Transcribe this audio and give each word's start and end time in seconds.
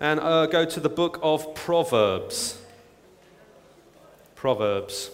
and 0.00 0.20
uh, 0.20 0.46
go 0.46 0.64
to 0.64 0.80
the 0.80 0.88
book 0.88 1.18
of 1.22 1.54
Proverbs. 1.54 2.60
Proverbs. 4.34 5.10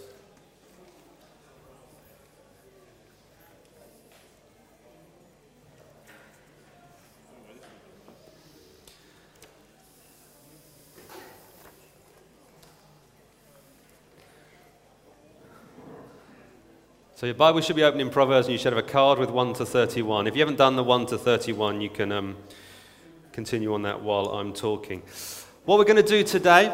So 17.16 17.26
your 17.26 17.36
Bible 17.36 17.62
should 17.62 17.76
be 17.76 17.84
open 17.84 18.00
in 18.00 18.10
Proverbs, 18.10 18.48
and 18.48 18.52
you 18.52 18.58
should 18.58 18.74
have 18.74 18.84
a 18.84 18.86
card 18.86 19.18
with 19.18 19.30
1 19.30 19.54
to 19.54 19.64
31. 19.64 20.26
If 20.26 20.34
you 20.34 20.40
haven't 20.40 20.58
done 20.58 20.76
the 20.76 20.84
1 20.84 21.06
to 21.06 21.16
31, 21.16 21.80
you 21.80 21.88
can 21.88 22.12
um, 22.12 22.36
continue 23.34 23.74
on 23.74 23.82
that 23.82 24.00
while 24.00 24.26
I'm 24.26 24.52
talking. 24.52 25.02
What 25.64 25.78
we're 25.78 25.84
going 25.84 26.00
to 26.00 26.08
do 26.08 26.22
today 26.22 26.72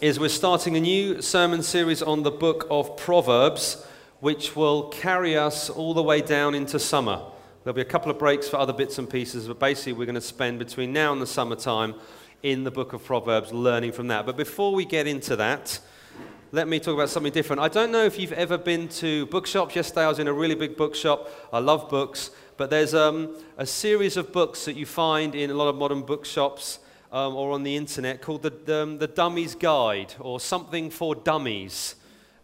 is 0.00 0.20
we're 0.20 0.28
starting 0.28 0.76
a 0.76 0.80
new 0.80 1.20
sermon 1.20 1.64
series 1.64 2.00
on 2.00 2.22
the 2.22 2.30
book 2.30 2.64
of 2.70 2.96
Proverbs, 2.96 3.84
which 4.20 4.54
will 4.54 4.84
carry 4.90 5.36
us 5.36 5.68
all 5.68 5.94
the 5.94 6.02
way 6.02 6.20
down 6.20 6.54
into 6.54 6.78
summer. 6.78 7.20
There'll 7.64 7.74
be 7.74 7.82
a 7.82 7.84
couple 7.84 8.08
of 8.08 8.20
breaks 8.20 8.48
for 8.48 8.58
other 8.58 8.72
bits 8.72 8.98
and 8.98 9.10
pieces, 9.10 9.48
but 9.48 9.58
basically, 9.58 9.94
we're 9.94 10.04
going 10.04 10.14
to 10.14 10.20
spend 10.20 10.60
between 10.60 10.92
now 10.92 11.12
and 11.12 11.20
the 11.20 11.26
summertime 11.26 11.96
in 12.44 12.62
the 12.62 12.70
book 12.70 12.92
of 12.92 13.04
Proverbs 13.04 13.52
learning 13.52 13.90
from 13.90 14.06
that. 14.06 14.26
But 14.26 14.36
before 14.36 14.76
we 14.76 14.84
get 14.84 15.08
into 15.08 15.34
that, 15.34 15.80
let 16.52 16.68
me 16.68 16.78
talk 16.78 16.94
about 16.94 17.10
something 17.10 17.32
different. 17.32 17.60
I 17.60 17.68
don't 17.68 17.90
know 17.90 18.04
if 18.04 18.16
you've 18.16 18.32
ever 18.32 18.56
been 18.56 18.86
to 18.88 19.26
bookshops. 19.26 19.74
Yesterday 19.74 20.04
I 20.04 20.08
was 20.08 20.20
in 20.20 20.28
a 20.28 20.32
really 20.32 20.54
big 20.54 20.76
bookshop. 20.76 21.28
I 21.52 21.58
love 21.58 21.90
books, 21.90 22.30
but 22.56 22.70
there's 22.70 22.94
um, 22.94 23.36
a 23.58 23.66
series 23.66 24.16
of 24.16 24.32
books 24.32 24.64
that 24.64 24.76
you 24.76 24.86
find 24.86 25.34
in 25.34 25.50
a 25.50 25.54
lot 25.54 25.68
of 25.68 25.76
modern 25.76 26.02
bookshops 26.02 26.78
um, 27.12 27.34
or 27.34 27.52
on 27.52 27.62
the 27.62 27.76
internet 27.76 28.22
called 28.22 28.42
the, 28.42 28.50
the, 28.50 28.82
um, 28.82 28.98
the 28.98 29.08
Dummy's 29.08 29.54
Guide 29.54 30.14
or 30.20 30.38
Something 30.40 30.90
for 30.90 31.14
Dummies. 31.14 31.94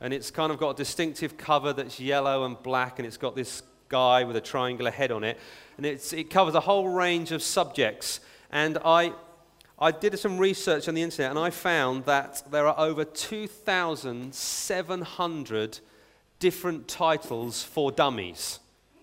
And 0.00 0.12
it's 0.12 0.30
kind 0.30 0.52
of 0.52 0.58
got 0.58 0.70
a 0.70 0.74
distinctive 0.74 1.36
cover 1.36 1.72
that's 1.72 2.00
yellow 2.00 2.44
and 2.44 2.60
black, 2.62 2.98
and 2.98 3.06
it's 3.06 3.16
got 3.16 3.36
this 3.36 3.62
guy 3.88 4.24
with 4.24 4.34
a 4.36 4.40
triangular 4.40 4.90
head 4.90 5.12
on 5.12 5.22
it. 5.24 5.38
And 5.76 5.86
it 5.86 6.30
covers 6.30 6.54
a 6.54 6.60
whole 6.60 6.88
range 6.88 7.32
of 7.32 7.42
subjects. 7.42 8.20
And 8.50 8.78
I, 8.84 9.12
I 9.78 9.92
did 9.92 10.18
some 10.18 10.38
research 10.38 10.88
on 10.88 10.94
the 10.94 11.02
internet 11.02 11.30
and 11.30 11.38
I 11.38 11.50
found 11.50 12.04
that 12.04 12.42
there 12.50 12.66
are 12.66 12.78
over 12.78 13.04
2,700 13.04 15.78
different 16.38 16.88
titles 16.88 17.62
for 17.62 17.92
dummies. 17.92 18.58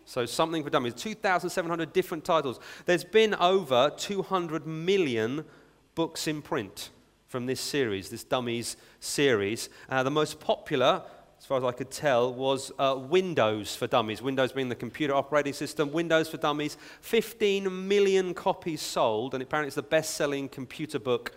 So, 0.10 0.26
something 0.26 0.64
for 0.64 0.72
dummies. 0.72 0.96
2,700 0.96 1.94
different 1.94 2.26
titles. 2.26 2.60
There's 2.88 3.04
been 3.04 3.36
over 3.36 3.92
200 3.96 4.66
million 4.66 5.46
books 5.94 6.28
in 6.28 6.42
print 6.42 6.90
from 7.28 7.46
this 7.46 7.62
series, 7.62 8.10
this 8.10 8.24
Dummies 8.24 8.76
series. 9.00 9.70
Uh, 9.88 10.02
the 10.02 10.10
most 10.10 10.40
popular 10.40 11.04
as 11.38 11.46
far 11.46 11.60
as 11.60 11.64
I 11.64 11.72
could 11.74 11.92
tell, 11.92 12.34
was 12.34 12.72
uh, 12.80 12.98
Windows 13.00 13.76
for 13.76 13.86
Dummies. 13.86 14.20
Windows 14.20 14.52
being 14.52 14.68
the 14.68 14.76
computer 14.76 15.14
operating 15.14 15.54
system. 15.54 15.92
Windows 15.92 16.28
for 16.28 16.38
Dummies, 16.38 16.76
15 17.02 17.88
million 17.88 18.34
copies 18.34 18.82
sold, 18.82 19.36
and 19.36 19.44
apparently 19.44 19.68
it's 19.68 19.76
the 19.76 19.84
best 19.84 20.16
selling 20.16 20.50
computer 20.50 20.98
book 20.98 21.34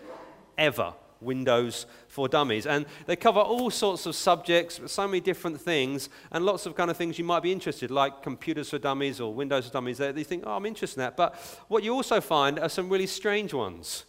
ever. 0.56 0.94
Windows 1.22 1.86
for 2.08 2.28
Dummies. 2.28 2.66
And 2.66 2.86
they 3.06 3.16
cover 3.16 3.40
all 3.40 3.70
sorts 3.70 4.06
of 4.06 4.14
subjects, 4.14 4.80
so 4.86 5.06
many 5.06 5.20
different 5.20 5.60
things, 5.60 6.08
and 6.30 6.44
lots 6.44 6.66
of 6.66 6.74
kind 6.74 6.90
of 6.90 6.96
things 6.96 7.18
you 7.18 7.24
might 7.24 7.42
be 7.42 7.52
interested, 7.52 7.90
like 7.90 8.22
computers 8.22 8.70
for 8.70 8.78
dummies 8.78 9.20
or 9.20 9.32
Windows 9.32 9.66
for 9.66 9.72
dummies. 9.72 9.98
They, 9.98 10.24
think, 10.24 10.44
oh, 10.46 10.56
I'm 10.56 10.66
interested 10.66 11.00
in 11.00 11.06
that. 11.06 11.16
But 11.16 11.34
what 11.68 11.82
you 11.82 11.94
also 11.94 12.20
find 12.20 12.58
are 12.58 12.68
some 12.68 12.88
really 12.88 13.06
strange 13.06 13.54
ones, 13.54 14.04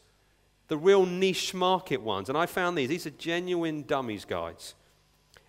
the 0.68 0.78
real 0.78 1.06
niche 1.06 1.54
market 1.54 2.02
ones. 2.02 2.30
And 2.30 2.38
I 2.38 2.46
found 2.46 2.78
these. 2.78 2.90
These 2.90 3.08
are 3.08 3.12
genuine 3.12 3.84
dummies 3.84 4.26
guides. 4.26 4.76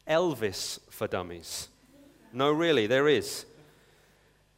Elvis 0.09 0.79
for 0.91 1.07
dummies. 1.07 1.69
No, 2.33 2.51
really, 2.51 2.87
there 2.87 3.09
is. 3.09 3.47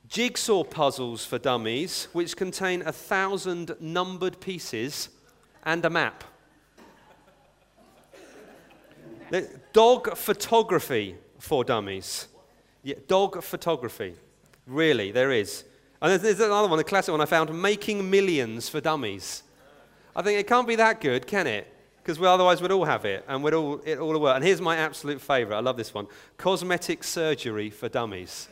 Jigsaw 0.08 0.62
puzzles 0.64 1.24
for 1.24 1.38
dummies, 1.38 2.08
which 2.12 2.36
contain 2.36 2.82
a 2.82 2.92
thousand 2.92 3.74
numbered 3.80 4.40
pieces 4.40 5.08
and 5.64 5.84
a 5.84 5.90
map. 5.90 6.24
Dog 9.72 10.16
photography 10.16 11.16
for 11.38 11.64
dummies. 11.64 12.28
Yeah, 12.82 12.96
dog 13.06 13.42
photography. 13.42 14.14
Really, 14.66 15.12
there 15.12 15.32
is. 15.32 15.64
And 16.00 16.20
there's 16.20 16.40
another 16.40 16.68
one, 16.68 16.78
the 16.78 16.84
classic 16.84 17.12
one 17.12 17.20
I 17.20 17.26
found 17.26 17.52
Making 17.60 18.08
Millions 18.10 18.68
for 18.68 18.80
Dummies. 18.80 19.42
I 20.14 20.22
think 20.22 20.38
it 20.38 20.46
can't 20.46 20.68
be 20.68 20.76
that 20.76 21.00
good, 21.00 21.26
can 21.26 21.46
it? 21.46 21.72
because 22.06 22.22
otherwise 22.22 22.62
we'd 22.62 22.70
all 22.70 22.84
have 22.84 23.04
it 23.04 23.24
and 23.26 23.42
we'd 23.42 23.52
all, 23.52 23.80
it 23.84 23.98
all 23.98 24.16
work. 24.20 24.36
And 24.36 24.44
here's 24.44 24.60
my 24.60 24.76
absolute 24.76 25.20
favorite. 25.20 25.56
I 25.56 25.58
love 25.58 25.76
this 25.76 25.92
one. 25.92 26.06
Cosmetic 26.36 27.02
surgery 27.02 27.68
for 27.68 27.88
dummies. 27.88 28.48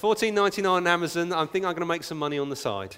14.99 0.00 0.68
on 0.68 0.84
Amazon. 0.84 1.32
I 1.32 1.46
think 1.46 1.64
I'm 1.64 1.74
going 1.74 1.82
to 1.82 1.86
make 1.86 2.02
some 2.02 2.18
money 2.18 2.40
on 2.40 2.48
the 2.48 2.56
side. 2.56 2.96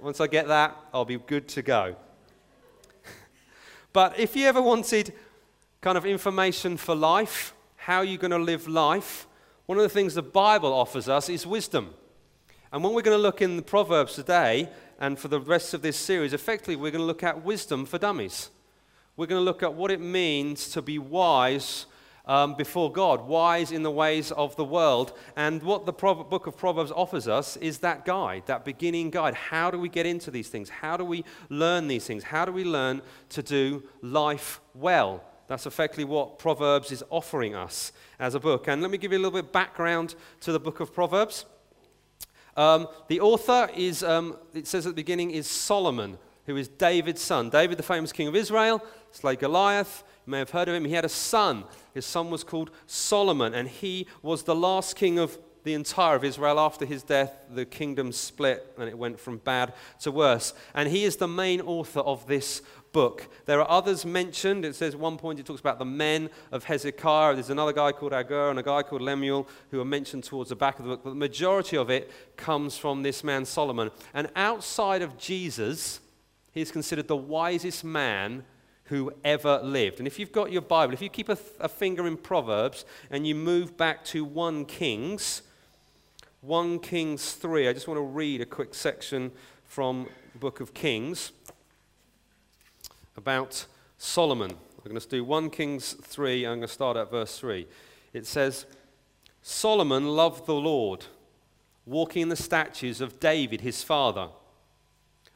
Once 0.00 0.20
I 0.20 0.26
get 0.26 0.48
that, 0.48 0.76
I'll 0.92 1.04
be 1.04 1.16
good 1.16 1.46
to 1.50 1.62
go. 1.62 1.94
but 3.92 4.18
if 4.18 4.34
you 4.34 4.46
ever 4.46 4.60
wanted 4.60 5.12
kind 5.82 5.98
of 5.98 6.06
information 6.06 6.78
for 6.78 6.94
life, 6.94 7.52
how 7.76 8.00
you're 8.00 8.16
going 8.16 8.30
to 8.30 8.38
live 8.38 8.66
life, 8.66 9.26
one 9.66 9.76
of 9.76 9.82
the 9.82 9.90
things 9.90 10.14
the 10.14 10.22
Bible 10.22 10.72
offers 10.72 11.08
us 11.08 11.28
is 11.28 11.46
wisdom. 11.46 11.92
And 12.72 12.82
when 12.82 12.94
we're 12.94 13.02
going 13.02 13.18
to 13.18 13.22
look 13.22 13.42
in 13.42 13.56
the 13.56 13.62
Proverbs 13.62 14.14
today, 14.14 14.70
and 14.98 15.18
for 15.18 15.28
the 15.28 15.40
rest 15.40 15.74
of 15.74 15.82
this 15.82 15.98
series, 15.98 16.32
effectively, 16.32 16.76
we're 16.76 16.90
going 16.90 17.02
to 17.02 17.06
look 17.06 17.22
at 17.22 17.44
wisdom 17.44 17.84
for 17.84 17.98
dummies 17.98 18.48
we're 19.16 19.26
going 19.26 19.40
to 19.40 19.44
look 19.44 19.62
at 19.62 19.74
what 19.74 19.90
it 19.90 20.00
means 20.00 20.70
to 20.70 20.80
be 20.80 20.98
wise 20.98 21.86
um, 22.24 22.54
before 22.54 22.90
God, 22.90 23.26
wise 23.26 23.70
in 23.70 23.82
the 23.82 23.90
ways 23.90 24.32
of 24.32 24.56
the 24.56 24.64
world. 24.64 25.12
And 25.36 25.62
what 25.62 25.84
the 25.84 25.92
Pro- 25.92 26.24
book 26.24 26.46
of 26.46 26.56
Proverbs 26.56 26.90
offers 26.92 27.28
us 27.28 27.56
is 27.58 27.78
that 27.78 28.06
guide, 28.06 28.44
that 28.46 28.64
beginning 28.64 29.10
guide. 29.10 29.34
How 29.34 29.70
do 29.70 29.78
we 29.78 29.88
get 29.88 30.06
into 30.06 30.30
these 30.30 30.48
things? 30.48 30.70
How 30.70 30.96
do 30.96 31.04
we 31.04 31.24
learn 31.50 31.88
these 31.88 32.06
things? 32.06 32.24
How 32.24 32.44
do 32.44 32.52
we 32.52 32.64
learn 32.64 33.02
to 33.30 33.42
do 33.42 33.82
life 34.00 34.60
well? 34.74 35.22
That's 35.52 35.66
effectively 35.66 36.04
what 36.04 36.38
Proverbs 36.38 36.90
is 36.92 37.04
offering 37.10 37.54
us 37.54 37.92
as 38.18 38.34
a 38.34 38.40
book. 38.40 38.68
And 38.68 38.80
let 38.80 38.90
me 38.90 38.96
give 38.96 39.12
you 39.12 39.18
a 39.18 39.20
little 39.20 39.32
bit 39.32 39.44
of 39.44 39.52
background 39.52 40.14
to 40.40 40.50
the 40.50 40.58
book 40.58 40.80
of 40.80 40.94
Proverbs. 40.94 41.44
Um, 42.56 42.88
the 43.08 43.20
author 43.20 43.68
is, 43.76 44.02
um, 44.02 44.38
it 44.54 44.66
says 44.66 44.86
at 44.86 44.92
the 44.92 45.02
beginning, 45.02 45.30
is 45.30 45.46
Solomon, 45.46 46.16
who 46.46 46.56
is 46.56 46.68
David's 46.68 47.20
son. 47.20 47.50
David, 47.50 47.76
the 47.76 47.82
famous 47.82 48.12
king 48.12 48.28
of 48.28 48.34
Israel, 48.34 48.82
slay 49.10 49.36
Goliath. 49.36 50.02
You 50.26 50.30
may 50.30 50.38
have 50.38 50.48
heard 50.48 50.68
of 50.68 50.74
him. 50.74 50.86
He 50.86 50.94
had 50.94 51.04
a 51.04 51.10
son. 51.10 51.64
His 51.92 52.06
son 52.06 52.30
was 52.30 52.44
called 52.44 52.70
Solomon, 52.86 53.52
and 53.52 53.68
he 53.68 54.06
was 54.22 54.44
the 54.44 54.54
last 54.54 54.96
king 54.96 55.18
of 55.18 55.36
the 55.64 55.74
entire 55.74 56.16
of 56.16 56.24
Israel. 56.24 56.58
After 56.58 56.84
his 56.84 57.02
death, 57.02 57.34
the 57.50 57.64
kingdom 57.64 58.12
split 58.12 58.72
and 58.78 58.88
it 58.88 58.96
went 58.96 59.20
from 59.20 59.38
bad 59.38 59.74
to 60.00 60.10
worse. 60.10 60.54
And 60.74 60.88
he 60.88 61.04
is 61.04 61.16
the 61.16 61.28
main 61.28 61.60
author 61.60 62.00
of 62.00 62.26
this 62.26 62.62
book. 62.92 63.28
There 63.46 63.60
are 63.60 63.70
others 63.70 64.04
mentioned. 64.04 64.64
It 64.64 64.74
says 64.74 64.94
one 64.94 65.16
point 65.16 65.40
it 65.40 65.46
talks 65.46 65.60
about 65.60 65.78
the 65.78 65.84
men 65.84 66.30
of 66.50 66.64
Hezekiah. 66.64 67.34
There's 67.34 67.50
another 67.50 67.72
guy 67.72 67.92
called 67.92 68.12
Agur 68.12 68.50
and 68.50 68.58
a 68.58 68.62
guy 68.62 68.82
called 68.82 69.02
Lemuel 69.02 69.48
who 69.70 69.80
are 69.80 69.84
mentioned 69.84 70.24
towards 70.24 70.50
the 70.50 70.56
back 70.56 70.78
of 70.78 70.84
the 70.84 70.90
book. 70.90 71.00
But 71.04 71.10
the 71.10 71.16
majority 71.16 71.76
of 71.76 71.90
it 71.90 72.10
comes 72.36 72.76
from 72.76 73.02
this 73.02 73.24
man 73.24 73.44
Solomon. 73.44 73.90
And 74.14 74.30
outside 74.36 75.02
of 75.02 75.16
Jesus, 75.18 76.00
he 76.52 76.60
is 76.60 76.70
considered 76.70 77.08
the 77.08 77.16
wisest 77.16 77.82
man 77.82 78.44
who 78.84 79.12
ever 79.24 79.60
lived. 79.62 79.98
And 79.98 80.06
if 80.06 80.18
you've 80.18 80.32
got 80.32 80.52
your 80.52 80.62
Bible, 80.62 80.92
if 80.92 81.00
you 81.00 81.08
keep 81.08 81.28
a, 81.28 81.38
a 81.60 81.68
finger 81.68 82.06
in 82.06 82.16
Proverbs 82.16 82.84
and 83.10 83.26
you 83.26 83.34
move 83.34 83.76
back 83.76 84.04
to 84.06 84.24
1 84.24 84.66
Kings, 84.66 85.42
1 86.42 86.80
Kings 86.80 87.34
3, 87.34 87.68
I 87.68 87.72
just 87.72 87.86
want 87.86 87.98
to 87.98 88.02
read 88.02 88.40
a 88.40 88.44
quick 88.44 88.74
section 88.74 89.30
from 89.64 90.08
the 90.32 90.40
book 90.40 90.58
of 90.58 90.74
Kings 90.74 91.30
about 93.16 93.64
Solomon. 93.96 94.50
I'm 94.50 94.90
going 94.90 95.00
to 95.00 95.08
do 95.08 95.22
1 95.22 95.50
Kings 95.50 95.92
3, 95.92 96.44
I'm 96.44 96.58
going 96.58 96.62
to 96.62 96.66
start 96.66 96.96
at 96.96 97.12
verse 97.12 97.38
3. 97.38 97.68
It 98.12 98.26
says, 98.26 98.66
Solomon 99.40 100.16
loved 100.16 100.46
the 100.46 100.54
Lord, 100.54 101.04
walking 101.86 102.22
in 102.22 102.28
the 102.28 102.34
statutes 102.34 103.00
of 103.00 103.20
David 103.20 103.60
his 103.60 103.84
father 103.84 104.30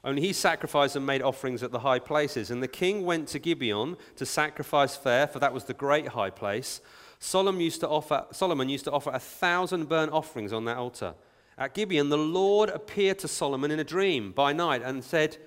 only 0.06 0.23
he 0.23 0.32
sacrificed 0.32 0.94
and 0.94 1.05
made 1.05 1.20
offerings 1.20 1.64
at 1.64 1.73
the 1.73 1.81
high 1.81 1.99
places. 1.99 2.53
And 2.53 2.62
the 2.62 2.69
king 2.69 3.05
went 3.05 3.26
to 3.29 3.41
Gibeon 3.41 3.97
to 4.14 4.25
sacrifice 4.25 4.97
there, 4.97 5.26
for 5.26 5.41
that 5.41 5.53
was 5.53 5.64
the 5.64 5.75
great 5.75 6.06
high 6.06 6.31
place. 6.31 6.81
Solomon 7.19 7.61
used 7.61 7.81
to 7.81 7.89
offer, 7.89 8.27
Solomon 8.33 8.69
used 8.69 8.85
to 8.85 8.93
offer 8.93 9.11
a 9.13 9.19
thousand 9.19 9.89
burnt 9.89 10.13
offerings 10.13 10.53
on 10.53 10.65
that 10.67 10.77
altar. 10.77 11.15
At 11.59 11.75
Gibeon, 11.75 12.11
the 12.11 12.19
Lord 12.19 12.69
appeared 12.69 13.19
to 13.21 13.29
Solomon 13.29 13.71
in 13.71 13.81
a 13.81 13.85
dream 13.85 14.33
by 14.33 14.53
night 14.53 14.83
and 14.83 15.03
said, 15.03 15.39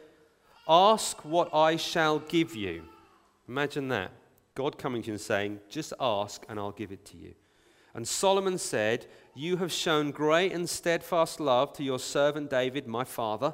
Ask 0.68 1.24
what 1.24 1.54
I 1.54 1.76
shall 1.76 2.20
give 2.20 2.56
you. 2.56 2.84
Imagine 3.48 3.88
that. 3.90 4.12
God 4.56 4.78
coming 4.78 5.02
to 5.04 5.08
you 5.08 5.14
and 5.14 5.22
saying, 5.22 5.60
Just 5.70 5.94
ask 6.00 6.46
and 6.50 6.60
I'll 6.60 6.72
give 6.72 6.92
it 6.92 7.06
to 7.06 7.18
you. 7.18 7.34
And 7.94 8.08
Solomon 8.08 8.58
said, 8.58 9.06
You 9.36 9.58
have 9.58 9.72
shown 9.72 10.12
great 10.12 10.52
and 10.52 10.68
steadfast 10.70 11.40
love 11.40 11.74
to 11.74 11.84
your 11.84 12.00
servant 12.00 12.50
David, 12.50 12.88
my 12.88 13.04
father 13.04 13.54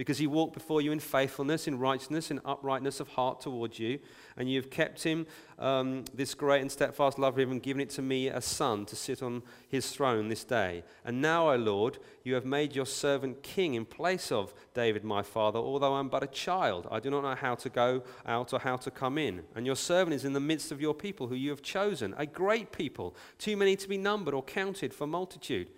because 0.00 0.16
he 0.16 0.26
walked 0.26 0.54
before 0.54 0.80
you 0.80 0.92
in 0.92 0.98
faithfulness, 0.98 1.68
in 1.68 1.78
righteousness, 1.78 2.30
in 2.30 2.40
uprightness 2.46 3.00
of 3.00 3.08
heart 3.08 3.38
towards 3.38 3.78
you. 3.78 3.98
And 4.38 4.50
you 4.50 4.58
have 4.58 4.70
kept 4.70 5.02
him, 5.02 5.26
um, 5.58 6.04
this 6.14 6.32
great 6.32 6.62
and 6.62 6.72
steadfast 6.72 7.18
love 7.18 7.38
him, 7.38 7.58
given 7.58 7.82
it 7.82 7.90
to 7.90 8.00
me, 8.00 8.28
a 8.28 8.40
son, 8.40 8.86
to 8.86 8.96
sit 8.96 9.22
on 9.22 9.42
his 9.68 9.90
throne 9.90 10.28
this 10.28 10.42
day. 10.42 10.84
And 11.04 11.20
now, 11.20 11.52
O 11.52 11.56
Lord, 11.56 11.98
you 12.24 12.32
have 12.32 12.46
made 12.46 12.74
your 12.74 12.86
servant 12.86 13.42
king 13.42 13.74
in 13.74 13.84
place 13.84 14.32
of 14.32 14.54
David 14.72 15.04
my 15.04 15.20
father, 15.20 15.58
although 15.58 15.92
I 15.92 16.00
am 16.00 16.08
but 16.08 16.22
a 16.22 16.28
child. 16.28 16.88
I 16.90 16.98
do 16.98 17.10
not 17.10 17.22
know 17.22 17.34
how 17.34 17.54
to 17.56 17.68
go 17.68 18.02
out 18.24 18.54
or 18.54 18.60
how 18.60 18.78
to 18.78 18.90
come 18.90 19.18
in. 19.18 19.42
And 19.54 19.66
your 19.66 19.76
servant 19.76 20.14
is 20.14 20.24
in 20.24 20.32
the 20.32 20.40
midst 20.40 20.72
of 20.72 20.80
your 20.80 20.94
people, 20.94 21.26
who 21.26 21.34
you 21.34 21.50
have 21.50 21.60
chosen, 21.60 22.14
a 22.16 22.24
great 22.24 22.72
people, 22.72 23.14
too 23.36 23.54
many 23.54 23.76
to 23.76 23.86
be 23.86 23.98
numbered 23.98 24.32
or 24.32 24.42
counted 24.44 24.94
for 24.94 25.06
multitude. 25.06 25.68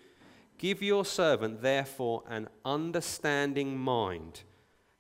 Give 0.63 0.81
your 0.81 1.05
servant, 1.05 1.61
therefore, 1.61 2.23
an 2.29 2.49
understanding 2.65 3.77
mind 3.77 4.45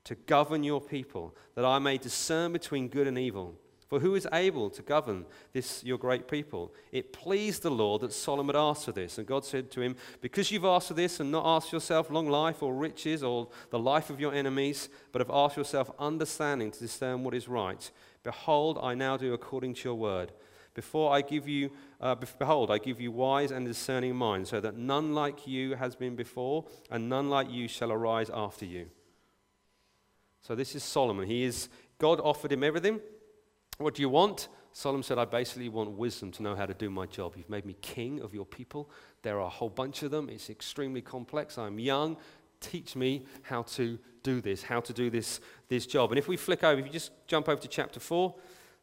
to 0.02 0.16
govern 0.16 0.64
your 0.64 0.80
people, 0.80 1.36
that 1.54 1.64
I 1.64 1.78
may 1.78 1.98
discern 1.98 2.52
between 2.52 2.88
good 2.88 3.06
and 3.06 3.16
evil. 3.16 3.54
For 3.86 4.00
who 4.00 4.16
is 4.16 4.26
able 4.32 4.70
to 4.70 4.82
govern 4.82 5.24
this, 5.52 5.84
your 5.84 5.98
great 5.98 6.26
people? 6.26 6.74
It 6.90 7.12
pleased 7.12 7.62
the 7.62 7.70
Lord 7.70 8.00
that 8.00 8.12
Solomon 8.12 8.56
asked 8.56 8.86
for 8.86 8.90
this. 8.90 9.18
And 9.18 9.26
God 9.26 9.44
said 9.44 9.70
to 9.70 9.82
him, 9.82 9.94
Because 10.20 10.50
you've 10.50 10.64
asked 10.64 10.88
for 10.88 10.94
this 10.94 11.20
and 11.20 11.30
not 11.30 11.46
asked 11.46 11.72
yourself 11.72 12.10
long 12.10 12.28
life 12.28 12.60
or 12.60 12.74
riches 12.74 13.22
or 13.22 13.46
the 13.70 13.78
life 13.78 14.10
of 14.10 14.18
your 14.18 14.34
enemies, 14.34 14.88
but 15.12 15.20
have 15.20 15.30
asked 15.30 15.56
yourself 15.56 15.92
understanding 15.96 16.72
to 16.72 16.80
discern 16.80 17.22
what 17.22 17.34
is 17.34 17.46
right, 17.46 17.88
behold, 18.24 18.80
I 18.82 18.94
now 18.94 19.16
do 19.16 19.32
according 19.32 19.74
to 19.74 19.90
your 19.90 19.94
word. 19.94 20.32
Before 20.74 21.12
I 21.12 21.20
give 21.20 21.46
you, 21.46 21.70
uh, 22.00 22.14
behold, 22.38 22.70
I 22.70 22.78
give 22.78 23.00
you 23.00 23.12
wise 23.12 23.50
and 23.50 23.66
discerning 23.66 24.16
minds, 24.16 24.50
so 24.50 24.60
that 24.60 24.76
none 24.76 25.14
like 25.14 25.46
you 25.46 25.74
has 25.74 25.94
been 25.94 26.16
before, 26.16 26.64
and 26.90 27.08
none 27.08 27.28
like 27.28 27.50
you 27.50 27.68
shall 27.68 27.92
arise 27.92 28.30
after 28.32 28.64
you. 28.64 28.86
So 30.40 30.54
this 30.54 30.74
is 30.74 30.82
Solomon. 30.82 31.26
He 31.26 31.44
is 31.44 31.68
God 31.98 32.20
offered 32.20 32.50
him 32.50 32.64
everything. 32.64 33.00
What 33.78 33.94
do 33.94 34.02
you 34.02 34.08
want? 34.08 34.48
Solomon 34.72 35.02
said, 35.02 35.18
I 35.18 35.24
basically 35.24 35.68
want 35.68 35.90
wisdom 35.90 36.32
to 36.32 36.42
know 36.42 36.56
how 36.56 36.66
to 36.66 36.74
do 36.74 36.88
my 36.88 37.06
job. 37.06 37.34
You've 37.36 37.50
made 37.50 37.66
me 37.66 37.76
king 37.80 38.20
of 38.20 38.34
your 38.34 38.46
people. 38.46 38.90
There 39.22 39.36
are 39.36 39.46
a 39.46 39.48
whole 39.48 39.68
bunch 39.68 40.02
of 40.02 40.10
them. 40.10 40.28
It's 40.28 40.50
extremely 40.50 41.02
complex. 41.02 41.58
I'm 41.58 41.78
young. 41.78 42.16
Teach 42.60 42.96
me 42.96 43.26
how 43.42 43.62
to 43.62 43.98
do 44.22 44.40
this, 44.40 44.62
how 44.62 44.80
to 44.80 44.92
do 44.92 45.10
this, 45.10 45.40
this 45.68 45.84
job. 45.86 46.10
And 46.10 46.18
if 46.18 46.28
we 46.28 46.36
flick 46.36 46.64
over, 46.64 46.80
if 46.80 46.86
you 46.86 46.92
just 46.92 47.12
jump 47.26 47.48
over 47.48 47.60
to 47.60 47.68
chapter 47.68 48.00
4, 48.00 48.34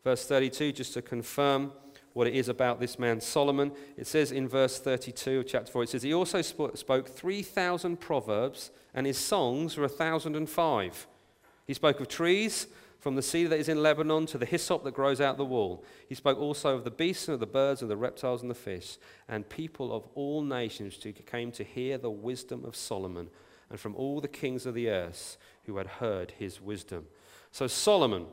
verse 0.04 0.25
32, 0.25 0.72
just 0.72 0.94
to 0.94 1.01
confirm 1.01 1.72
what 2.13 2.28
it 2.28 2.36
is 2.36 2.50
about 2.50 2.80
this 2.80 2.98
man 2.98 3.22
Solomon. 3.22 3.72
It 3.98 4.07
says 4.07 4.31
in 4.31 4.48
verse 4.48 4.80
32 4.80 5.40
of 5.40 5.48
chapter 5.48 5.72
4, 5.72 5.84
it 5.84 5.90
says, 5.90 6.04
He 6.04 6.13
also 6.13 6.42
spoke 6.42 7.07
3,000 7.07 8.00
proverbs, 8.00 8.72
and 8.94 9.06
his 9.06 9.18
songs 9.18 9.78
were 9.78 9.88
1,005. 9.88 11.07
He 11.68 11.74
spoke 11.74 12.00
of 12.00 12.07
trees, 12.07 12.68
from 13.00 13.16
the 13.16 13.22
cedar 13.22 13.50
that 13.50 13.60
is 13.60 13.69
in 13.69 13.81
Lebanon 13.81 14.25
to 14.25 14.38
the 14.38 14.46
hyssop 14.46 14.84
that 14.84 14.94
grows 14.94 15.22
out 15.22 15.38
the 15.38 15.46
wall. 15.46 15.86
He 16.07 16.16
spoke 16.16 16.38
also 16.38 16.75
of 16.75 16.84
the 16.84 16.92
beasts 16.92 17.28
and 17.28 17.34
of 17.34 17.40
the 17.40 17.48
birds 17.48 17.81
and 17.81 17.90
the 17.90 17.96
reptiles 17.96 18.42
and 18.42 18.51
the 18.51 18.56
fish. 18.56 18.98
And 19.28 19.48
people 19.48 19.94
of 19.94 20.06
all 20.16 20.42
nations 20.42 21.01
who 21.01 21.13
came 21.13 21.51
to 21.54 21.63
hear 21.63 21.98
the 21.98 22.12
wisdom 22.12 22.66
of 22.66 22.75
Solomon, 22.75 23.30
and 23.69 23.80
from 23.80 23.96
all 23.96 24.19
the 24.19 24.28
kings 24.28 24.66
of 24.66 24.74
the 24.74 24.90
earth 24.90 25.38
who 25.63 25.78
had 25.78 25.88
heard 25.88 26.34
his 26.38 26.60
wisdom. 26.60 27.06
So 27.51 27.68
Solomon 27.68 28.25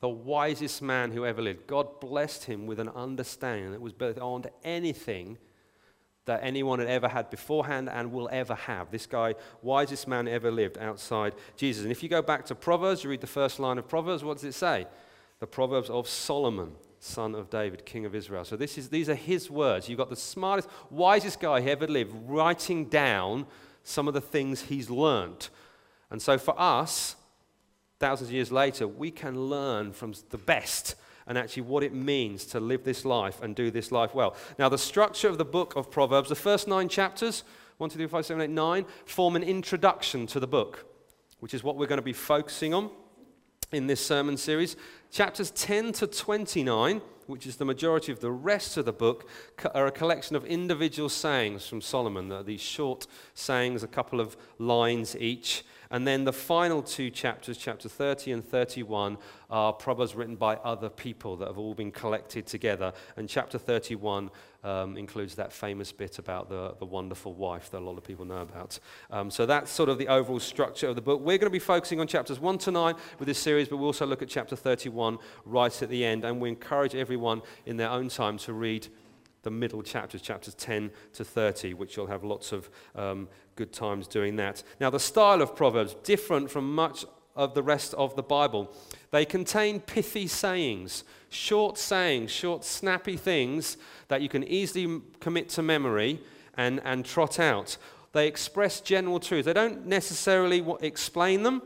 the 0.00 0.08
wisest 0.08 0.80
man 0.80 1.10
who 1.10 1.26
ever 1.26 1.42
lived. 1.42 1.66
God 1.66 2.00
blessed 2.00 2.44
him 2.44 2.66
with 2.66 2.78
an 2.78 2.88
understanding 2.90 3.72
that 3.72 3.80
was 3.80 3.92
beyond 3.92 4.48
anything 4.62 5.38
that 6.28 6.40
anyone 6.42 6.78
had 6.78 6.88
ever 6.88 7.08
had 7.08 7.30
beforehand 7.30 7.88
and 7.88 8.12
will 8.12 8.28
ever 8.30 8.54
have. 8.54 8.90
This 8.90 9.06
guy, 9.06 9.34
wisest 9.62 10.06
man 10.06 10.28
ever 10.28 10.50
lived 10.50 10.78
outside 10.78 11.34
Jesus. 11.56 11.82
And 11.82 11.90
if 11.90 12.02
you 12.02 12.08
go 12.08 12.22
back 12.22 12.44
to 12.46 12.54
Proverbs, 12.54 13.02
you 13.02 13.10
read 13.10 13.22
the 13.22 13.26
first 13.26 13.58
line 13.58 13.78
of 13.78 13.88
Proverbs, 13.88 14.22
what 14.22 14.36
does 14.36 14.44
it 14.44 14.52
say? 14.52 14.86
The 15.40 15.46
Proverbs 15.46 15.88
of 15.88 16.06
Solomon, 16.06 16.72
son 17.00 17.34
of 17.34 17.48
David, 17.48 17.86
king 17.86 18.04
of 18.04 18.14
Israel. 18.14 18.44
So 18.44 18.56
this 18.56 18.76
is, 18.76 18.90
these 18.90 19.08
are 19.08 19.14
his 19.14 19.50
words. 19.50 19.88
You've 19.88 19.98
got 19.98 20.10
the 20.10 20.16
smartest, 20.16 20.68
wisest 20.90 21.40
guy 21.40 21.62
who 21.62 21.68
ever 21.70 21.86
lived 21.86 22.14
writing 22.26 22.84
down 22.84 23.46
some 23.82 24.06
of 24.06 24.14
the 24.14 24.20
things 24.20 24.62
he's 24.62 24.90
learnt. 24.90 25.48
And 26.10 26.20
so 26.20 26.36
for 26.36 26.54
us, 26.60 27.16
thousands 27.98 28.30
of 28.30 28.34
years 28.34 28.52
later, 28.52 28.86
we 28.86 29.10
can 29.10 29.48
learn 29.48 29.92
from 29.92 30.14
the 30.30 30.38
best 30.38 30.94
and 31.26 31.36
actually 31.36 31.62
what 31.62 31.82
it 31.82 31.92
means 31.92 32.44
to 32.46 32.60
live 32.60 32.84
this 32.84 33.04
life 33.04 33.42
and 33.42 33.54
do 33.54 33.70
this 33.70 33.92
life 33.92 34.14
well. 34.14 34.34
Now, 34.58 34.68
the 34.68 34.78
structure 34.78 35.28
of 35.28 35.36
the 35.36 35.44
book 35.44 35.76
of 35.76 35.90
Proverbs, 35.90 36.28
the 36.28 36.34
first 36.34 36.66
nine 36.66 36.88
chapters, 36.88 37.44
1, 37.76 37.90
2, 37.90 37.98
3, 37.98 38.06
5, 38.06 38.26
7, 38.26 38.42
8, 38.42 38.50
9, 38.50 38.86
form 39.04 39.36
an 39.36 39.42
introduction 39.42 40.26
to 40.28 40.40
the 40.40 40.46
book, 40.46 40.86
which 41.40 41.54
is 41.54 41.62
what 41.62 41.76
we're 41.76 41.86
going 41.86 41.98
to 41.98 42.02
be 42.02 42.12
focusing 42.12 42.72
on 42.72 42.90
in 43.72 43.86
this 43.86 44.04
sermon 44.04 44.36
series. 44.36 44.76
Chapters 45.10 45.50
10 45.50 45.92
to 45.92 46.06
29, 46.06 47.02
which 47.26 47.46
is 47.46 47.56
the 47.56 47.64
majority 47.64 48.10
of 48.10 48.20
the 48.20 48.30
rest 48.30 48.78
of 48.78 48.86
the 48.86 48.92
book, 48.92 49.28
are 49.74 49.86
a 49.86 49.92
collection 49.92 50.34
of 50.34 50.46
individual 50.46 51.10
sayings 51.10 51.66
from 51.66 51.82
Solomon. 51.82 52.32
These 52.46 52.62
short 52.62 53.06
sayings, 53.34 53.82
a 53.82 53.88
couple 53.88 54.18
of 54.18 54.36
lines 54.58 55.14
each. 55.16 55.62
And 55.90 56.06
then 56.06 56.24
the 56.24 56.32
final 56.32 56.82
two 56.82 57.10
chapters, 57.10 57.56
chapter 57.56 57.88
30 57.88 58.32
and 58.32 58.44
31, 58.44 59.18
are 59.50 59.72
Proverbs 59.72 60.14
written 60.14 60.36
by 60.36 60.56
other 60.56 60.88
people 60.88 61.36
that 61.36 61.48
have 61.48 61.58
all 61.58 61.74
been 61.74 61.90
collected 61.90 62.46
together. 62.46 62.92
And 63.16 63.28
chapter 63.28 63.58
31 63.58 64.30
um, 64.64 64.96
includes 64.96 65.34
that 65.36 65.52
famous 65.52 65.92
bit 65.92 66.18
about 66.18 66.48
the, 66.48 66.74
the 66.78 66.84
wonderful 66.84 67.32
wife 67.32 67.70
that 67.70 67.78
a 67.78 67.84
lot 67.84 67.96
of 67.96 68.04
people 68.04 68.24
know 68.24 68.42
about. 68.42 68.78
Um, 69.10 69.30
so 69.30 69.46
that's 69.46 69.70
sort 69.70 69.88
of 69.88 69.98
the 69.98 70.08
overall 70.08 70.40
structure 70.40 70.88
of 70.88 70.96
the 70.96 71.00
book. 71.00 71.20
We're 71.20 71.38
going 71.38 71.46
to 71.46 71.50
be 71.50 71.58
focusing 71.58 72.00
on 72.00 72.06
chapters 72.06 72.38
1 72.40 72.58
to 72.58 72.70
9 72.70 72.94
with 73.18 73.28
this 73.28 73.38
series, 73.38 73.68
but 73.68 73.76
we'll 73.76 73.86
also 73.86 74.06
look 74.06 74.20
at 74.20 74.28
chapter 74.28 74.56
31 74.56 75.18
right 75.44 75.82
at 75.82 75.88
the 75.88 76.04
end. 76.04 76.24
And 76.24 76.40
we 76.40 76.48
encourage 76.48 76.94
everyone 76.94 77.42
in 77.66 77.76
their 77.76 77.90
own 77.90 78.08
time 78.08 78.36
to 78.38 78.52
read 78.52 78.88
the 79.42 79.50
middle 79.50 79.82
chapters, 79.82 80.22
chapters 80.22 80.54
10 80.54 80.90
to 81.14 81.24
30, 81.24 81.74
which 81.74 81.96
you'll 81.96 82.06
have 82.06 82.24
lots 82.24 82.52
of 82.52 82.68
um, 82.94 83.28
good 83.56 83.72
times 83.72 84.06
doing 84.06 84.36
that. 84.36 84.62
Now, 84.80 84.90
the 84.90 85.00
style 85.00 85.42
of 85.42 85.54
Proverbs, 85.56 85.94
different 86.02 86.50
from 86.50 86.74
much 86.74 87.04
of 87.38 87.54
the 87.54 87.62
rest 87.62 87.94
of 87.94 88.16
the 88.16 88.22
Bible. 88.22 88.70
They 89.12 89.24
contain 89.24 89.80
pithy 89.80 90.26
sayings, 90.26 91.04
short 91.30 91.78
sayings, 91.78 92.32
short, 92.32 92.64
snappy 92.64 93.16
things 93.16 93.76
that 94.08 94.22
you 94.22 94.28
can 94.28 94.42
easily 94.42 95.00
commit 95.20 95.48
to 95.50 95.62
memory 95.62 96.20
and, 96.56 96.80
and 96.84 97.04
trot 97.04 97.38
out. 97.38 97.76
They 98.12 98.26
express 98.26 98.80
general 98.80 99.20
truths. 99.20 99.46
They 99.46 99.52
don't 99.52 99.86
necessarily 99.86 100.66
explain 100.80 101.44
them, 101.44 101.62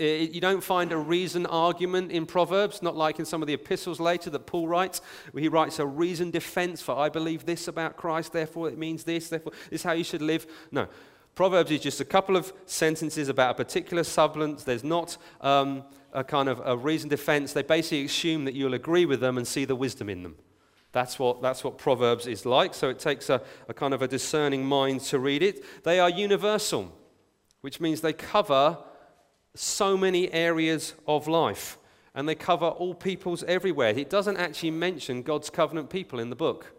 you 0.00 0.40
don't 0.40 0.62
find 0.62 0.92
a 0.92 0.96
reason 0.96 1.46
argument 1.46 2.10
in 2.10 2.26
Proverbs, 2.26 2.82
not 2.82 2.96
like 2.96 3.18
in 3.18 3.24
some 3.24 3.42
of 3.42 3.46
the 3.48 3.54
epistles 3.54 4.00
later 4.00 4.30
that 4.30 4.46
Paul 4.46 4.68
writes, 4.68 5.00
he 5.36 5.48
writes 5.48 5.78
a 5.78 5.86
reason 5.86 6.30
defense 6.30 6.80
for 6.80 6.96
I 6.96 7.08
believe 7.08 7.46
this 7.46 7.68
about 7.68 7.96
Christ, 7.96 8.32
therefore 8.32 8.68
it 8.68 8.78
means 8.78 9.04
this, 9.04 9.28
therefore 9.28 9.52
this 9.70 9.80
is 9.80 9.82
how 9.82 9.92
you 9.92 10.04
should 10.04 10.22
live. 10.22 10.46
No. 10.70 10.88
Proverbs 11.34 11.70
is 11.70 11.80
just 11.80 12.00
a 12.00 12.04
couple 12.04 12.36
of 12.36 12.52
sentences 12.66 13.28
about 13.28 13.52
a 13.52 13.54
particular 13.54 14.04
substance. 14.04 14.64
There's 14.64 14.84
not 14.84 15.16
um, 15.40 15.84
a 16.12 16.24
kind 16.24 16.48
of 16.48 16.60
a 16.64 16.76
reason 16.76 17.08
defense. 17.08 17.52
They 17.52 17.62
basically 17.62 18.04
assume 18.04 18.44
that 18.44 18.54
you'll 18.54 18.74
agree 18.74 19.06
with 19.06 19.20
them 19.20 19.38
and 19.38 19.46
see 19.46 19.64
the 19.64 19.76
wisdom 19.76 20.08
in 20.08 20.22
them. 20.22 20.36
That's 20.92 21.18
what, 21.18 21.40
that's 21.40 21.62
what 21.62 21.78
Proverbs 21.78 22.26
is 22.26 22.44
like. 22.44 22.74
So 22.74 22.88
it 22.88 22.98
takes 22.98 23.30
a, 23.30 23.40
a 23.68 23.74
kind 23.74 23.94
of 23.94 24.02
a 24.02 24.08
discerning 24.08 24.64
mind 24.64 25.02
to 25.02 25.18
read 25.18 25.42
it. 25.42 25.84
They 25.84 26.00
are 26.00 26.10
universal, 26.10 26.92
which 27.60 27.80
means 27.80 28.00
they 28.00 28.12
cover 28.12 28.78
so 29.54 29.96
many 29.96 30.32
areas 30.32 30.94
of 31.06 31.28
life, 31.28 31.78
and 32.14 32.28
they 32.28 32.34
cover 32.34 32.66
all 32.66 32.94
peoples 32.94 33.42
everywhere. 33.44 33.90
It 33.90 34.10
doesn't 34.10 34.36
actually 34.36 34.72
mention 34.72 35.22
God's 35.22 35.50
covenant 35.50 35.90
people 35.90 36.18
in 36.18 36.30
the 36.30 36.36
book, 36.36 36.72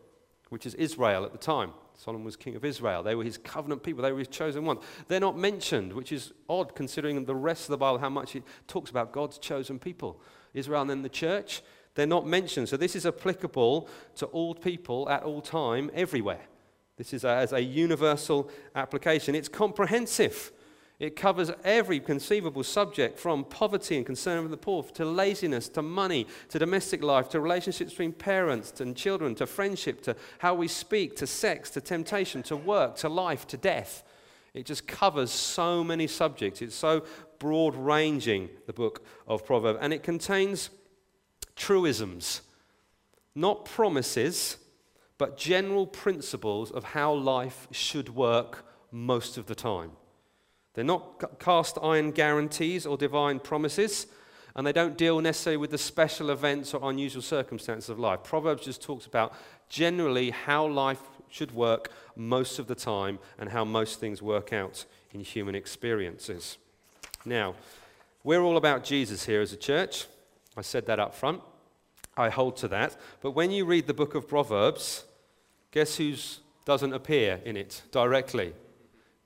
which 0.50 0.66
is 0.66 0.76
Israel 0.76 1.26
at 1.26 1.32
the 1.32 1.38
time. 1.38 1.72
Solomon 1.98 2.26
was 2.26 2.36
king 2.36 2.56
of 2.56 2.66
Israel. 2.66 3.04
They 3.04 3.14
were 3.14 3.24
his 3.24 3.38
covenant 3.38 3.84
people. 3.84 4.02
They 4.02 4.12
were 4.12 4.20
his 4.20 4.28
chosen 4.28 4.66
ones. 4.66 4.82
They're 5.08 5.20
not 5.20 5.38
mentioned, 5.38 5.94
which 5.94 6.12
is 6.12 6.34
odd 6.50 6.74
considering 6.74 7.24
the 7.26 7.36
rest 7.36 7.64
of 7.66 7.70
the 7.70 7.78
Bible, 7.78 8.00
how 8.00 8.10
much 8.10 8.36
it 8.36 8.44
talks 8.68 8.90
about 8.90 9.12
God's 9.12 9.38
chosen 9.38 9.78
people. 9.78 10.20
Israel 10.56 10.82
and 10.82 10.90
then 10.90 11.04
the 11.04 11.10
church, 11.10 11.62
they're 11.94 12.08
not 12.08 12.26
mentioned. 12.26 12.70
So 12.70 12.78
this 12.78 12.96
is 12.96 13.06
applicable 13.06 13.88
to 14.16 14.26
all 14.28 14.56
people 14.56 15.08
at 15.10 15.24
all 15.24 15.42
time, 15.42 15.92
everywhere. 15.94 16.42
This 16.98 17.14
is 17.14 17.24
a, 17.24 17.30
as 17.30 17.54
a 17.54 17.62
universal 17.62 18.50
application. 18.76 19.36
It's 19.36 19.50
comprehensive. 19.50 20.52
It 21.02 21.16
covers 21.16 21.50
every 21.64 22.00
conceivable 22.00 22.64
subject 22.64 23.18
from 23.18 23.44
poverty 23.44 23.98
and 23.98 24.06
concern 24.06 24.44
for 24.44 24.50
the 24.50 24.56
poor 24.56 24.84
to 24.84 25.04
laziness 25.04 25.68
to 25.70 25.82
money 25.82 26.28
to 26.50 26.60
domestic 26.60 27.02
life 27.02 27.28
to 27.30 27.40
relationships 27.40 27.90
between 27.90 28.14
parents 28.14 28.80
and 28.80 28.96
children 28.96 29.34
to 29.36 29.48
friendship 29.48 30.04
to 30.04 30.16
how 30.38 30.54
we 30.54 30.68
speak 30.68 31.16
to 31.16 31.26
sex 31.26 31.72
to 31.72 31.82
temptation 31.82 32.44
to 32.44 32.56
work 32.56 32.98
to 32.98 33.10
life 33.10 33.48
to 33.48 33.58
death. 33.58 34.04
It 34.54 34.68
just 34.68 34.86
covers 34.86 35.32
so 35.32 35.84
many 35.84 36.06
subjects. 36.06 36.62
It's 36.62 36.76
so 36.76 37.04
broad 37.40 37.76
ranging, 37.76 38.50
the 38.68 38.74
book 38.74 39.04
of 39.28 39.44
Proverbs. 39.44 39.80
And 39.82 39.94
it 39.94 40.04
contains 40.04 40.70
truisms, 41.56 42.42
not 43.34 43.66
promises, 43.66 44.58
but 45.18 45.36
general 45.36 45.88
principles 45.88 46.70
of 46.70 46.84
how 46.84 47.12
life 47.12 47.68
should 47.72 48.10
work 48.10 48.64
most 48.92 49.40
of 49.40 49.48
the 49.48 49.56
time. 49.56 49.94
They're 50.74 50.84
not 50.84 51.40
cast 51.40 51.78
iron 51.82 52.12
guarantees 52.12 52.86
or 52.86 52.98
divine 52.98 53.40
promises, 53.40 54.08
and 54.56 54.66
they 54.66 54.72
don't 54.72 54.98
deal 54.98 55.20
necessarily 55.20 55.58
with 55.58 55.72
the 55.72 55.78
special 55.78 56.30
events 56.30 56.74
or 56.74 56.90
unusual 56.90 57.22
circumstances 57.22 57.90
of 57.90 58.00
life. 58.00 58.24
Proverbs 58.24 58.66
just 58.66 58.82
talks 58.82 59.06
about 59.06 59.34
generally 59.70 60.32
how 60.32 60.68
life 60.68 61.02
should 61.30 61.54
work 61.54 61.92
most 62.16 62.60
of 62.60 62.68
the 62.68 62.76
time 62.76 63.20
and 63.38 63.50
how 63.50 63.64
most 63.64 64.00
things 64.00 64.22
work 64.22 64.52
out 64.54 64.86
in 65.12 65.22
human 65.22 65.56
experiences. 65.56 66.58
Now, 67.26 67.56
we're 68.24 68.42
all 68.42 68.58
about 68.58 68.84
Jesus 68.84 69.26
here 69.26 69.42
as 69.42 69.54
a 69.54 69.58
church. 69.58 70.08
I 70.56 70.62
said 70.62 70.86
that 70.88 71.00
up 71.00 71.16
front. 71.16 71.42
I 72.18 72.30
hold 72.30 72.58
to 72.58 72.68
that. 72.70 72.98
But 73.22 73.32
when 73.32 73.52
you 73.52 73.66
read 73.66 73.88
the 73.88 73.94
book 73.94 74.16
of 74.16 74.28
Proverbs, 74.28 75.06
guess 75.72 75.96
who 75.96 76.14
doesn't 76.66 76.94
appear 76.94 77.40
in 77.46 77.56
it 77.56 77.84
directly? 77.92 78.54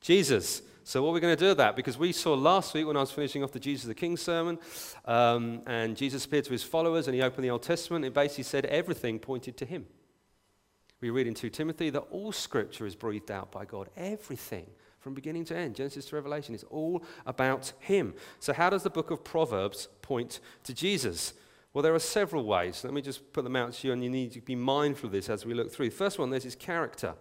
Jesus. 0.02 0.62
So, 0.88 1.02
what 1.02 1.10
we're 1.10 1.14
we 1.16 1.22
going 1.22 1.36
to 1.36 1.44
do 1.44 1.48
with 1.48 1.58
that? 1.58 1.76
Because 1.76 1.98
we 1.98 2.12
saw 2.12 2.36
last 2.36 2.76
week 2.76 2.86
when 2.86 2.96
I 2.96 3.00
was 3.00 3.10
finishing 3.10 3.44
off 3.44 3.52
the 3.52 3.60
Jesus 3.60 3.86
the 3.86 3.96
King 3.96 4.16
sermon, 4.16 4.60
um, 5.06 5.64
and 5.66 5.98
Jesus 5.98 6.26
appeared 6.26 6.46
to 6.46 6.52
his 6.52 6.62
followers 6.62 7.08
and 7.08 7.16
he 7.16 7.24
opened 7.24 7.44
the 7.44 7.50
Old 7.50 7.64
Testament, 7.64 8.06
it 8.06 8.14
basically 8.14 8.44
said 8.44 8.66
everything 8.68 9.18
pointed 9.18 9.58
to 9.58 9.66
him. 9.66 9.88
We 11.02 11.10
read 11.10 11.26
in 11.26 11.34
2 11.34 11.50
Timothy 11.50 11.90
that 11.90 12.02
all 12.12 12.32
scripture 12.32 12.86
is 12.86 12.94
breathed 12.94 13.32
out 13.32 13.52
by 13.52 13.66
God. 13.66 13.90
Everything 13.98 14.68
from 15.00 15.16
beginning 15.16 15.46
to 15.46 15.58
end, 15.58 15.74
Genesis 15.74 16.06
to 16.06 16.16
Revelation, 16.18 16.54
is 16.54 16.64
all 16.66 17.04
about 17.26 17.74
him. 17.80 18.14
So, 18.40 18.54
how 18.54 18.70
does 18.70 18.84
the 18.84 18.92
book 18.92 19.10
of 19.10 19.24
Proverbs 19.24 19.88
point 20.04 20.40
to 20.66 20.74
Jesus? 20.76 21.34
Well, 21.74 21.82
there 21.82 21.96
are 21.96 22.00
several 22.00 22.46
ways. 22.46 22.84
Let 22.84 22.94
me 22.94 23.02
just 23.02 23.34
put 23.34 23.44
them 23.44 23.56
out 23.56 23.74
to 23.74 23.88
you, 23.88 23.94
and 23.94 24.04
you 24.04 24.12
need 24.12 24.34
to 24.34 24.42
be 24.42 24.56
mindful 24.56 25.08
of 25.08 25.14
this 25.14 25.32
as 25.32 25.48
we 25.48 25.56
look 25.56 25.74
through. 25.74 25.90
First 25.90 26.20
one, 26.20 26.30
there's 26.30 26.44
his 26.44 26.56
character. 26.56 27.16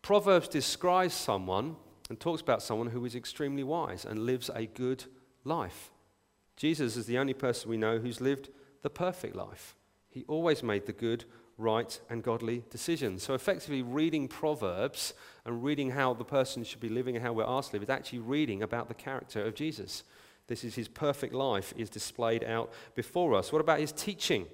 Proverbs 0.00 0.48
describes 0.48 1.12
someone 1.12 1.76
and 2.08 2.18
talks 2.18 2.42
about 2.42 2.62
someone 2.62 2.88
who 2.88 3.04
is 3.04 3.14
extremely 3.14 3.62
wise 3.62 4.04
and 4.04 4.26
lives 4.26 4.50
a 4.54 4.66
good 4.66 5.04
life. 5.44 5.90
Jesus 6.56 6.96
is 6.96 7.06
the 7.06 7.18
only 7.18 7.34
person 7.34 7.70
we 7.70 7.76
know 7.76 7.98
who's 7.98 8.20
lived 8.20 8.50
the 8.82 8.90
perfect 8.90 9.34
life. 9.34 9.74
He 10.08 10.24
always 10.28 10.62
made 10.62 10.86
the 10.86 10.92
good 10.92 11.24
right 11.58 11.98
and 12.08 12.22
godly 12.22 12.64
decisions. 12.70 13.22
So, 13.22 13.34
effectively, 13.34 13.82
reading 13.82 14.28
Proverbs 14.28 15.14
and 15.44 15.64
reading 15.64 15.90
how 15.90 16.14
the 16.14 16.24
person 16.24 16.64
should 16.64 16.80
be 16.80 16.88
living 16.88 17.16
and 17.16 17.24
how 17.24 17.32
we're 17.32 17.44
asked 17.44 17.70
to 17.70 17.76
live 17.76 17.82
is 17.82 17.90
actually 17.90 18.20
reading 18.20 18.62
about 18.62 18.88
the 18.88 18.94
character 18.94 19.44
of 19.44 19.54
Jesus. 19.54 20.04
This 20.46 20.64
is 20.64 20.74
his 20.74 20.88
perfect 20.88 21.34
life 21.34 21.72
is 21.76 21.90
displayed 21.90 22.44
out 22.44 22.72
before 22.94 23.34
us. 23.34 23.52
What 23.52 23.60
about 23.60 23.80
his 23.80 23.92
teaching? 23.92 24.46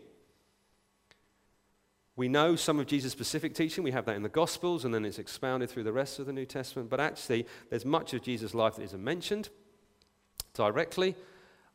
We 2.23 2.29
know 2.29 2.55
some 2.55 2.79
of 2.79 2.87
Jesus' 2.87 3.11
specific 3.11 3.53
teaching. 3.53 3.83
We 3.83 3.91
have 3.91 4.05
that 4.05 4.15
in 4.15 4.23
the 4.23 4.29
Gospels, 4.29 4.85
and 4.85 4.95
then 4.95 5.05
it's 5.05 5.19
expounded 5.19 5.69
through 5.69 5.83
the 5.83 5.93
rest 5.93 6.21
of 6.21 6.27
the 6.27 6.33
New 6.33 6.47
Testament. 6.47 6.89
But 6.89 7.01
actually, 7.01 7.49
there's 7.69 7.85
much 7.85 8.15
of 8.15 8.23
Jesus' 8.23 8.55
life 8.55 8.77
that 8.77 8.85
isn't 8.85 9.03
mentioned 9.03 9.49
directly. 10.55 11.17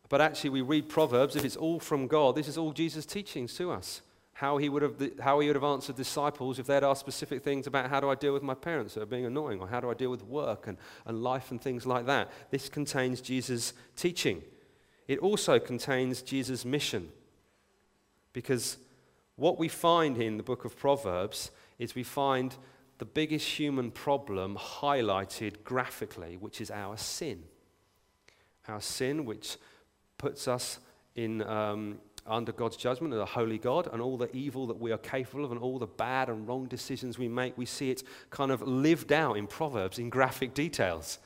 But 0.07 0.21
actually, 0.21 0.51
we 0.51 0.61
read 0.61 0.87
Proverbs, 0.87 1.35
if 1.35 1.43
it's 1.43 1.57
all 1.57 1.81
from 1.81 2.07
God, 2.07 2.35
this 2.35 2.47
is 2.47 2.57
all 2.57 2.71
Jesus' 2.71 3.05
teachings 3.05 3.55
to 3.55 3.71
us 3.71 4.01
how 4.31 4.55
he 4.55 4.69
would 4.69 4.83
have, 4.83 4.95
how 5.19 5.41
he 5.41 5.47
would 5.47 5.57
have 5.57 5.65
answered 5.65 5.97
disciples 5.97 6.59
if 6.59 6.65
they'd 6.65 6.81
asked 6.81 7.01
specific 7.01 7.43
things 7.43 7.67
about 7.67 7.89
how 7.89 7.99
do 7.99 8.09
I 8.09 8.15
deal 8.15 8.31
with 8.31 8.41
my 8.41 8.53
parents 8.53 8.93
that 8.93 9.03
are 9.03 9.05
being 9.05 9.25
annoying, 9.25 9.59
or 9.59 9.67
how 9.67 9.81
do 9.81 9.89
I 9.89 9.95
deal 9.95 10.11
with 10.11 10.23
work 10.23 10.67
and, 10.67 10.77
and 11.05 11.21
life 11.21 11.51
and 11.51 11.61
things 11.61 11.85
like 11.85 12.05
that. 12.05 12.31
This 12.51 12.69
contains 12.69 13.19
Jesus' 13.19 13.73
teaching. 13.97 14.43
It 15.09 15.19
also 15.19 15.59
contains 15.59 16.21
Jesus' 16.21 16.63
mission. 16.63 17.09
Because 18.31 18.77
what 19.37 19.57
we 19.59 19.67
find 19.67 20.17
in 20.17 20.37
the 20.37 20.43
book 20.43 20.65
of 20.65 20.77
Proverbs 20.77 21.51
is 21.79 21.95
we 21.95 22.03
find 22.03 22.55
the 22.97 23.05
biggest 23.05 23.47
human 23.47 23.91
problem 23.91 24.57
highlighted 24.57 25.63
graphically, 25.63 26.37
which 26.37 26.59
is 26.59 26.71
our 26.71 26.97
sin. 26.97 27.43
Our 28.67 28.81
sin, 28.81 29.25
which 29.25 29.57
puts 30.17 30.47
us 30.47 30.79
in, 31.15 31.43
um, 31.43 31.99
under 32.25 32.51
God's 32.51 32.77
judgment 32.77 33.13
of 33.13 33.19
a 33.19 33.25
holy 33.25 33.59
God 33.59 33.87
and 33.93 34.01
all 34.01 34.17
the 34.17 34.35
evil 34.35 34.65
that 34.67 34.79
we 34.79 34.91
are 34.91 34.97
capable 34.97 35.45
of 35.45 35.51
and 35.51 35.61
all 35.61 35.77
the 35.77 35.85
bad 35.85 36.29
and 36.29 36.47
wrong 36.47 36.65
decisions 36.65 37.19
we 37.19 37.27
make, 37.27 37.55
we 37.55 37.65
see 37.65 37.91
it 37.91 38.01
kind 38.31 38.51
of 38.51 38.63
lived 38.63 39.11
out 39.11 39.37
in 39.37 39.45
Proverbs 39.45 39.99
in 39.99 40.09
graphic 40.09 40.55
details. 40.55 41.19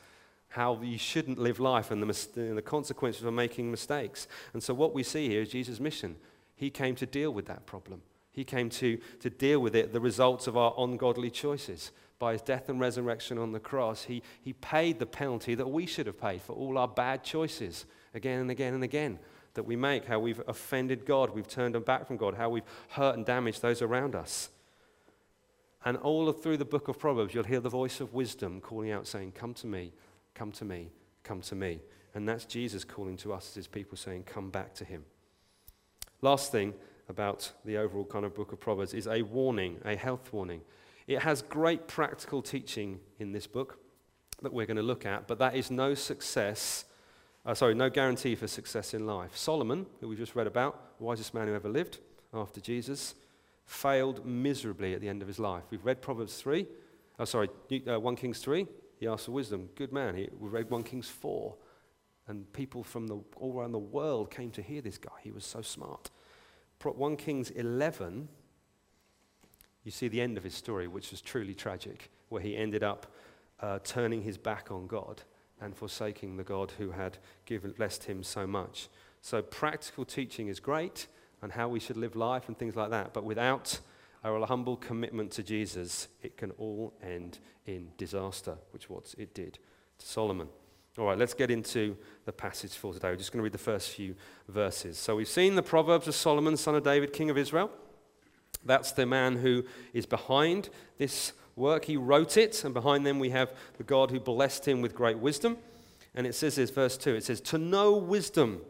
How 0.49 0.81
you 0.81 0.97
shouldn't 0.97 1.39
live 1.39 1.61
life 1.61 1.91
and 1.91 2.01
the, 2.01 2.05
mis- 2.05 2.27
and 2.35 2.57
the 2.57 2.61
consequences 2.61 3.23
of 3.23 3.33
making 3.33 3.71
mistakes. 3.71 4.27
And 4.51 4.61
so, 4.61 4.73
what 4.73 4.93
we 4.93 5.01
see 5.01 5.29
here 5.29 5.41
is 5.43 5.47
Jesus' 5.47 5.79
mission. 5.79 6.17
He 6.61 6.69
came 6.69 6.93
to 6.97 7.07
deal 7.07 7.31
with 7.31 7.47
that 7.47 7.65
problem. 7.65 8.03
He 8.31 8.43
came 8.43 8.69
to, 8.69 8.99
to 9.21 9.31
deal 9.31 9.59
with 9.59 9.75
it, 9.75 9.93
the 9.93 9.99
results 9.99 10.45
of 10.45 10.55
our 10.55 10.75
ungodly 10.77 11.31
choices. 11.31 11.91
By 12.19 12.33
his 12.33 12.43
death 12.43 12.69
and 12.69 12.79
resurrection 12.79 13.39
on 13.39 13.51
the 13.51 13.59
cross, 13.59 14.03
he, 14.03 14.21
he 14.43 14.53
paid 14.53 14.99
the 14.99 15.07
penalty 15.07 15.55
that 15.55 15.67
we 15.67 15.87
should 15.87 16.05
have 16.05 16.21
paid 16.21 16.39
for 16.43 16.53
all 16.53 16.77
our 16.77 16.87
bad 16.87 17.23
choices 17.23 17.87
again 18.13 18.41
and 18.41 18.51
again 18.51 18.75
and 18.75 18.83
again 18.83 19.17
that 19.55 19.63
we 19.63 19.75
make, 19.75 20.05
how 20.05 20.19
we've 20.19 20.39
offended 20.47 21.03
God, 21.03 21.31
we've 21.31 21.47
turned 21.47 21.73
them 21.73 21.81
back 21.81 22.05
from 22.05 22.17
God, 22.17 22.35
how 22.35 22.51
we've 22.51 22.61
hurt 22.89 23.15
and 23.15 23.25
damaged 23.25 23.63
those 23.63 23.81
around 23.81 24.13
us. 24.13 24.51
And 25.83 25.97
all 25.97 26.31
through 26.31 26.57
the 26.57 26.63
book 26.63 26.87
of 26.89 26.99
Proverbs, 26.99 27.33
you'll 27.33 27.43
hear 27.43 27.59
the 27.59 27.69
voice 27.69 27.99
of 27.99 28.13
wisdom 28.13 28.61
calling 28.61 28.91
out, 28.91 29.07
saying, 29.07 29.31
Come 29.31 29.55
to 29.55 29.65
me, 29.65 29.93
come 30.35 30.51
to 30.51 30.63
me, 30.63 30.91
come 31.23 31.41
to 31.41 31.55
me. 31.55 31.79
And 32.13 32.29
that's 32.29 32.45
Jesus 32.45 32.83
calling 32.83 33.17
to 33.17 33.33
us 33.33 33.49
as 33.49 33.55
his 33.55 33.67
people, 33.67 33.97
saying, 33.97 34.25
Come 34.25 34.51
back 34.51 34.75
to 34.75 34.85
him. 34.85 35.05
Last 36.21 36.51
thing 36.51 36.73
about 37.09 37.51
the 37.65 37.77
overall 37.77 38.05
kind 38.05 38.25
of 38.25 38.35
book 38.35 38.51
of 38.51 38.59
Proverbs 38.59 38.93
is 38.93 39.07
a 39.07 39.21
warning, 39.21 39.79
a 39.83 39.95
health 39.95 40.31
warning. 40.31 40.61
It 41.07 41.19
has 41.19 41.41
great 41.41 41.87
practical 41.87 42.41
teaching 42.41 42.99
in 43.19 43.31
this 43.31 43.47
book 43.47 43.79
that 44.41 44.53
we're 44.53 44.65
going 44.65 44.77
to 44.77 44.83
look 44.83 45.05
at, 45.05 45.27
but 45.27 45.39
that 45.39 45.55
is 45.55 45.69
no 45.69 45.93
success 45.93 46.85
uh, 47.45 47.55
sorry, 47.55 47.73
no 47.73 47.89
guarantee 47.89 48.35
for 48.35 48.47
success 48.47 48.93
in 48.93 49.07
life. 49.07 49.35
Solomon, 49.35 49.87
who 49.99 50.07
we 50.07 50.15
just 50.15 50.35
read 50.35 50.47
about, 50.47 50.79
wisest 50.99 51.33
man 51.33 51.47
who 51.47 51.55
ever 51.55 51.69
lived 51.69 51.97
after 52.33 52.61
Jesus, 52.61 53.15
failed 53.65 54.25
miserably 54.25 54.93
at 54.93 55.01
the 55.01 55.09
end 55.09 55.21
of 55.21 55.27
his 55.27 55.39
life. 55.39 55.63
We've 55.71 55.83
read 55.83 56.01
Proverbs 56.01 56.37
3, 56.37 56.67
oh, 57.19 57.25
sorry, 57.25 57.49
uh, 57.87 57.99
1 57.99 58.15
Kings 58.15 58.39
3. 58.39 58.67
He 58.99 59.07
asked 59.07 59.25
for 59.25 59.31
wisdom. 59.31 59.69
Good 59.75 59.91
man. 59.91 60.13
We 60.39 60.49
read 60.49 60.69
1 60.69 60.83
Kings 60.83 61.09
4. 61.09 61.55
And 62.27 62.51
people 62.53 62.83
from 62.83 63.07
the, 63.07 63.19
all 63.35 63.59
around 63.59 63.71
the 63.71 63.79
world 63.79 64.31
came 64.31 64.51
to 64.51 64.61
hear 64.61 64.81
this 64.81 64.97
guy. 64.97 65.11
He 65.21 65.31
was 65.31 65.45
so 65.45 65.61
smart. 65.61 66.09
1 66.81 67.17
Kings 67.17 67.51
11, 67.51 68.27
you 69.83 69.91
see 69.91 70.07
the 70.07 70.21
end 70.21 70.37
of 70.37 70.43
his 70.43 70.55
story, 70.55 70.87
which 70.87 71.11
was 71.11 71.21
truly 71.21 71.53
tragic, 71.53 72.09
where 72.29 72.41
he 72.41 72.57
ended 72.57 72.83
up 72.83 73.13
uh, 73.59 73.79
turning 73.83 74.23
his 74.23 74.37
back 74.37 74.71
on 74.71 74.87
God 74.87 75.21
and 75.59 75.75
forsaking 75.75 76.37
the 76.37 76.43
God 76.43 76.71
who 76.77 76.91
had 76.91 77.19
given, 77.45 77.71
blessed 77.71 78.05
him 78.05 78.23
so 78.23 78.47
much. 78.47 78.89
So, 79.21 79.41
practical 79.41 80.05
teaching 80.05 80.47
is 80.47 80.59
great 80.59 81.07
and 81.43 81.51
how 81.51 81.69
we 81.69 81.79
should 81.79 81.97
live 81.97 82.15
life 82.15 82.47
and 82.47 82.57
things 82.57 82.75
like 82.75 82.89
that, 82.89 83.13
but 83.13 83.23
without 83.23 83.79
our 84.23 84.45
humble 84.45 84.77
commitment 84.77 85.31
to 85.31 85.43
Jesus, 85.43 86.07
it 86.21 86.37
can 86.37 86.51
all 86.51 86.93
end 87.01 87.39
in 87.65 87.91
disaster, 87.97 88.57
which 88.71 88.89
what 88.89 89.13
it 89.17 89.33
did 89.33 89.57
to 89.99 90.05
Solomon. 90.05 90.47
All 90.97 91.05
right, 91.05 91.17
let's 91.17 91.33
get 91.33 91.49
into 91.49 91.95
the 92.25 92.33
passage 92.33 92.73
for 92.73 92.93
today. 92.93 93.11
We're 93.11 93.15
just 93.15 93.31
going 93.31 93.39
to 93.39 93.43
read 93.43 93.53
the 93.53 93.57
first 93.57 93.91
few 93.91 94.13
verses. 94.49 94.97
So, 94.97 95.15
we've 95.15 95.27
seen 95.27 95.55
the 95.55 95.63
Proverbs 95.63 96.05
of 96.05 96.15
Solomon, 96.15 96.57
son 96.57 96.75
of 96.75 96.83
David, 96.83 97.13
king 97.13 97.29
of 97.29 97.37
Israel. 97.37 97.71
That's 98.65 98.91
the 98.91 99.05
man 99.05 99.37
who 99.37 99.63
is 99.93 100.05
behind 100.05 100.69
this 100.97 101.31
work. 101.55 101.85
He 101.85 101.95
wrote 101.95 102.35
it, 102.35 102.65
and 102.65 102.73
behind 102.73 103.05
them 103.05 103.19
we 103.19 103.29
have 103.29 103.53
the 103.77 103.85
God 103.85 104.11
who 104.11 104.19
blessed 104.19 104.67
him 104.67 104.81
with 104.81 104.93
great 104.93 105.17
wisdom. 105.17 105.57
And 106.13 106.27
it 106.27 106.35
says 106.35 106.55
this, 106.55 106.69
verse 106.69 106.97
2 106.97 107.15
it 107.15 107.23
says, 107.23 107.39
To 107.39 107.57
know 107.57 107.93
wisdom 107.93 108.61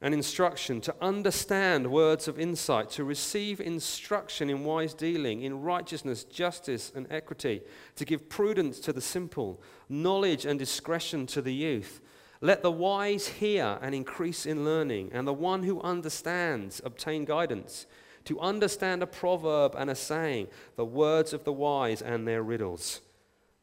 and 0.00 0.14
instruction, 0.14 0.80
to 0.80 0.94
understand 1.00 1.90
words 1.90 2.28
of 2.28 2.38
insight, 2.38 2.88
to 2.90 3.02
receive 3.02 3.60
instruction 3.60 4.48
in 4.48 4.64
wise 4.64 4.94
dealing, 4.94 5.42
in 5.42 5.60
righteousness, 5.60 6.22
justice, 6.24 6.92
and 6.94 7.06
equity, 7.10 7.62
to 7.96 8.04
give 8.04 8.28
prudence 8.28 8.78
to 8.78 8.92
the 8.92 9.00
simple, 9.00 9.60
knowledge 9.88 10.46
and 10.46 10.58
discretion 10.58 11.26
to 11.26 11.42
the 11.42 11.52
youth. 11.52 12.00
Let 12.40 12.62
the 12.62 12.70
wise 12.70 13.26
hear 13.26 13.78
and 13.82 13.94
increase 13.94 14.46
in 14.46 14.64
learning, 14.64 15.10
and 15.12 15.26
the 15.26 15.32
one 15.34 15.64
who 15.64 15.80
understands 15.82 16.80
obtain 16.84 17.24
guidance 17.24 17.86
to 18.28 18.38
understand 18.40 19.02
a 19.02 19.06
proverb 19.06 19.74
and 19.76 19.88
a 19.88 19.94
saying, 19.94 20.48
the 20.76 20.84
words 20.84 21.32
of 21.32 21.44
the 21.44 21.52
wise 21.52 22.02
and 22.02 22.28
their 22.28 22.42
riddles. 22.42 23.00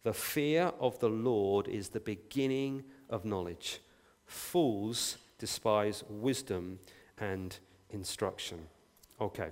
The 0.03 0.13
fear 0.13 0.73
of 0.79 0.99
the 0.99 1.09
Lord 1.09 1.67
is 1.67 1.89
the 1.89 1.99
beginning 1.99 2.83
of 3.09 3.25
knowledge. 3.25 3.79
Fools 4.25 5.17
despise 5.37 6.03
wisdom 6.09 6.79
and 7.17 7.57
instruction. 7.89 8.59
Okay. 9.19 9.49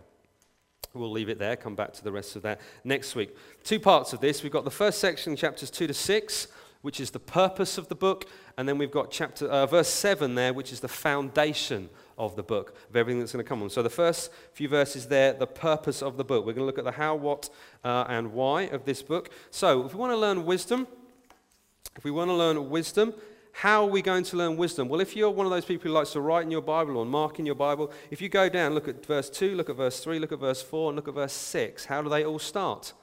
We'll 0.94 1.12
leave 1.12 1.30
it 1.30 1.40
there, 1.40 1.56
come 1.56 1.76
back 1.76 1.94
to 1.94 2.04
the 2.04 2.12
rest 2.12 2.36
of 2.36 2.44
that 2.44 2.62
next 2.84 3.16
week. 3.16 3.36
Two 3.64 3.80
parts 3.80 4.14
of 4.14 4.20
this. 4.20 4.44
We've 4.44 4.52
got 4.52 4.64
the 4.64 4.72
first 4.72 5.00
section, 5.00 5.36
chapters 5.36 5.72
2 5.72 5.88
to 5.88 5.94
6, 5.94 6.48
which 6.84 7.00
is 7.00 7.10
the 7.10 7.20
purpose 7.20 7.80
of 7.80 7.88
the 7.88 7.96
book, 7.96 8.30
and 8.58 8.70
then 8.70 8.78
we've 8.78 8.92
got 8.92 9.10
chapter, 9.10 9.48
uh, 9.48 9.66
verse 9.66 9.88
7 9.88 10.36
there, 10.36 10.54
which 10.54 10.72
is 10.72 10.82
the 10.82 10.88
foundation 10.88 11.90
of 12.18 12.36
the 12.36 12.44
book, 12.44 12.78
of 12.90 12.96
everything 12.96 13.20
that's 13.20 13.32
going 13.32 13.44
to 13.44 13.48
come 13.48 13.64
on. 13.64 13.72
So 13.72 13.82
the 13.82 13.90
first 13.90 14.32
few 14.52 14.68
verses 14.68 15.08
there, 15.08 15.34
the 15.34 15.48
purpose 15.48 16.04
of 16.04 16.18
the 16.18 16.24
book. 16.24 16.46
We're 16.46 16.54
going 16.54 16.62
to 16.62 16.66
look 16.66 16.78
at 16.78 16.84
the 16.84 16.92
how, 16.92 17.16
what, 17.16 17.50
uh, 17.84 18.06
and 18.08 18.34
why 18.34 18.64
of 18.64 18.86
this 18.86 19.02
book. 19.02 19.32
So 19.50 19.86
if 19.86 19.96
we 19.96 20.00
want 20.00 20.12
to 20.12 20.18
learn 20.18 20.46
wisdom, 20.46 20.88
If 21.96 22.04
we 22.04 22.12
want 22.12 22.30
to 22.30 22.34
learn 22.34 22.70
wisdom, 22.70 23.14
how 23.56 23.84
are 23.84 23.90
we 23.90 24.02
going 24.02 24.24
to 24.26 24.36
learn 24.36 24.58
wisdom? 24.58 24.90
Well, 24.90 25.00
if 25.00 25.16
you're 25.16 25.30
one 25.30 25.46
of 25.46 25.52
those 25.52 25.64
people 25.64 25.88
who 25.88 25.94
likes 25.94 26.12
to 26.14 26.22
write 26.22 26.44
in 26.44 26.52
your 26.52 26.62
Bible 26.62 26.98
or 26.98 27.06
mark 27.06 27.38
in 27.38 27.46
your 27.46 27.56
Bible, 27.56 27.92
if 28.10 28.20
you 28.20 28.28
go 28.28 28.50
down, 28.50 28.74
look 28.74 28.88
at 28.88 29.06
verse 29.06 29.30
2, 29.30 29.56
look 29.56 29.70
at 29.70 29.76
verse 29.76 30.00
3, 30.00 30.18
look 30.18 30.32
at 30.32 30.40
verse 30.40 30.62
4, 30.62 30.90
and 30.90 30.96
look 30.96 31.08
at 31.08 31.14
verse 31.14 31.34
6, 31.34 31.86
how 31.86 32.02
do 32.02 32.10
they 32.10 32.26
all 32.26 32.40
start? 32.40 32.94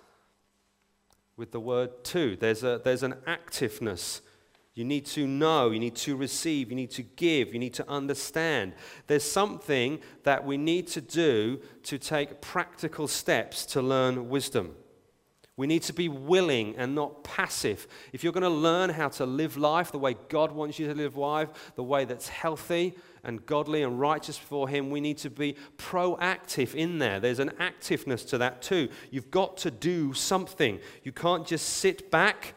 With 1.36 1.52
the 1.52 1.60
word 1.60 2.02
to. 2.04 2.36
There's, 2.36 2.64
a, 2.64 2.80
there's 2.84 3.04
an 3.04 3.14
activeness. 3.28 4.22
You 4.74 4.84
need 4.84 5.06
to 5.06 5.26
know, 5.26 5.70
you 5.70 5.78
need 5.78 5.96
to 5.96 6.16
receive, 6.16 6.70
you 6.70 6.76
need 6.76 6.90
to 6.92 7.02
give, 7.02 7.52
you 7.52 7.60
need 7.60 7.74
to 7.74 7.88
understand. 7.88 8.72
There's 9.06 9.24
something 9.24 10.00
that 10.24 10.44
we 10.44 10.56
need 10.56 10.88
to 10.88 11.00
do 11.00 11.60
to 11.84 11.96
take 11.96 12.40
practical 12.40 13.06
steps 13.06 13.64
to 13.66 13.82
learn 13.82 14.28
wisdom. 14.28 14.74
We 15.60 15.66
need 15.66 15.82
to 15.82 15.92
be 15.92 16.08
willing 16.08 16.74
and 16.78 16.94
not 16.94 17.22
passive. 17.22 17.86
If 18.14 18.24
you're 18.24 18.32
going 18.32 18.44
to 18.44 18.48
learn 18.48 18.88
how 18.88 19.10
to 19.10 19.26
live 19.26 19.58
life 19.58 19.92
the 19.92 19.98
way 19.98 20.16
God 20.30 20.52
wants 20.52 20.78
you 20.78 20.86
to 20.86 20.94
live 20.94 21.18
life, 21.18 21.50
the 21.74 21.82
way 21.82 22.06
that's 22.06 22.30
healthy 22.30 22.94
and 23.24 23.44
godly 23.44 23.82
and 23.82 24.00
righteous 24.00 24.38
before 24.38 24.70
Him, 24.70 24.88
we 24.88 25.02
need 25.02 25.18
to 25.18 25.28
be 25.28 25.56
proactive 25.76 26.74
in 26.74 26.98
there. 26.98 27.20
There's 27.20 27.40
an 27.40 27.50
activeness 27.60 28.26
to 28.30 28.38
that 28.38 28.62
too. 28.62 28.88
You've 29.10 29.30
got 29.30 29.58
to 29.58 29.70
do 29.70 30.14
something. 30.14 30.80
You 31.04 31.12
can't 31.12 31.46
just 31.46 31.68
sit 31.68 32.10
back 32.10 32.54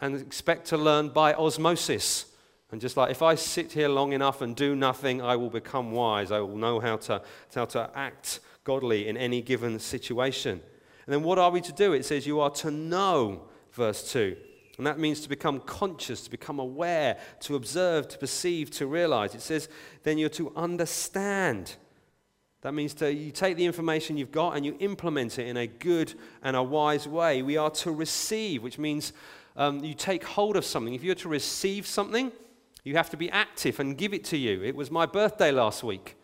and 0.00 0.16
expect 0.16 0.66
to 0.70 0.76
learn 0.76 1.10
by 1.10 1.34
osmosis. 1.34 2.26
And 2.72 2.80
just 2.80 2.96
like 2.96 3.12
if 3.12 3.22
I 3.22 3.36
sit 3.36 3.70
here 3.70 3.88
long 3.88 4.12
enough 4.12 4.40
and 4.40 4.56
do 4.56 4.74
nothing, 4.74 5.22
I 5.22 5.36
will 5.36 5.50
become 5.50 5.92
wise. 5.92 6.32
I 6.32 6.40
will 6.40 6.56
know 6.56 6.80
how 6.80 6.96
to, 6.96 7.22
how 7.54 7.66
to 7.66 7.88
act 7.94 8.40
godly 8.64 9.06
in 9.06 9.16
any 9.16 9.40
given 9.40 9.78
situation. 9.78 10.62
And 11.06 11.12
then 11.12 11.22
what 11.22 11.38
are 11.38 11.50
we 11.50 11.60
to 11.62 11.72
do? 11.72 11.92
It 11.92 12.04
says 12.04 12.26
you 12.26 12.40
are 12.40 12.50
to 12.50 12.70
know, 12.70 13.42
verse 13.72 14.10
2. 14.12 14.36
And 14.78 14.86
that 14.86 14.98
means 14.98 15.20
to 15.20 15.28
become 15.28 15.60
conscious, 15.60 16.22
to 16.22 16.30
become 16.30 16.58
aware, 16.58 17.18
to 17.40 17.56
observe, 17.56 18.08
to 18.08 18.18
perceive, 18.18 18.70
to 18.72 18.86
realize. 18.86 19.34
It 19.34 19.42
says 19.42 19.68
then 20.02 20.18
you're 20.18 20.28
to 20.30 20.52
understand. 20.56 21.76
That 22.62 22.72
means 22.72 22.94
to, 22.94 23.12
you 23.12 23.32
take 23.32 23.56
the 23.56 23.66
information 23.66 24.16
you've 24.16 24.32
got 24.32 24.56
and 24.56 24.64
you 24.64 24.76
implement 24.78 25.38
it 25.38 25.46
in 25.46 25.56
a 25.56 25.66
good 25.66 26.14
and 26.42 26.56
a 26.56 26.62
wise 26.62 27.06
way. 27.06 27.42
We 27.42 27.56
are 27.56 27.70
to 27.70 27.90
receive, 27.90 28.62
which 28.62 28.78
means 28.78 29.12
um, 29.56 29.84
you 29.84 29.94
take 29.94 30.24
hold 30.24 30.56
of 30.56 30.64
something. 30.64 30.94
If 30.94 31.02
you're 31.02 31.14
to 31.16 31.28
receive 31.28 31.86
something, 31.86 32.32
you 32.84 32.96
have 32.96 33.10
to 33.10 33.16
be 33.16 33.30
active 33.30 33.78
and 33.80 33.98
give 33.98 34.14
it 34.14 34.24
to 34.26 34.36
you. 34.36 34.62
It 34.62 34.74
was 34.74 34.90
my 34.90 35.06
birthday 35.06 35.50
last 35.50 35.82
week. 35.82 36.16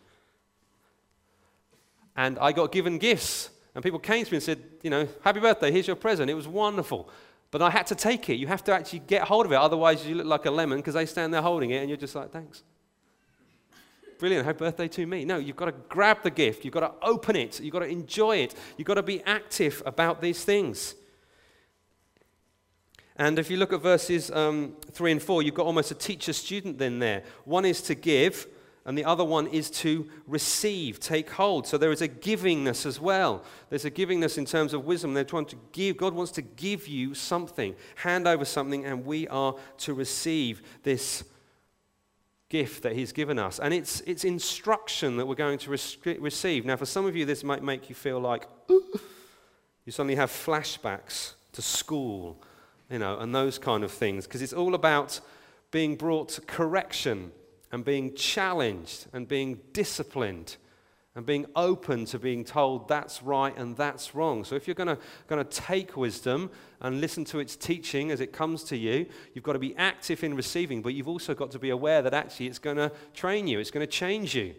And 2.15 2.37
I 2.39 2.51
got 2.51 2.71
given 2.71 2.97
gifts. 2.97 3.49
And 3.79 3.83
people 3.85 3.99
came 3.99 4.25
to 4.25 4.31
me 4.33 4.35
and 4.35 4.43
said, 4.43 4.59
you 4.83 4.89
know, 4.89 5.07
happy 5.23 5.39
birthday, 5.39 5.71
here's 5.71 5.87
your 5.87 5.95
present. 5.95 6.29
It 6.29 6.33
was 6.33 6.49
wonderful. 6.49 7.07
But 7.49 7.61
I 7.61 7.69
had 7.69 7.87
to 7.87 7.95
take 7.95 8.29
it. 8.29 8.33
You 8.33 8.45
have 8.47 8.61
to 8.65 8.73
actually 8.73 8.99
get 8.99 9.21
hold 9.21 9.45
of 9.45 9.53
it. 9.53 9.55
Otherwise, 9.55 10.05
you 10.05 10.15
look 10.15 10.25
like 10.25 10.45
a 10.45 10.51
lemon 10.51 10.79
because 10.79 10.95
they 10.95 11.05
stand 11.05 11.33
there 11.33 11.41
holding 11.41 11.69
it 11.69 11.77
and 11.77 11.87
you're 11.87 11.97
just 11.97 12.13
like, 12.13 12.29
thanks. 12.29 12.63
Brilliant. 14.17 14.45
Happy 14.45 14.57
birthday 14.57 14.89
to 14.89 15.07
me. 15.07 15.23
No, 15.23 15.37
you've 15.37 15.55
got 15.55 15.67
to 15.67 15.71
grab 15.87 16.23
the 16.23 16.29
gift. 16.29 16.65
You've 16.65 16.73
got 16.73 16.81
to 16.81 17.07
open 17.07 17.37
it. 17.37 17.61
You've 17.61 17.71
got 17.71 17.79
to 17.79 17.87
enjoy 17.87 18.39
it. 18.39 18.53
You've 18.75 18.85
got 18.85 18.95
to 18.95 19.03
be 19.03 19.23
active 19.23 19.81
about 19.85 20.21
these 20.21 20.43
things. 20.43 20.95
And 23.15 23.39
if 23.39 23.49
you 23.49 23.55
look 23.55 23.71
at 23.71 23.81
verses 23.81 24.29
um, 24.29 24.75
3 24.91 25.13
and 25.13 25.23
4, 25.23 25.41
you've 25.41 25.55
got 25.55 25.65
almost 25.65 25.89
a 25.91 25.95
teacher 25.95 26.33
student 26.33 26.79
then 26.79 26.99
there. 26.99 27.23
One 27.45 27.63
is 27.63 27.81
to 27.83 27.95
give, 27.95 28.45
and 28.85 28.97
the 28.97 29.05
other 29.05 29.23
one 29.23 29.47
is 29.47 29.69
to 29.69 30.09
receive, 30.25 30.99
take 30.99 31.29
hold. 31.29 31.67
So 31.67 31.77
there 31.77 31.91
is 31.91 32.01
a 32.01 32.07
givingness 32.07 32.85
as 32.85 32.99
well. 32.99 33.43
There's 33.69 33.85
a 33.85 33.91
givingness 33.91 34.37
in 34.37 34.45
terms 34.45 34.73
of 34.73 34.85
wisdom. 34.85 35.13
They're 35.13 35.23
trying 35.23 35.45
to 35.47 35.57
give, 35.73 35.97
God 35.97 36.13
wants 36.13 36.31
to 36.33 36.41
give 36.41 36.87
you 36.87 37.13
something, 37.13 37.75
hand 37.95 38.27
over 38.27 38.45
something, 38.45 38.85
and 38.85 39.05
we 39.05 39.27
are 39.27 39.55
to 39.79 39.93
receive 39.93 40.61
this 40.83 41.23
gift 42.49 42.81
that 42.83 42.93
He's 42.95 43.11
given 43.11 43.37
us. 43.37 43.59
And 43.59 43.73
it's, 43.73 44.01
it's 44.01 44.23
instruction 44.23 45.17
that 45.17 45.27
we're 45.27 45.35
going 45.35 45.59
to 45.59 45.69
receive. 45.69 46.65
Now, 46.65 46.75
for 46.75 46.85
some 46.85 47.05
of 47.05 47.15
you, 47.15 47.25
this 47.25 47.43
might 47.43 47.61
make 47.61 47.89
you 47.89 47.95
feel 47.95 48.19
like 48.19 48.47
you 48.67 49.91
suddenly 49.91 50.15
have 50.15 50.31
flashbacks 50.31 51.33
to 51.51 51.61
school, 51.61 52.41
you 52.89 52.97
know, 52.97 53.19
and 53.19 53.35
those 53.35 53.59
kind 53.59 53.83
of 53.83 53.91
things, 53.91 54.25
because 54.25 54.41
it's 54.41 54.53
all 54.53 54.73
about 54.73 55.19
being 55.69 55.95
brought 55.95 56.29
to 56.29 56.41
correction 56.41 57.31
and 57.71 57.85
being 57.85 58.15
challenged 58.15 59.07
and 59.13 59.27
being 59.27 59.59
disciplined 59.73 60.57
and 61.15 61.25
being 61.25 61.45
open 61.55 62.05
to 62.05 62.19
being 62.19 62.43
told 62.45 62.87
that's 62.87 63.21
right 63.23 63.57
and 63.57 63.75
that's 63.75 64.15
wrong. 64.15 64.43
So 64.43 64.55
if 64.55 64.67
you're 64.67 64.75
going 64.75 64.97
to 65.29 65.43
take 65.45 65.97
wisdom 65.97 66.49
and 66.81 67.01
listen 67.01 67.25
to 67.25 67.39
its 67.39 67.55
teaching 67.55 68.11
as 68.11 68.21
it 68.21 68.31
comes 68.31 68.63
to 68.65 68.77
you, 68.77 69.05
you've 69.33 69.43
got 69.43 69.53
to 69.53 69.59
be 69.59 69.75
active 69.75 70.23
in 70.23 70.35
receiving, 70.35 70.81
but 70.81 70.93
you've 70.93 71.07
also 71.07 71.33
got 71.33 71.51
to 71.51 71.59
be 71.59 71.71
aware 71.71 72.01
that 72.01 72.13
actually 72.13 72.47
it's 72.47 72.59
going 72.59 72.77
to 72.77 72.91
train 73.13 73.47
you, 73.47 73.59
it's 73.59 73.71
going 73.71 73.85
to 73.85 73.91
change 73.91 74.35
you. 74.35 74.55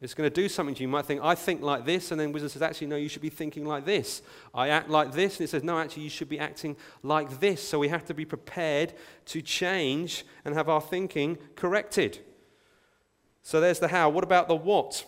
It's 0.00 0.14
going 0.14 0.28
to 0.28 0.34
do 0.34 0.48
something 0.48 0.74
to 0.74 0.80
you. 0.80 0.88
You 0.88 0.92
might 0.92 1.06
think, 1.06 1.22
I 1.22 1.36
think 1.36 1.62
like 1.62 1.84
this, 1.84 2.10
and 2.10 2.20
then 2.20 2.32
wisdom 2.32 2.48
says, 2.48 2.60
actually, 2.60 2.88
no, 2.88 2.96
you 2.96 3.08
should 3.08 3.22
be 3.22 3.30
thinking 3.30 3.64
like 3.64 3.84
this. 3.84 4.20
I 4.52 4.70
act 4.70 4.90
like 4.90 5.12
this, 5.12 5.38
and 5.38 5.44
it 5.44 5.50
says, 5.50 5.62
no, 5.62 5.78
actually, 5.78 6.02
you 6.02 6.10
should 6.10 6.28
be 6.28 6.40
acting 6.40 6.76
like 7.04 7.38
this. 7.38 7.62
So 7.66 7.78
we 7.78 7.86
have 7.86 8.04
to 8.06 8.12
be 8.12 8.24
prepared 8.24 8.94
to 9.26 9.40
change 9.40 10.26
and 10.44 10.56
have 10.56 10.68
our 10.68 10.80
thinking 10.80 11.38
corrected. 11.54 12.18
So 13.42 13.60
there's 13.60 13.78
the 13.78 13.88
how. 13.88 14.08
What 14.08 14.24
about 14.24 14.48
the 14.48 14.54
what? 14.54 15.04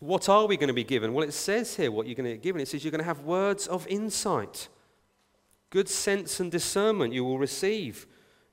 What 0.00 0.28
are 0.28 0.46
we 0.46 0.56
going 0.56 0.68
to 0.68 0.74
be 0.74 0.84
given? 0.84 1.14
Well, 1.14 1.26
it 1.26 1.32
says 1.32 1.76
here 1.76 1.90
what 1.90 2.06
you're 2.06 2.16
going 2.16 2.28
to 2.28 2.32
get 2.32 2.42
given. 2.42 2.60
It 2.60 2.68
says 2.68 2.84
you're 2.84 2.90
going 2.90 2.98
to 2.98 3.04
have 3.04 3.20
words 3.20 3.66
of 3.66 3.86
insight, 3.86 4.68
good 5.70 5.88
sense 5.88 6.40
and 6.40 6.50
discernment 6.50 7.14
you 7.14 7.24
will 7.24 7.38
receive. 7.38 8.06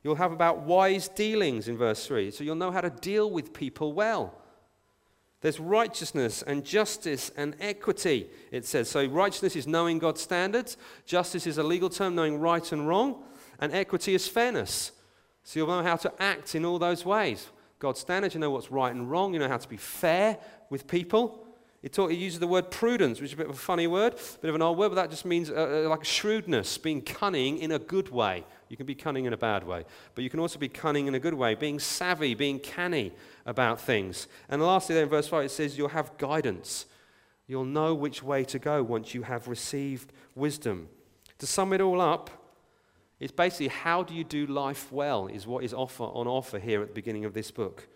You'll 0.04 0.16
have 0.16 0.32
about 0.32 0.62
wise 0.62 1.08
dealings 1.08 1.68
in 1.68 1.78
verse 1.78 2.08
3. 2.08 2.32
So 2.32 2.44
you'll 2.44 2.56
know 2.56 2.72
how 2.72 2.82
to 2.82 2.90
deal 2.90 3.30
with 3.30 3.54
people 3.54 3.94
well. 3.94 4.36
There's 5.42 5.60
righteousness 5.60 6.44
and 6.44 6.64
justice 6.64 7.32
and 7.36 7.56
equity, 7.60 8.28
it 8.52 8.66
says. 8.66 8.90
So 8.90 9.06
righteousness 9.06 9.56
is 9.56 9.68
knowing 9.68 9.98
God's 9.98 10.22
standards, 10.22 10.78
justice 11.06 11.48
is 11.48 11.58
a 11.58 11.64
legal 11.64 11.90
term, 11.90 12.14
knowing 12.14 12.40
right 12.40 12.72
and 12.72 12.88
wrong, 12.88 13.24
and 13.60 13.74
equity 13.74 14.14
is 14.14 14.28
fairness. 14.28 14.92
So 15.44 15.60
you'll 15.60 15.68
know 15.68 15.84
how 15.84 15.96
to 15.98 16.14
act 16.20 16.54
in 16.54 16.64
all 16.64 16.78
those 16.78 17.06
ways. 17.06 17.50
God's 17.82 18.00
standards, 18.00 18.36
you 18.36 18.40
know 18.40 18.52
what's 18.52 18.72
right 18.72 18.94
and 18.94 19.10
wrong, 19.10 19.34
you 19.34 19.40
know 19.40 19.48
how 19.48 19.58
to 19.58 19.68
be 19.68 19.76
fair 19.76 20.38
with 20.70 20.88
people. 20.88 21.48
It, 21.82 21.94
talk, 21.94 22.12
it 22.12 22.16
uses 22.18 22.40
the 22.40 22.46
word 22.46 22.70
prudence, 22.70 23.20
which 23.20 23.30
is 23.30 23.34
a 23.34 23.38
bit 23.38 23.50
of 23.50 23.56
a 23.56 23.58
funny 23.58 23.88
word, 23.88 24.14
a 24.14 24.38
bit 24.38 24.50
of 24.50 24.56
an 24.56 24.62
old 24.62 24.78
word, 24.78 24.90
but 24.90 24.96
that 24.96 25.10
just 25.10 25.26
means 25.26 25.50
uh, 25.50 25.86
uh, 25.86 25.90
like 25.90 26.06
shrewdness, 26.06 26.78
being 26.78 27.02
cunning 27.02 27.58
in 27.58 27.72
a 27.72 27.80
good 27.80 28.10
way. 28.10 28.46
You 28.70 28.78
can 28.78 28.86
be 28.86 28.94
cunning 28.94 29.26
in 29.26 29.34
a 29.34 29.38
bad 29.38 29.66
way, 29.66 29.84
but 30.14 30.24
you 30.24 30.30
can 30.30 30.40
also 30.40 30.60
be 30.60 30.70
cunning 30.70 31.08
in 31.08 31.16
a 31.16 31.20
good 31.20 31.34
way, 31.34 31.56
being 31.56 31.80
savvy, 31.80 32.36
being 32.36 32.60
canny 32.60 33.14
about 33.48 33.82
things. 33.82 34.28
And 34.48 34.62
lastly, 34.62 34.94
then, 34.94 35.06
in 35.06 35.10
verse 35.10 35.28
5, 35.28 35.46
it 35.46 35.50
says, 35.50 35.76
You'll 35.76 35.90
have 35.90 36.16
guidance. 36.20 36.86
You'll 37.48 37.66
know 37.66 37.96
which 37.96 38.22
way 38.22 38.44
to 38.44 38.60
go 38.60 38.84
once 38.84 39.16
you 39.16 39.24
have 39.24 39.48
received 39.48 40.14
wisdom. 40.36 40.88
To 41.40 41.48
sum 41.48 41.74
it 41.74 41.82
all 41.82 42.00
up, 42.00 42.30
it's 43.22 43.32
basically 43.32 43.68
how 43.68 44.02
do 44.02 44.16
you 44.16 44.24
do 44.24 44.48
life 44.48 44.92
well, 44.92 45.28
is 45.28 45.46
what 45.46 45.64
is 45.64 45.76
offer, 45.76 46.06
on 46.06 46.28
offer 46.28 46.58
here 46.58 46.82
at 46.82 46.88
the 46.88 46.94
beginning 46.94 47.24
of 47.24 47.36
this 47.36 47.52
book. 47.52 47.88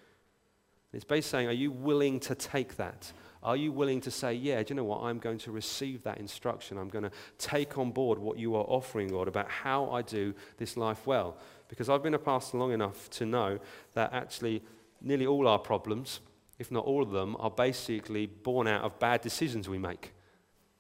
It's 0.93 1.03
basically 1.03 1.21
saying, 1.39 1.47
are 1.47 1.53
you 1.53 1.71
willing 1.71 2.19
to 2.21 2.35
take 2.35 2.77
that? 2.77 3.11
Are 3.41 3.57
you 3.57 3.71
willing 3.71 4.01
to 4.01 4.11
say, 4.11 4.35
yeah, 4.35 4.61
do 4.61 4.65
you 4.69 4.75
know 4.75 4.83
what? 4.83 5.01
I'm 5.01 5.17
going 5.17 5.39
to 5.39 5.51
receive 5.51 6.03
that 6.03 6.19
instruction. 6.19 6.77
I'm 6.77 6.89
going 6.89 7.05
to 7.05 7.11
take 7.39 7.79
on 7.79 7.89
board 7.89 8.19
what 8.19 8.38
you 8.38 8.55
are 8.55 8.65
offering, 8.65 9.11
Lord, 9.11 9.27
about 9.27 9.49
how 9.49 9.89
I 9.89 10.03
do 10.03 10.35
this 10.57 10.77
life 10.77 11.07
well. 11.07 11.38
Because 11.69 11.89
I've 11.89 12.03
been 12.03 12.13
a 12.13 12.19
pastor 12.19 12.59
long 12.59 12.71
enough 12.71 13.09
to 13.11 13.25
know 13.25 13.57
that 13.95 14.13
actually 14.13 14.61
nearly 15.01 15.25
all 15.25 15.47
our 15.47 15.59
problems, 15.59 16.19
if 16.59 16.71
not 16.71 16.85
all 16.85 17.01
of 17.01 17.09
them, 17.09 17.35
are 17.39 17.49
basically 17.49 18.27
born 18.27 18.67
out 18.67 18.83
of 18.83 18.99
bad 18.99 19.21
decisions 19.21 19.67
we 19.67 19.79
make 19.79 20.11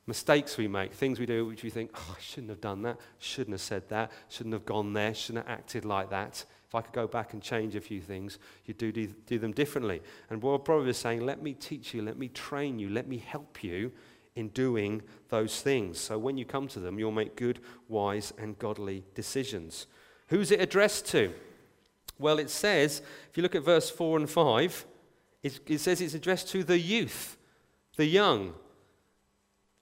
mistakes 0.07 0.57
we 0.57 0.67
make, 0.67 0.93
things 0.93 1.19
we 1.19 1.25
do 1.25 1.45
which 1.45 1.63
we 1.63 1.69
think, 1.69 1.91
oh, 1.95 2.15
I 2.17 2.21
shouldn't 2.21 2.49
have 2.49 2.61
done 2.61 2.83
that, 2.83 2.97
shouldn't 3.19 3.53
have 3.53 3.61
said 3.61 3.89
that, 3.89 4.11
shouldn't 4.29 4.53
have 4.53 4.65
gone 4.65 4.93
there, 4.93 5.13
shouldn't 5.13 5.47
have 5.47 5.57
acted 5.57 5.85
like 5.85 6.09
that. 6.11 6.45
If 6.67 6.75
I 6.75 6.81
could 6.81 6.93
go 6.93 7.07
back 7.07 7.33
and 7.33 7.41
change 7.41 7.75
a 7.75 7.81
few 7.81 8.01
things, 8.01 8.37
you'd 8.65 8.77
do, 8.77 8.91
do, 8.91 9.07
do 9.07 9.39
them 9.39 9.51
differently. 9.51 10.01
And 10.29 10.41
what 10.41 10.65
Proverbs 10.65 10.89
is 10.89 10.97
saying, 10.97 11.25
let 11.25 11.41
me 11.41 11.53
teach 11.53 11.93
you, 11.93 12.01
let 12.01 12.17
me 12.17 12.27
train 12.27 12.79
you, 12.79 12.89
let 12.89 13.07
me 13.07 13.17
help 13.17 13.63
you 13.63 13.91
in 14.35 14.49
doing 14.49 15.01
those 15.29 15.61
things. 15.61 15.99
So 15.99 16.17
when 16.17 16.37
you 16.37 16.45
come 16.45 16.67
to 16.69 16.79
them, 16.79 16.99
you'll 16.99 17.11
make 17.11 17.35
good, 17.35 17.59
wise, 17.87 18.33
and 18.37 18.59
godly 18.59 19.03
decisions. 19.15 19.87
Who's 20.27 20.51
it 20.51 20.59
addressed 20.59 21.05
to? 21.07 21.33
Well, 22.17 22.39
it 22.39 22.49
says, 22.49 23.01
if 23.29 23.37
you 23.37 23.43
look 23.43 23.55
at 23.55 23.63
verse 23.63 23.89
4 23.89 24.17
and 24.19 24.29
5, 24.29 24.85
it, 25.43 25.59
it 25.67 25.79
says 25.79 26.01
it's 26.01 26.13
addressed 26.13 26.49
to 26.49 26.63
the 26.63 26.79
youth, 26.79 27.37
the 27.95 28.05
young, 28.05 28.53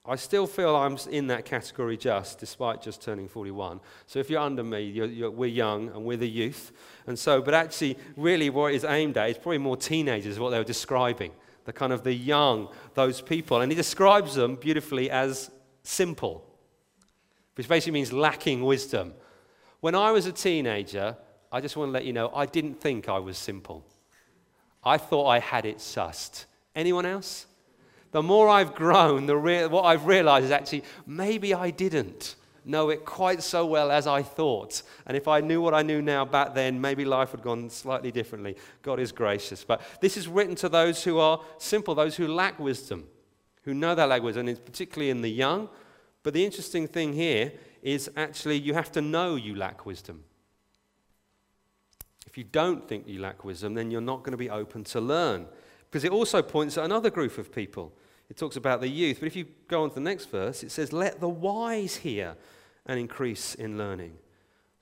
I 0.06 0.16
still 0.16 0.46
feel 0.46 0.76
I'm 0.76 0.98
in 1.10 1.28
that 1.28 1.46
category 1.46 1.96
just, 1.96 2.38
despite 2.38 2.82
just 2.82 3.00
turning 3.00 3.26
41. 3.26 3.80
So 4.06 4.18
if 4.18 4.28
you're 4.28 4.40
under 4.40 4.62
me, 4.62 4.82
you're, 4.82 5.06
you're, 5.06 5.30
we're 5.30 5.46
young 5.46 5.88
and 5.88 6.04
we're 6.04 6.18
the 6.18 6.28
youth. 6.28 6.72
And 7.06 7.18
so, 7.18 7.40
but 7.40 7.54
actually, 7.54 7.96
really 8.14 8.50
what 8.50 8.74
it's 8.74 8.84
aimed 8.84 9.16
at 9.16 9.30
is 9.30 9.38
probably 9.38 9.58
more 9.58 9.78
teenagers, 9.78 10.38
what 10.38 10.50
they 10.50 10.58
were 10.58 10.64
describing. 10.64 11.32
The 11.64 11.72
kind 11.72 11.90
of 11.90 12.04
the 12.04 12.12
young, 12.12 12.68
those 12.92 13.22
people. 13.22 13.62
And 13.62 13.72
he 13.72 13.76
describes 13.76 14.34
them 14.34 14.56
beautifully 14.56 15.10
as 15.10 15.50
simple, 15.82 16.44
which 17.54 17.66
basically 17.66 17.92
means 17.92 18.12
lacking 18.12 18.62
wisdom. 18.62 19.14
When 19.80 19.94
I 19.94 20.10
was 20.10 20.26
a 20.26 20.32
teenager, 20.32 21.16
I 21.50 21.62
just 21.62 21.78
want 21.78 21.88
to 21.88 21.92
let 21.92 22.04
you 22.04 22.12
know, 22.12 22.30
I 22.34 22.44
didn't 22.44 22.78
think 22.78 23.08
I 23.08 23.18
was 23.18 23.38
simple. 23.38 23.86
I 24.84 24.98
thought 24.98 25.28
I 25.28 25.38
had 25.38 25.64
it 25.64 25.78
sussed. 25.78 26.44
Anyone 26.74 27.06
else? 27.06 27.46
The 28.14 28.22
more 28.22 28.48
I've 28.48 28.76
grown, 28.76 29.26
the 29.26 29.36
what 29.68 29.82
I've 29.82 30.06
realized 30.06 30.44
is 30.44 30.52
actually 30.52 30.84
maybe 31.04 31.52
I 31.52 31.70
didn't 31.70 32.36
know 32.64 32.90
it 32.90 33.04
quite 33.04 33.42
so 33.42 33.66
well 33.66 33.90
as 33.90 34.06
I 34.06 34.22
thought. 34.22 34.82
And 35.04 35.16
if 35.16 35.26
I 35.26 35.40
knew 35.40 35.60
what 35.60 35.74
I 35.74 35.82
knew 35.82 36.00
now 36.00 36.24
back 36.24 36.54
then, 36.54 36.80
maybe 36.80 37.04
life 37.04 37.32
would 37.32 37.40
have 37.40 37.44
gone 37.44 37.68
slightly 37.68 38.12
differently. 38.12 38.56
God 38.82 39.00
is 39.00 39.10
gracious. 39.10 39.64
But 39.64 39.82
this 40.00 40.16
is 40.16 40.28
written 40.28 40.54
to 40.54 40.68
those 40.68 41.02
who 41.02 41.18
are 41.18 41.40
simple, 41.58 41.96
those 41.96 42.14
who 42.14 42.28
lack 42.28 42.60
wisdom, 42.60 43.08
who 43.62 43.74
know 43.74 43.96
that 43.96 44.08
lack 44.08 44.22
wisdom, 44.22 44.46
and 44.46 44.64
particularly 44.64 45.10
in 45.10 45.20
the 45.20 45.28
young. 45.28 45.68
But 46.22 46.34
the 46.34 46.44
interesting 46.44 46.86
thing 46.86 47.14
here 47.14 47.52
is 47.82 48.08
actually 48.16 48.60
you 48.60 48.74
have 48.74 48.92
to 48.92 49.00
know 49.00 49.34
you 49.34 49.56
lack 49.56 49.86
wisdom. 49.86 50.22
If 52.28 52.38
you 52.38 52.44
don't 52.44 52.86
think 52.86 53.08
you 53.08 53.20
lack 53.20 53.42
wisdom, 53.42 53.74
then 53.74 53.90
you're 53.90 54.00
not 54.00 54.18
going 54.18 54.34
to 54.34 54.38
be 54.38 54.50
open 54.50 54.84
to 54.84 55.00
learn. 55.00 55.46
Because 55.90 56.04
it 56.04 56.12
also 56.12 56.42
points 56.42 56.78
at 56.78 56.84
another 56.84 57.10
group 57.10 57.38
of 57.38 57.50
people. 57.52 57.92
It 58.30 58.36
talks 58.36 58.56
about 58.56 58.80
the 58.80 58.88
youth. 58.88 59.20
But 59.20 59.26
if 59.26 59.36
you 59.36 59.46
go 59.68 59.82
on 59.82 59.90
to 59.90 59.94
the 59.96 60.00
next 60.00 60.30
verse, 60.30 60.62
it 60.62 60.70
says, 60.70 60.92
Let 60.92 61.20
the 61.20 61.28
wise 61.28 61.96
hear 61.96 62.36
and 62.86 62.98
increase 62.98 63.54
in 63.54 63.78
learning. 63.78 64.16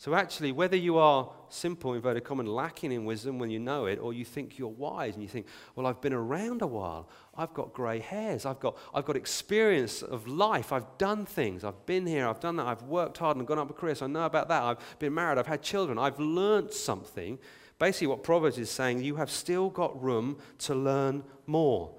So, 0.02 0.16
actually, 0.16 0.50
whether 0.50 0.76
you 0.76 0.98
are 0.98 1.30
simple, 1.48 1.94
inverted 1.94 2.24
common, 2.24 2.46
lacking 2.46 2.90
in 2.90 3.04
wisdom 3.04 3.38
when 3.38 3.50
you 3.50 3.60
know 3.60 3.86
it, 3.86 4.00
or 4.00 4.12
you 4.12 4.24
think 4.24 4.58
you're 4.58 4.66
wise 4.66 5.14
and 5.14 5.22
you 5.22 5.28
think, 5.28 5.46
well, 5.76 5.86
I've 5.86 6.00
been 6.00 6.12
around 6.12 6.60
a 6.60 6.66
while, 6.66 7.08
I've 7.36 7.54
got 7.54 7.72
grey 7.72 8.00
hairs, 8.00 8.44
I've 8.44 8.58
got, 8.58 8.76
I've 8.92 9.04
got 9.04 9.14
experience 9.14 10.02
of 10.02 10.26
life, 10.26 10.72
I've 10.72 10.98
done 10.98 11.24
things, 11.24 11.62
I've 11.62 11.86
been 11.86 12.04
here, 12.04 12.26
I've 12.26 12.40
done 12.40 12.56
that, 12.56 12.66
I've 12.66 12.82
worked 12.82 13.18
hard 13.18 13.36
and 13.36 13.46
gone 13.46 13.60
up 13.60 13.70
a 13.70 13.74
career, 13.74 13.94
so 13.94 14.06
I 14.06 14.08
know 14.08 14.24
about 14.24 14.48
that, 14.48 14.64
I've 14.64 14.98
been 14.98 15.14
married, 15.14 15.38
I've 15.38 15.46
had 15.46 15.62
children, 15.62 15.98
I've 15.98 16.18
learned 16.18 16.72
something. 16.72 17.38
Basically, 17.78 18.08
what 18.08 18.24
Proverbs 18.24 18.58
is 18.58 18.70
saying, 18.70 19.04
you 19.04 19.14
have 19.14 19.30
still 19.30 19.70
got 19.70 20.02
room 20.02 20.38
to 20.58 20.74
learn 20.74 21.22
more. 21.46 21.94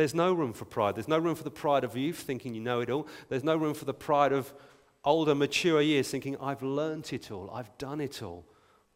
There's 0.00 0.14
no 0.14 0.32
room 0.32 0.54
for 0.54 0.64
pride. 0.64 0.94
There's 0.94 1.08
no 1.08 1.18
room 1.18 1.34
for 1.34 1.44
the 1.44 1.50
pride 1.50 1.84
of 1.84 1.94
youth, 1.94 2.20
thinking 2.20 2.54
you 2.54 2.60
know 2.62 2.80
it 2.80 2.88
all. 2.88 3.06
There's 3.28 3.44
no 3.44 3.54
room 3.54 3.74
for 3.74 3.84
the 3.84 3.92
pride 3.92 4.32
of 4.32 4.50
older, 5.04 5.34
mature 5.34 5.82
years 5.82 6.10
thinking, 6.10 6.38
I've 6.40 6.62
learnt 6.62 7.12
it 7.12 7.30
all, 7.30 7.50
I've 7.52 7.76
done 7.76 8.00
it 8.00 8.22
all. 8.22 8.46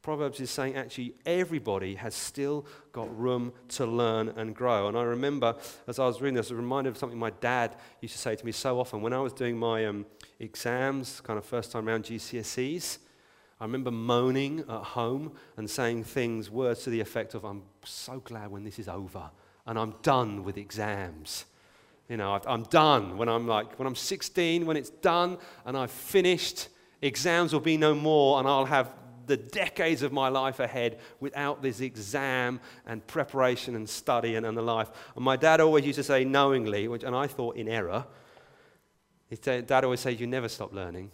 Proverbs 0.01 0.40
is 0.40 0.51
saying 0.51 0.77
actually 0.77 1.12
everybody 1.27 1.97
has 1.97 2.14
still 2.14 2.64
got 2.93 3.14
room 3.21 3.53
to 3.69 3.85
learn 3.85 4.31
and 4.31 4.57
grow. 4.57 4.88
And 4.88 4.97
I 4.97 5.03
remember 5.03 5.57
as 5.87 5.99
I 5.99 6.07
was 6.07 6.23
reading 6.23 6.37
this, 6.37 6.51
I 6.51 6.55
was 6.55 6.62
reminded 6.62 6.93
of 6.93 6.97
something 6.97 7.19
my 7.19 7.33
dad 7.38 7.77
used 8.01 8.14
to 8.14 8.19
say 8.19 8.35
to 8.35 8.47
me 8.47 8.53
so 8.53 8.81
often 8.81 9.03
when 9.03 9.12
I 9.12 9.21
was 9.21 9.35
doing 9.35 9.59
my 9.59 9.85
um, 9.85 10.07
exams, 10.40 11.21
kind 11.21 11.38
of 11.38 11.45
first 11.45 11.71
time 11.71 11.87
around 11.87 12.05
GCSEs. 12.05 12.97
I 13.61 13.64
remember 13.64 13.90
moaning 13.90 14.61
at 14.61 14.83
home 14.83 15.35
and 15.59 15.69
saying 15.69 16.05
things, 16.05 16.49
words 16.49 16.83
to 16.85 16.90
the 16.90 17.01
effect 17.01 17.35
of, 17.35 17.45
I'm 17.45 17.64
so 17.85 18.21
glad 18.21 18.51
when 18.51 18.64
this 18.64 18.79
is 18.79 18.88
over 18.88 19.31
and 19.66 19.79
I'm 19.79 19.94
done 20.03 20.44
with 20.44 20.57
exams. 20.57 21.44
You 22.09 22.18
know, 22.18 22.38
I'm 22.46 22.64
done. 22.64 23.16
When 23.16 23.29
I'm 23.29 23.46
like, 23.46 23.79
when 23.79 23.87
I'm 23.87 23.94
16, 23.94 24.66
when 24.66 24.77
it's 24.77 24.90
done 24.90 25.38
and 25.64 25.77
I've 25.77 25.90
finished, 25.90 26.68
exams 27.00 27.53
will 27.53 27.61
be 27.61 27.77
no 27.77 27.94
more, 27.94 28.38
and 28.38 28.46
I'll 28.46 28.66
have 28.66 28.90
the 29.27 29.37
decades 29.37 30.03
of 30.03 30.12
my 30.12 30.29
life 30.29 30.61
ahead 30.61 30.98
without 31.20 31.62
this 31.62 31.81
exam 31.81 32.61
and 32.87 33.07
preparation 33.07 33.74
and 33.74 33.88
study 33.88 34.37
and, 34.37 34.44
and 34.44 34.57
the 34.57 34.62
life. 34.62 34.90
And 35.16 35.24
my 35.24 35.37
dad 35.37 35.61
always 35.61 35.87
used 35.87 35.96
to 35.96 36.05
say 36.05 36.24
knowingly, 36.24 36.88
which, 36.88 37.05
and 37.05 37.16
I 37.16 37.27
thought 37.27 37.57
in 37.57 37.68
error, 37.68 38.05
his 39.29 39.38
dad 39.38 39.85
always 39.85 40.00
says, 40.00 40.20
You 40.20 40.27
never 40.27 40.48
stop 40.48 40.72
learning. 40.72 41.11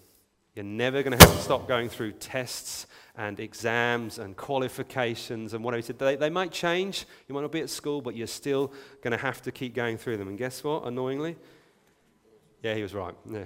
You're 0.54 0.64
never 0.64 1.02
going 1.02 1.16
to 1.16 1.24
have 1.24 1.36
to 1.36 1.42
stop 1.42 1.68
going 1.68 1.88
through 1.88 2.12
tests 2.12 2.86
and 3.16 3.38
exams 3.38 4.18
and 4.18 4.36
qualifications 4.36 5.54
and 5.54 5.62
whatever. 5.62 5.92
They, 5.92 6.16
they 6.16 6.30
might 6.30 6.50
change. 6.50 7.06
You 7.28 7.34
might 7.34 7.42
not 7.42 7.52
be 7.52 7.60
at 7.60 7.70
school, 7.70 8.00
but 8.00 8.16
you're 8.16 8.26
still 8.26 8.72
going 9.02 9.12
to 9.12 9.18
have 9.18 9.42
to 9.42 9.52
keep 9.52 9.74
going 9.74 9.96
through 9.96 10.16
them. 10.16 10.28
And 10.28 10.36
guess 10.36 10.64
what? 10.64 10.84
Annoyingly, 10.86 11.36
yeah, 12.62 12.74
he 12.74 12.82
was 12.82 12.94
right. 12.94 13.14
Yeah. 13.30 13.44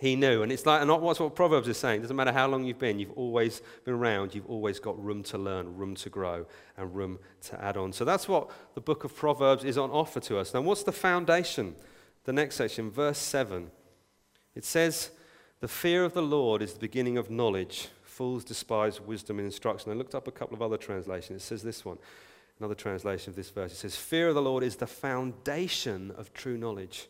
He 0.00 0.16
knew. 0.16 0.42
And 0.42 0.50
it's 0.50 0.66
like, 0.66 0.82
and 0.82 0.90
what's 0.90 1.20
what 1.20 1.36
Proverbs 1.36 1.68
is 1.68 1.78
saying. 1.78 1.98
It 1.98 2.02
doesn't 2.02 2.16
matter 2.16 2.32
how 2.32 2.48
long 2.48 2.64
you've 2.64 2.80
been, 2.80 2.98
you've 2.98 3.12
always 3.12 3.62
been 3.84 3.94
around, 3.94 4.34
you've 4.34 4.50
always 4.50 4.80
got 4.80 5.02
room 5.02 5.22
to 5.24 5.38
learn, 5.38 5.76
room 5.76 5.94
to 5.96 6.10
grow, 6.10 6.46
and 6.76 6.94
room 6.94 7.20
to 7.42 7.62
add 7.62 7.76
on. 7.76 7.92
So 7.92 8.04
that's 8.04 8.28
what 8.28 8.50
the 8.74 8.80
book 8.80 9.04
of 9.04 9.14
Proverbs 9.14 9.62
is 9.64 9.78
on 9.78 9.90
offer 9.90 10.20
to 10.20 10.38
us. 10.38 10.52
Now, 10.52 10.62
what's 10.62 10.82
the 10.82 10.92
foundation? 10.92 11.76
The 12.24 12.32
next 12.32 12.56
section, 12.56 12.90
verse 12.90 13.18
7. 13.18 13.70
It 14.56 14.64
says, 14.64 15.10
the 15.60 15.68
fear 15.68 16.04
of 16.04 16.14
the 16.14 16.22
Lord 16.22 16.62
is 16.62 16.74
the 16.74 16.78
beginning 16.78 17.16
of 17.16 17.30
knowledge. 17.30 17.88
Fools 18.02 18.44
despise 18.44 19.00
wisdom 19.00 19.38
and 19.38 19.46
instruction. 19.46 19.90
I 19.90 19.94
looked 19.94 20.14
up 20.14 20.28
a 20.28 20.32
couple 20.32 20.54
of 20.54 20.62
other 20.62 20.76
translations. 20.76 21.42
It 21.42 21.46
says 21.46 21.62
this 21.62 21.84
one, 21.84 21.98
another 22.58 22.74
translation 22.74 23.30
of 23.30 23.36
this 23.36 23.50
verse. 23.50 23.72
It 23.72 23.76
says, 23.76 23.96
Fear 23.96 24.28
of 24.28 24.34
the 24.34 24.42
Lord 24.42 24.62
is 24.62 24.76
the 24.76 24.86
foundation 24.86 26.12
of 26.12 26.32
true 26.32 26.56
knowledge, 26.56 27.08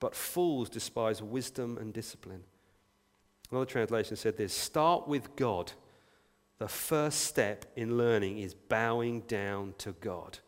but 0.00 0.14
fools 0.14 0.68
despise 0.68 1.22
wisdom 1.22 1.78
and 1.78 1.92
discipline. 1.92 2.44
Another 3.50 3.66
translation 3.66 4.16
said 4.16 4.36
this 4.36 4.52
Start 4.52 5.06
with 5.06 5.36
God. 5.36 5.72
The 6.58 6.68
first 6.68 7.22
step 7.22 7.66
in 7.76 7.96
learning 7.96 8.38
is 8.38 8.54
bowing 8.54 9.22
down 9.22 9.74
to 9.78 9.92
God. 9.92 10.38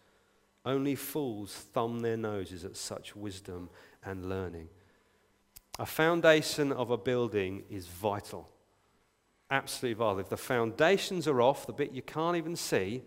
Only 0.64 0.94
fools 0.94 1.53
thumb 1.72 2.01
their 2.01 2.16
noses 2.16 2.64
at 2.64 2.77
such 2.77 3.14
wisdom 3.14 3.70
and 4.05 4.29
learning. 4.29 4.68
A 5.78 5.86
foundation 5.86 6.72
of 6.72 6.90
a 6.90 6.96
building 6.96 7.64
is 7.68 7.86
vital. 7.86 8.48
Absolutely 9.50 9.94
vital. 9.94 10.20
If 10.20 10.28
the 10.30 10.36
foundations 10.36 11.28
are 11.28 11.40
off, 11.42 11.66
the 11.66 11.72
bit 11.72 11.92
you 11.92 12.02
can't 12.02 12.36
even 12.36 12.56
see, 12.56 13.02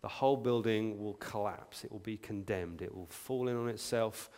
the 0.00 0.08
whole 0.08 0.36
building 0.36 1.02
will 1.02 1.14
collapse. 1.14 1.84
It 1.84 1.92
will 1.92 1.98
be 1.98 2.16
condemned. 2.16 2.80
It 2.80 2.94
will 2.94 3.06
fall 3.06 3.48
in 3.48 3.56
on 3.56 3.68
itself. 3.68 4.30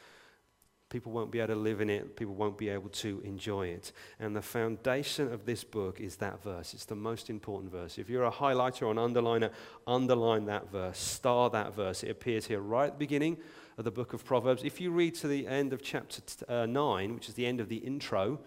People 0.91 1.13
won't 1.13 1.31
be 1.31 1.39
able 1.39 1.55
to 1.55 1.61
live 1.61 1.81
in 1.81 1.91
it. 1.91 2.17
People 2.17 2.35
won't 2.35 2.57
be 2.57 2.69
able 2.71 2.89
to 2.89 3.21
enjoy 3.25 3.69
it. 3.69 3.93
And 4.19 4.35
the 4.35 4.43
foundation 4.43 5.33
of 5.33 5.45
this 5.45 5.63
book 5.63 6.01
is 6.01 6.17
that 6.17 6.43
verse. 6.43 6.75
It's 6.75 6.87
the 6.87 6.97
most 6.97 7.29
important 7.29 7.71
verse. 7.71 7.99
If 7.99 8.09
you're 8.09 8.25
a 8.25 8.33
highlighter 8.33 8.83
or 8.83 8.91
an 8.91 8.97
underliner, 8.97 9.51
underline 9.87 10.47
that 10.47 10.71
verse, 10.73 10.99
star 10.99 11.51
that 11.51 11.75
verse. 11.75 12.03
It 12.03 12.11
appears 12.11 12.47
here 12.47 12.61
right 12.61 12.87
at 12.87 12.93
the 12.95 12.99
beginning 12.99 13.37
of 13.79 13.85
the 13.85 13.91
book 13.93 14.13
of 14.13 14.25
Proverbs. 14.25 14.65
If 14.65 14.81
you 14.81 14.91
read 14.91 15.15
to 15.17 15.29
the 15.29 15.47
end 15.47 15.73
of 15.73 15.81
chapter 15.81 16.21
t- 16.21 16.45
uh, 16.49 16.67
9, 16.67 17.15
which 17.15 17.29
is 17.29 17.35
the 17.35 17.47
end 17.47 17.61
of 17.61 17.69
the 17.69 17.77
intro, 17.77 18.41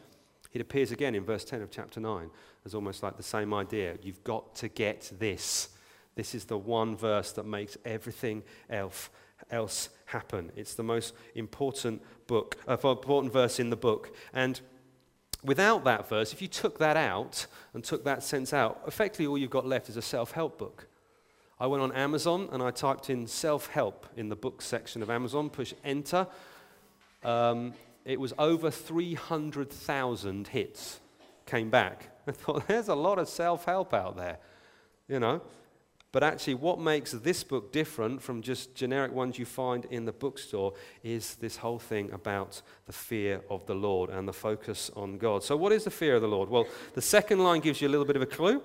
it 0.52 0.60
appears 0.60 0.92
again 0.92 1.16
in 1.16 1.24
verse 1.24 1.46
10 1.46 1.62
of 1.62 1.72
chapter 1.72 2.02
9 2.02 2.30
as 2.66 2.76
almost 2.76 3.02
like 3.02 3.16
the 3.16 3.24
same 3.24 3.54
idea. 3.54 3.98
You've 4.04 4.24
got 4.26 4.54
to 4.56 4.68
get 4.68 5.10
this. 5.18 5.70
This 6.16 6.36
is 6.36 6.46
the 6.46 6.58
one 6.58 6.98
verse 6.98 7.32
that 7.32 7.46
makes 7.46 7.78
everything 7.86 8.44
else, 8.70 9.10
else 9.50 9.90
happen. 10.06 10.52
It's 10.58 10.74
the 10.74 10.84
most 10.84 11.14
important 11.34 12.02
book, 12.28 12.58
uh, 12.68 12.78
important 12.84 13.32
verse 13.32 13.58
in 13.58 13.70
the 13.70 13.78
book. 13.78 14.14
And 14.34 14.60
without 15.46 15.86
that 15.86 16.10
verse, 16.10 16.34
if 16.34 16.42
you 16.42 16.50
took 16.50 16.78
that 16.80 16.98
out 16.98 17.48
and 17.74 17.86
took 17.86 18.04
that 18.04 18.22
sense 18.22 18.54
out, 18.54 18.82
effectively 18.86 19.28
all 19.28 19.38
you've 19.38 19.50
got 19.50 19.66
left 19.66 19.88
is 19.88 19.96
a 19.96 20.02
self 20.02 20.32
help 20.32 20.60
book. 20.60 20.88
I 21.62 21.68
went 21.68 21.84
on 21.84 21.92
Amazon 21.92 22.50
and 22.52 22.64
I 22.64 22.72
typed 22.72 23.12
in 23.12 23.28
self 23.28 23.68
help 23.68 24.08
in 24.18 24.30
the 24.30 24.36
book 24.36 24.64
section 24.64 25.04
of 25.04 25.12
Amazon, 25.12 25.48
push 25.48 25.76
enter. 25.84 26.26
Um, 27.24 27.76
it 28.04 28.20
was 28.20 28.34
over 28.40 28.72
300,000 28.72 30.48
hits 30.48 31.00
came 31.46 31.70
back. 31.70 32.10
I 32.28 32.32
thought, 32.32 32.68
there's 32.68 32.88
a 32.88 32.96
lot 32.96 33.20
of 33.20 33.30
self 33.30 33.66
help 33.66 33.94
out 33.94 34.18
there, 34.18 34.40
you 35.08 35.20
know. 35.20 35.44
But 36.12 36.24
actually, 36.24 36.56
what 36.56 36.80
makes 36.80 37.12
this 37.12 37.44
book 37.44 37.72
different 37.72 38.24
from 38.24 38.42
just 38.42 38.74
generic 38.74 39.12
ones 39.14 39.38
you 39.38 39.46
find 39.46 39.86
in 39.86 40.06
the 40.06 40.12
bookstore 40.12 40.74
is 41.04 41.36
this 41.36 41.58
whole 41.58 41.78
thing 41.78 42.12
about 42.12 42.64
the 42.88 42.92
fear 42.92 43.42
of 43.52 43.68
the 43.68 43.76
Lord 43.76 44.10
and 44.10 44.28
the 44.28 44.34
focus 44.34 44.90
on 44.96 45.20
God. 45.20 45.44
So, 45.44 45.56
what 45.58 45.72
is 45.72 45.84
the 45.84 45.92
fear 45.92 46.16
of 46.16 46.24
the 46.24 46.28
Lord? 46.28 46.50
Well, 46.50 46.66
the 46.96 47.04
second 47.04 47.44
line 47.44 47.62
gives 47.62 47.82
you 47.82 47.88
a 47.88 47.92
little 47.92 48.08
bit 48.08 48.16
of 48.16 48.24
a 48.24 48.26
clue. 48.26 48.64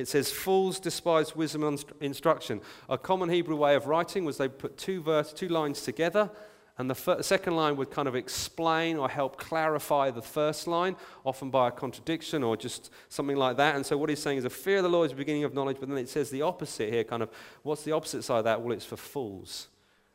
It 0.00 0.08
says, 0.08 0.32
Fools 0.32 0.80
despise 0.80 1.36
wisdom 1.36 1.64
and 1.64 1.84
instruction. 2.00 2.60
A 2.88 2.98
common 2.98 3.28
Hebrew 3.28 3.56
way 3.56 3.74
of 3.74 3.86
writing 3.86 4.24
was 4.24 4.38
they 4.38 4.48
put 4.48 4.76
two, 4.76 5.02
verse, 5.02 5.32
two 5.32 5.48
lines 5.48 5.82
together, 5.82 6.30
and 6.78 6.88
the 6.88 7.22
second 7.22 7.56
line 7.56 7.76
would 7.76 7.90
kind 7.90 8.08
of 8.08 8.16
explain 8.16 8.96
or 8.96 9.08
help 9.08 9.36
clarify 9.36 10.10
the 10.10 10.22
first 10.22 10.66
line, 10.66 10.96
often 11.24 11.50
by 11.50 11.68
a 11.68 11.70
contradiction 11.70 12.42
or 12.42 12.56
just 12.56 12.90
something 13.10 13.36
like 13.36 13.58
that. 13.58 13.76
And 13.76 13.84
so, 13.84 13.98
what 13.98 14.08
he's 14.08 14.22
saying 14.22 14.38
is, 14.38 14.46
a 14.46 14.50
fear 14.50 14.78
of 14.78 14.84
the 14.84 14.88
Lord 14.88 15.06
is 15.06 15.12
the 15.12 15.18
beginning 15.18 15.44
of 15.44 15.52
knowledge, 15.52 15.76
but 15.78 15.90
then 15.90 15.98
it 15.98 16.08
says 16.08 16.30
the 16.30 16.42
opposite 16.42 16.90
here 16.90 17.04
kind 17.04 17.22
of, 17.22 17.28
what's 17.62 17.82
the 17.82 17.92
opposite 17.92 18.22
side 18.22 18.38
of 18.38 18.44
that? 18.44 18.62
Well, 18.62 18.72
it's 18.72 18.86
for 18.86 18.96
fools. 18.96 19.68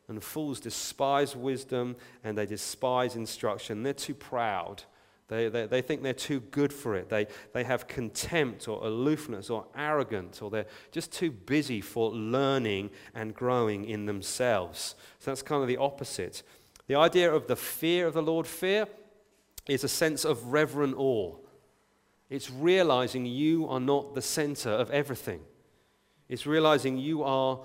And 0.08 0.22
fools 0.22 0.60
despise 0.60 1.34
wisdom 1.34 1.96
and 2.22 2.36
they 2.36 2.46
despise 2.46 3.16
instruction. 3.16 3.82
They're 3.82 3.92
too 3.92 4.14
proud 4.14 4.82
they, 5.28 5.48
they, 5.48 5.66
they, 5.66 5.82
think 5.82 6.02
they're 6.02 6.12
too 6.12 6.40
good 6.40 6.72
for 6.72 6.94
it. 6.94 7.08
They, 7.08 7.26
they 7.52 7.64
have 7.64 7.88
contempt 7.88 8.68
or 8.68 8.84
aloofness 8.86 9.50
or 9.50 9.66
arrogance, 9.76 10.40
or 10.40 10.50
they're 10.50 10.66
just 10.92 11.12
too 11.12 11.32
busy 11.32 11.80
for 11.80 12.10
learning 12.12 12.90
and 13.14 13.34
growing 13.34 13.86
in 13.86 14.06
themselves. 14.06 14.94
So 15.18 15.30
that's 15.30 15.42
kind 15.42 15.62
of 15.62 15.68
the 15.68 15.78
opposite. 15.78 16.44
The 16.86 16.94
idea 16.94 17.32
of 17.32 17.48
the 17.48 17.56
fear 17.56 18.06
of 18.06 18.14
the 18.14 18.22
Lord, 18.22 18.46
fear, 18.46 18.86
is 19.66 19.82
a 19.82 19.88
sense 19.88 20.24
of 20.24 20.52
reverent 20.52 20.94
awe. 20.96 21.34
It's 22.30 22.50
realizing 22.50 23.26
you 23.26 23.68
are 23.68 23.80
not 23.80 24.14
the 24.14 24.22
center 24.22 24.70
of 24.70 24.90
everything. 24.92 25.40
It's 26.28 26.46
realizing 26.46 26.98
you 26.98 27.24
are 27.24 27.60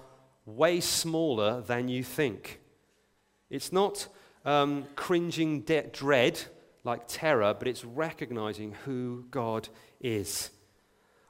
way 0.45 0.79
smaller 0.79 1.61
than 1.61 1.87
you 1.87 2.03
think. 2.03 2.59
It's 3.51 3.71
not 3.71 4.07
um, 4.45 4.85
cringing 4.95 5.61
de- 5.61 5.87
dread 5.91 6.41
like 6.83 7.03
terror, 7.07 7.53
but 7.57 7.67
it's 7.67 7.85
recognizing 7.85 8.73
who 8.85 9.25
God 9.31 9.69
is. 9.99 10.49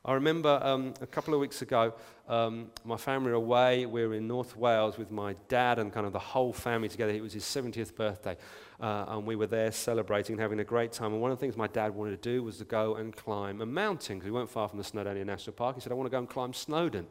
I 0.03 0.13
remember 0.13 0.59
um, 0.63 0.95
a 0.99 1.05
couple 1.05 1.35
of 1.35 1.39
weeks 1.39 1.61
ago, 1.61 1.93
um, 2.27 2.71
my 2.83 2.97
family 2.97 3.29
were 3.29 3.37
away. 3.37 3.85
We 3.85 4.03
were 4.07 4.15
in 4.15 4.27
North 4.27 4.57
Wales 4.57 4.97
with 4.97 5.11
my 5.11 5.35
dad 5.47 5.77
and 5.77 5.93
kind 5.93 6.07
of 6.07 6.13
the 6.13 6.17
whole 6.17 6.51
family 6.51 6.89
together. 6.89 7.11
It 7.11 7.21
was 7.21 7.33
his 7.33 7.43
70th 7.43 7.93
birthday, 7.95 8.35
uh, 8.79 9.05
and 9.09 9.27
we 9.27 9.35
were 9.35 9.45
there 9.45 9.71
celebrating 9.71 10.33
and 10.33 10.41
having 10.41 10.59
a 10.59 10.63
great 10.63 10.91
time. 10.91 11.13
And 11.13 11.21
one 11.21 11.29
of 11.29 11.37
the 11.37 11.41
things 11.41 11.55
my 11.55 11.67
dad 11.67 11.93
wanted 11.93 12.19
to 12.19 12.29
do 12.29 12.41
was 12.41 12.57
to 12.57 12.65
go 12.65 12.95
and 12.95 13.15
climb 13.15 13.61
a 13.61 13.65
mountain 13.67 14.17
because 14.17 14.25
we 14.25 14.31
weren't 14.31 14.49
far 14.49 14.67
from 14.67 14.79
the 14.79 14.83
Snowdonia 14.83 15.23
National 15.23 15.53
Park. 15.53 15.75
He 15.75 15.81
said, 15.81 15.91
I 15.91 15.95
want 15.95 16.07
to 16.07 16.11
go 16.11 16.17
and 16.17 16.27
climb 16.27 16.53
Snowdon. 16.53 17.05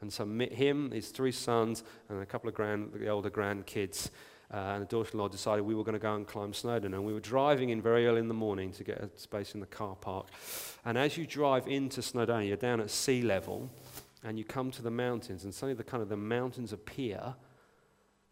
And 0.00 0.12
so 0.12 0.24
him, 0.24 0.92
his 0.92 1.08
three 1.08 1.32
sons, 1.32 1.82
and 2.08 2.22
a 2.22 2.26
couple 2.26 2.48
of 2.48 2.54
grand, 2.54 2.92
the 2.94 3.08
older 3.08 3.30
grandkids, 3.30 4.10
uh, 4.52 4.56
and 4.56 4.82
the 4.82 4.86
daughter-in-law 4.86 5.28
decided 5.28 5.62
we 5.62 5.74
were 5.74 5.84
going 5.84 5.92
to 5.92 6.00
go 6.00 6.14
and 6.14 6.26
climb 6.26 6.52
Snowdon. 6.52 6.94
And 6.94 7.04
we 7.04 7.12
were 7.12 7.20
driving 7.20 7.70
in 7.70 7.80
very 7.80 8.06
early 8.06 8.18
in 8.18 8.28
the 8.28 8.34
morning 8.34 8.72
to 8.72 8.84
get 8.84 8.98
a 8.98 9.08
space 9.16 9.54
in 9.54 9.60
the 9.60 9.66
car 9.66 9.94
park. 9.94 10.26
And 10.84 10.98
as 10.98 11.16
you 11.16 11.26
drive 11.26 11.68
into 11.68 12.00
Snowdonia, 12.00 12.48
you're 12.48 12.56
down 12.56 12.80
at 12.80 12.90
sea 12.90 13.22
level, 13.22 13.70
and 14.24 14.38
you 14.38 14.44
come 14.44 14.70
to 14.72 14.82
the 14.82 14.90
mountains, 14.90 15.44
and 15.44 15.54
suddenly 15.54 15.74
the 15.74 15.84
kind 15.84 16.02
of 16.02 16.08
the 16.08 16.16
mountains 16.16 16.72
appear. 16.72 17.34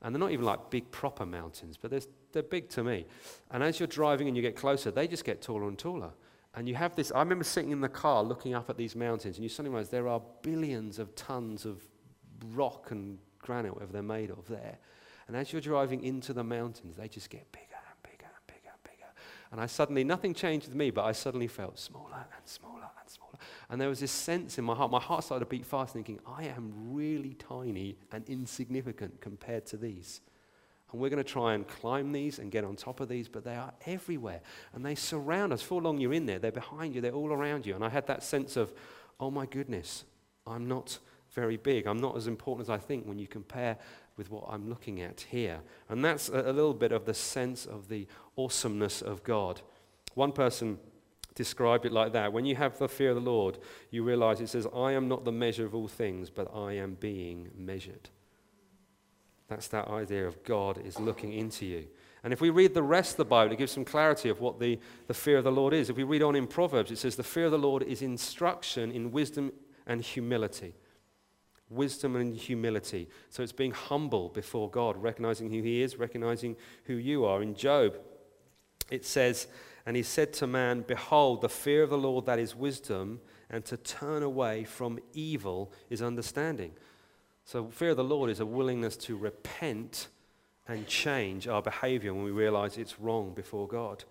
And 0.02 0.14
they're 0.14 0.20
not 0.20 0.32
even 0.32 0.44
like 0.44 0.70
big 0.70 0.90
proper 0.90 1.24
mountains, 1.24 1.76
but 1.80 1.90
they're, 1.90 2.00
they're 2.32 2.42
big 2.42 2.68
to 2.70 2.84
me. 2.84 3.06
And 3.50 3.62
as 3.62 3.80
you're 3.80 3.86
driving 3.86 4.28
and 4.28 4.36
you 4.36 4.42
get 4.42 4.56
closer, 4.56 4.90
they 4.90 5.06
just 5.08 5.24
get 5.24 5.40
taller 5.40 5.68
and 5.68 5.78
taller. 5.78 6.10
And 6.54 6.68
you 6.68 6.74
have 6.74 6.94
this. 6.96 7.12
I 7.12 7.20
remember 7.20 7.44
sitting 7.44 7.70
in 7.70 7.80
the 7.80 7.88
car 7.88 8.22
looking 8.24 8.54
up 8.54 8.68
at 8.70 8.76
these 8.76 8.96
mountains, 8.96 9.36
and 9.36 9.44
you 9.44 9.48
suddenly 9.48 9.74
realize 9.74 9.88
there 9.90 10.08
are 10.08 10.22
billions 10.42 10.98
of 10.98 11.14
tons 11.14 11.64
of 11.64 11.82
rock 12.52 12.90
and 12.90 13.18
granite, 13.38 13.74
whatever 13.74 13.92
they're 13.92 14.02
made 14.02 14.30
of, 14.30 14.46
there. 14.48 14.78
And 15.28 15.36
as 15.36 15.52
you're 15.52 15.60
driving 15.60 16.02
into 16.02 16.32
the 16.32 16.42
mountains, 16.42 16.96
they 16.96 17.06
just 17.06 17.30
get 17.30 17.52
bigger 17.52 17.64
and 17.66 18.02
bigger 18.02 18.24
and 18.24 18.46
bigger 18.46 18.70
and 18.72 18.82
bigger. 18.82 19.06
And 19.52 19.60
I 19.60 19.66
suddenly, 19.66 20.02
nothing 20.02 20.34
changed 20.34 20.66
with 20.66 20.74
me, 20.74 20.90
but 20.90 21.04
I 21.04 21.12
suddenly 21.12 21.46
felt 21.46 21.78
smaller 21.78 22.26
and 22.34 22.46
smaller 22.46 22.88
and 22.98 23.08
smaller. 23.08 23.34
And 23.68 23.78
there 23.80 23.90
was 23.90 24.00
this 24.00 24.10
sense 24.10 24.58
in 24.58 24.64
my 24.64 24.74
heart, 24.74 24.90
my 24.90 25.00
heart 25.00 25.24
started 25.24 25.44
to 25.44 25.48
beat 25.50 25.66
fast, 25.66 25.92
thinking, 25.92 26.18
I 26.26 26.44
am 26.44 26.72
really 26.94 27.34
tiny 27.34 27.98
and 28.10 28.24
insignificant 28.26 29.20
compared 29.20 29.66
to 29.66 29.76
these. 29.76 30.22
And 30.90 31.00
we're 31.00 31.10
going 31.10 31.22
to 31.22 31.30
try 31.30 31.52
and 31.52 31.68
climb 31.68 32.12
these 32.12 32.38
and 32.38 32.50
get 32.50 32.64
on 32.64 32.74
top 32.74 33.00
of 33.00 33.10
these, 33.10 33.28
but 33.28 33.44
they 33.44 33.54
are 33.54 33.74
everywhere. 33.84 34.40
And 34.72 34.84
they 34.84 34.94
surround 34.94 35.52
us. 35.52 35.60
For 35.60 35.82
long 35.82 35.98
you're 35.98 36.14
in 36.14 36.24
there, 36.24 36.38
they're 36.38 36.50
behind 36.50 36.94
you, 36.94 37.02
they're 37.02 37.12
all 37.12 37.32
around 37.32 37.66
you. 37.66 37.74
And 37.74 37.84
I 37.84 37.90
had 37.90 38.06
that 38.06 38.22
sense 38.22 38.56
of, 38.56 38.72
oh 39.20 39.30
my 39.30 39.44
goodness, 39.44 40.04
I'm 40.46 40.66
not 40.66 40.98
very 41.32 41.58
big. 41.58 41.86
I'm 41.86 42.00
not 42.00 42.16
as 42.16 42.26
important 42.26 42.66
as 42.66 42.70
I 42.70 42.78
think 42.78 43.04
when 43.04 43.18
you 43.18 43.26
compare 43.26 43.76
with 44.18 44.30
what 44.30 44.44
I'm 44.48 44.68
looking 44.68 45.00
at 45.00 45.26
here. 45.30 45.60
And 45.88 46.04
that's 46.04 46.28
a, 46.28 46.52
little 46.52 46.74
bit 46.74 46.92
of 46.92 47.06
the 47.06 47.14
sense 47.14 47.64
of 47.64 47.88
the 47.88 48.06
awesomeness 48.36 49.00
of 49.00 49.22
God. 49.22 49.62
One 50.14 50.32
person 50.32 50.78
described 51.34 51.86
it 51.86 51.92
like 51.92 52.12
that. 52.12 52.32
When 52.32 52.44
you 52.44 52.56
have 52.56 52.76
the 52.78 52.88
fear 52.88 53.10
of 53.10 53.14
the 53.14 53.30
Lord, 53.30 53.58
you 53.90 54.02
realize 54.02 54.40
it 54.40 54.48
says, 54.48 54.66
I 54.74 54.92
am 54.92 55.08
not 55.08 55.24
the 55.24 55.32
measure 55.32 55.64
of 55.64 55.74
all 55.74 55.88
things, 55.88 56.28
but 56.28 56.52
I 56.54 56.72
am 56.72 56.94
being 56.94 57.50
measured. 57.56 58.10
That's 59.46 59.68
that 59.68 59.88
idea 59.88 60.26
of 60.26 60.42
God 60.44 60.84
is 60.84 60.98
looking 60.98 61.32
into 61.32 61.64
you. 61.64 61.86
And 62.24 62.32
if 62.32 62.40
we 62.40 62.50
read 62.50 62.74
the 62.74 62.82
rest 62.82 63.12
of 63.12 63.18
the 63.18 63.24
Bible, 63.24 63.52
it 63.52 63.58
gives 63.58 63.72
some 63.72 63.84
clarity 63.84 64.28
of 64.28 64.40
what 64.40 64.58
the, 64.58 64.78
the 65.06 65.14
fear 65.14 65.38
of 65.38 65.44
the 65.44 65.52
Lord 65.52 65.72
is. 65.72 65.88
If 65.88 65.96
we 65.96 66.02
read 66.02 66.22
on 66.22 66.34
in 66.34 66.48
Proverbs, 66.48 66.90
it 66.90 66.98
says, 66.98 67.14
The 67.14 67.22
fear 67.22 67.46
of 67.46 67.52
the 67.52 67.58
Lord 67.58 67.84
is 67.84 68.02
instruction 68.02 68.90
in 68.90 69.12
wisdom 69.12 69.52
and 69.86 70.02
humility 70.02 70.74
wisdom 71.70 72.16
and 72.16 72.34
humility. 72.36 73.08
So 73.30 73.42
it's 73.42 73.52
being 73.52 73.72
humble 73.72 74.28
before 74.30 74.70
God, 74.70 74.96
recognizing 75.02 75.50
who 75.50 75.62
He 75.62 75.82
is, 75.82 75.96
recognizing 75.96 76.56
who 76.84 76.94
you 76.94 77.24
are. 77.24 77.42
In 77.42 77.54
Job, 77.54 77.98
it 78.90 79.04
says, 79.04 79.46
And 79.86 79.96
He 79.96 80.02
said 80.02 80.32
to 80.34 80.46
man, 80.46 80.84
Behold, 80.86 81.40
the 81.40 81.48
fear 81.48 81.82
of 81.82 81.90
the 81.90 81.98
Lord 81.98 82.26
that 82.26 82.38
is 82.38 82.54
wisdom, 82.54 83.20
and 83.50 83.64
to 83.66 83.76
turn 83.76 84.22
away 84.22 84.64
from 84.64 84.98
evil 85.12 85.72
is 85.90 86.02
understanding. 86.02 86.72
So, 87.44 87.68
fear 87.68 87.90
of 87.90 87.96
the 87.96 88.04
Lord 88.04 88.28
is 88.28 88.40
a 88.40 88.46
willingness 88.46 88.96
to 88.98 89.16
repent 89.16 90.08
and 90.66 90.86
change 90.86 91.48
our 91.48 91.62
behavior 91.62 92.12
when 92.12 92.24
we 92.24 92.30
realize 92.30 92.76
it's 92.76 93.00
wrong 93.00 93.32
before 93.34 93.66
God. 93.66 94.04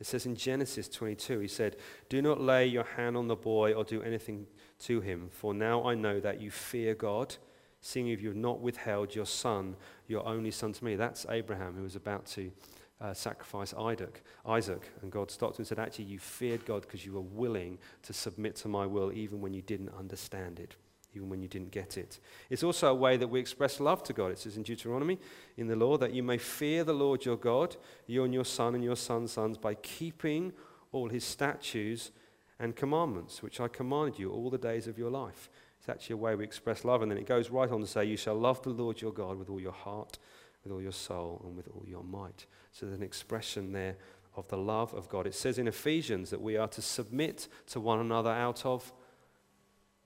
It 0.00 0.06
says 0.06 0.26
in 0.26 0.36
Genesis 0.36 0.88
22, 0.88 1.40
he 1.40 1.48
said, 1.48 1.76
Do 2.08 2.22
not 2.22 2.40
lay 2.40 2.66
your 2.66 2.84
hand 2.84 3.16
on 3.16 3.26
the 3.26 3.36
boy 3.36 3.72
or 3.72 3.84
do 3.84 4.02
anything 4.02 4.46
to 4.80 5.00
him, 5.00 5.28
for 5.30 5.52
now 5.52 5.84
I 5.84 5.94
know 5.94 6.20
that 6.20 6.40
you 6.40 6.50
fear 6.50 6.94
God, 6.94 7.34
seeing 7.80 8.08
if 8.08 8.22
you 8.22 8.28
have 8.28 8.36
not 8.36 8.60
withheld 8.60 9.14
your 9.14 9.26
son, 9.26 9.76
your 10.06 10.24
only 10.26 10.52
son 10.52 10.72
to 10.72 10.84
me. 10.84 10.94
That's 10.94 11.26
Abraham 11.28 11.74
who 11.74 11.82
was 11.82 11.96
about 11.96 12.26
to 12.26 12.52
uh, 13.00 13.12
sacrifice 13.12 13.74
Isaac, 13.74 14.22
Isaac. 14.46 14.88
And 15.02 15.10
God 15.10 15.30
stopped 15.30 15.56
him 15.56 15.62
and 15.62 15.66
said, 15.66 15.80
Actually, 15.80 16.06
you 16.06 16.20
feared 16.20 16.64
God 16.64 16.82
because 16.82 17.04
you 17.04 17.12
were 17.12 17.20
willing 17.20 17.78
to 18.02 18.12
submit 18.12 18.54
to 18.56 18.68
my 18.68 18.86
will 18.86 19.12
even 19.12 19.40
when 19.40 19.52
you 19.52 19.62
didn't 19.62 19.90
understand 19.98 20.60
it 20.60 20.76
even 21.14 21.28
when 21.28 21.40
you 21.40 21.48
didn't 21.48 21.70
get 21.70 21.96
it. 21.96 22.18
It's 22.50 22.62
also 22.62 22.88
a 22.88 22.94
way 22.94 23.16
that 23.16 23.28
we 23.28 23.40
express 23.40 23.80
love 23.80 24.02
to 24.04 24.12
God. 24.12 24.30
It 24.30 24.38
says 24.38 24.56
in 24.56 24.62
Deuteronomy, 24.62 25.18
in 25.56 25.66
the 25.66 25.76
law, 25.76 25.96
that 25.96 26.12
you 26.12 26.22
may 26.22 26.38
fear 26.38 26.84
the 26.84 26.92
Lord 26.92 27.24
your 27.24 27.36
God, 27.36 27.76
you 28.06 28.24
and 28.24 28.34
your 28.34 28.44
son 28.44 28.74
and 28.74 28.84
your 28.84 28.96
son's 28.96 29.32
sons, 29.32 29.56
by 29.56 29.74
keeping 29.74 30.52
all 30.92 31.08
his 31.08 31.24
statutes 31.24 32.10
and 32.58 32.76
commandments, 32.76 33.42
which 33.42 33.60
I 33.60 33.68
commanded 33.68 34.18
you 34.18 34.30
all 34.30 34.50
the 34.50 34.58
days 34.58 34.86
of 34.86 34.98
your 34.98 35.10
life. 35.10 35.48
It's 35.78 35.88
actually 35.88 36.14
a 36.14 36.18
way 36.18 36.34
we 36.34 36.44
express 36.44 36.84
love. 36.84 37.02
And 37.02 37.10
then 37.10 37.18
it 37.18 37.26
goes 37.26 37.50
right 37.50 37.70
on 37.70 37.80
to 37.80 37.86
say, 37.86 38.04
You 38.04 38.16
shall 38.16 38.34
love 38.34 38.62
the 38.62 38.70
Lord 38.70 39.00
your 39.00 39.12
God 39.12 39.38
with 39.38 39.48
all 39.48 39.60
your 39.60 39.72
heart, 39.72 40.18
with 40.64 40.72
all 40.72 40.82
your 40.82 40.92
soul, 40.92 41.40
and 41.44 41.56
with 41.56 41.68
all 41.68 41.84
your 41.86 42.02
might. 42.02 42.46
So 42.72 42.86
there's 42.86 42.98
an 42.98 43.04
expression 43.04 43.72
there 43.72 43.96
of 44.36 44.48
the 44.48 44.56
love 44.56 44.92
of 44.94 45.08
God. 45.08 45.26
It 45.26 45.34
says 45.34 45.58
in 45.58 45.68
Ephesians 45.68 46.30
that 46.30 46.40
we 46.40 46.56
are 46.56 46.68
to 46.68 46.82
submit 46.82 47.48
to 47.68 47.80
one 47.80 48.00
another 48.00 48.30
out 48.30 48.64
of 48.66 48.92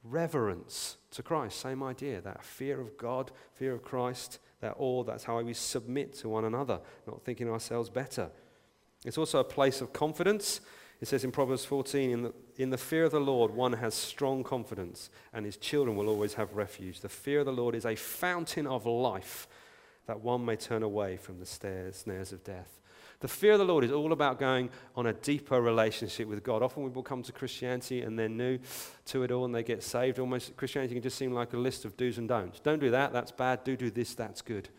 reverence 0.04 0.96
to 1.12 1.22
Christ. 1.22 1.60
Same 1.60 1.82
idea, 1.82 2.20
that 2.20 2.42
fear 2.42 2.80
of 2.80 2.96
God, 2.96 3.30
fear 3.54 3.72
of 3.72 3.82
Christ, 3.82 4.38
that 4.60 4.72
all, 4.72 5.04
that's 5.04 5.24
how 5.24 5.40
we 5.40 5.54
submit 5.54 6.12
to 6.14 6.28
one 6.28 6.44
another, 6.44 6.80
not 7.06 7.24
thinking 7.24 7.48
ourselves 7.48 7.90
better. 7.90 8.30
It's 9.04 9.18
also 9.18 9.40
a 9.40 9.44
place 9.44 9.80
of 9.80 9.92
confidence. 9.92 10.60
It 11.00 11.08
says 11.08 11.24
in 11.24 11.32
Proverbs 11.32 11.64
14, 11.64 12.10
in 12.10 12.22
the, 12.22 12.32
in 12.56 12.70
the 12.70 12.78
fear 12.78 13.04
of 13.04 13.10
the 13.10 13.20
Lord, 13.20 13.52
one 13.52 13.72
has 13.72 13.94
strong 13.94 14.44
confidence, 14.44 15.10
and 15.32 15.44
his 15.44 15.56
children 15.56 15.96
will 15.96 16.08
always 16.08 16.34
have 16.34 16.54
refuge. 16.54 17.00
The 17.00 17.08
fear 17.08 17.40
of 17.40 17.46
the 17.46 17.52
Lord 17.52 17.74
is 17.74 17.84
a 17.84 17.96
fountain 17.96 18.66
of 18.66 18.86
life 18.86 19.48
that 20.06 20.20
one 20.20 20.44
may 20.44 20.56
turn 20.56 20.82
away 20.82 21.16
from 21.16 21.38
the 21.38 21.46
snares 21.46 22.32
of 22.32 22.44
death. 22.44 22.82
The 23.22 23.28
fear 23.28 23.52
of 23.52 23.61
the 23.61 23.64
Lord 23.64 23.85
is 23.85 23.92
all 23.92 24.12
about 24.12 24.40
going 24.40 24.68
on 24.96 25.06
a 25.06 25.12
deeper 25.12 25.62
relationship 25.62 26.26
with 26.26 26.42
God. 26.42 26.61
Often 26.61 26.88
people 26.88 27.04
come 27.04 27.22
to 27.22 27.30
Christianity 27.30 28.02
and 28.02 28.18
they're 28.18 28.28
new 28.28 28.58
to 29.06 29.22
it 29.22 29.30
all 29.30 29.44
and 29.44 29.54
they 29.54 29.62
get 29.62 29.85
saved. 29.85 30.18
Almost 30.18 30.56
Christianity 30.56 30.94
can 30.94 31.04
just 31.04 31.16
seem 31.16 31.32
like 31.32 31.52
a 31.52 31.56
list 31.56 31.85
of 31.85 31.96
do's 31.96 32.18
and 32.18 32.28
don'ts. 32.28 32.58
Don't 32.58 32.80
do 32.80 32.90
that, 32.90 33.12
that's 33.12 33.30
bad. 33.30 33.62
Do 33.62 33.76
do 33.76 33.92
this, 33.92 34.16
that's 34.16 34.42
good. 34.42 34.70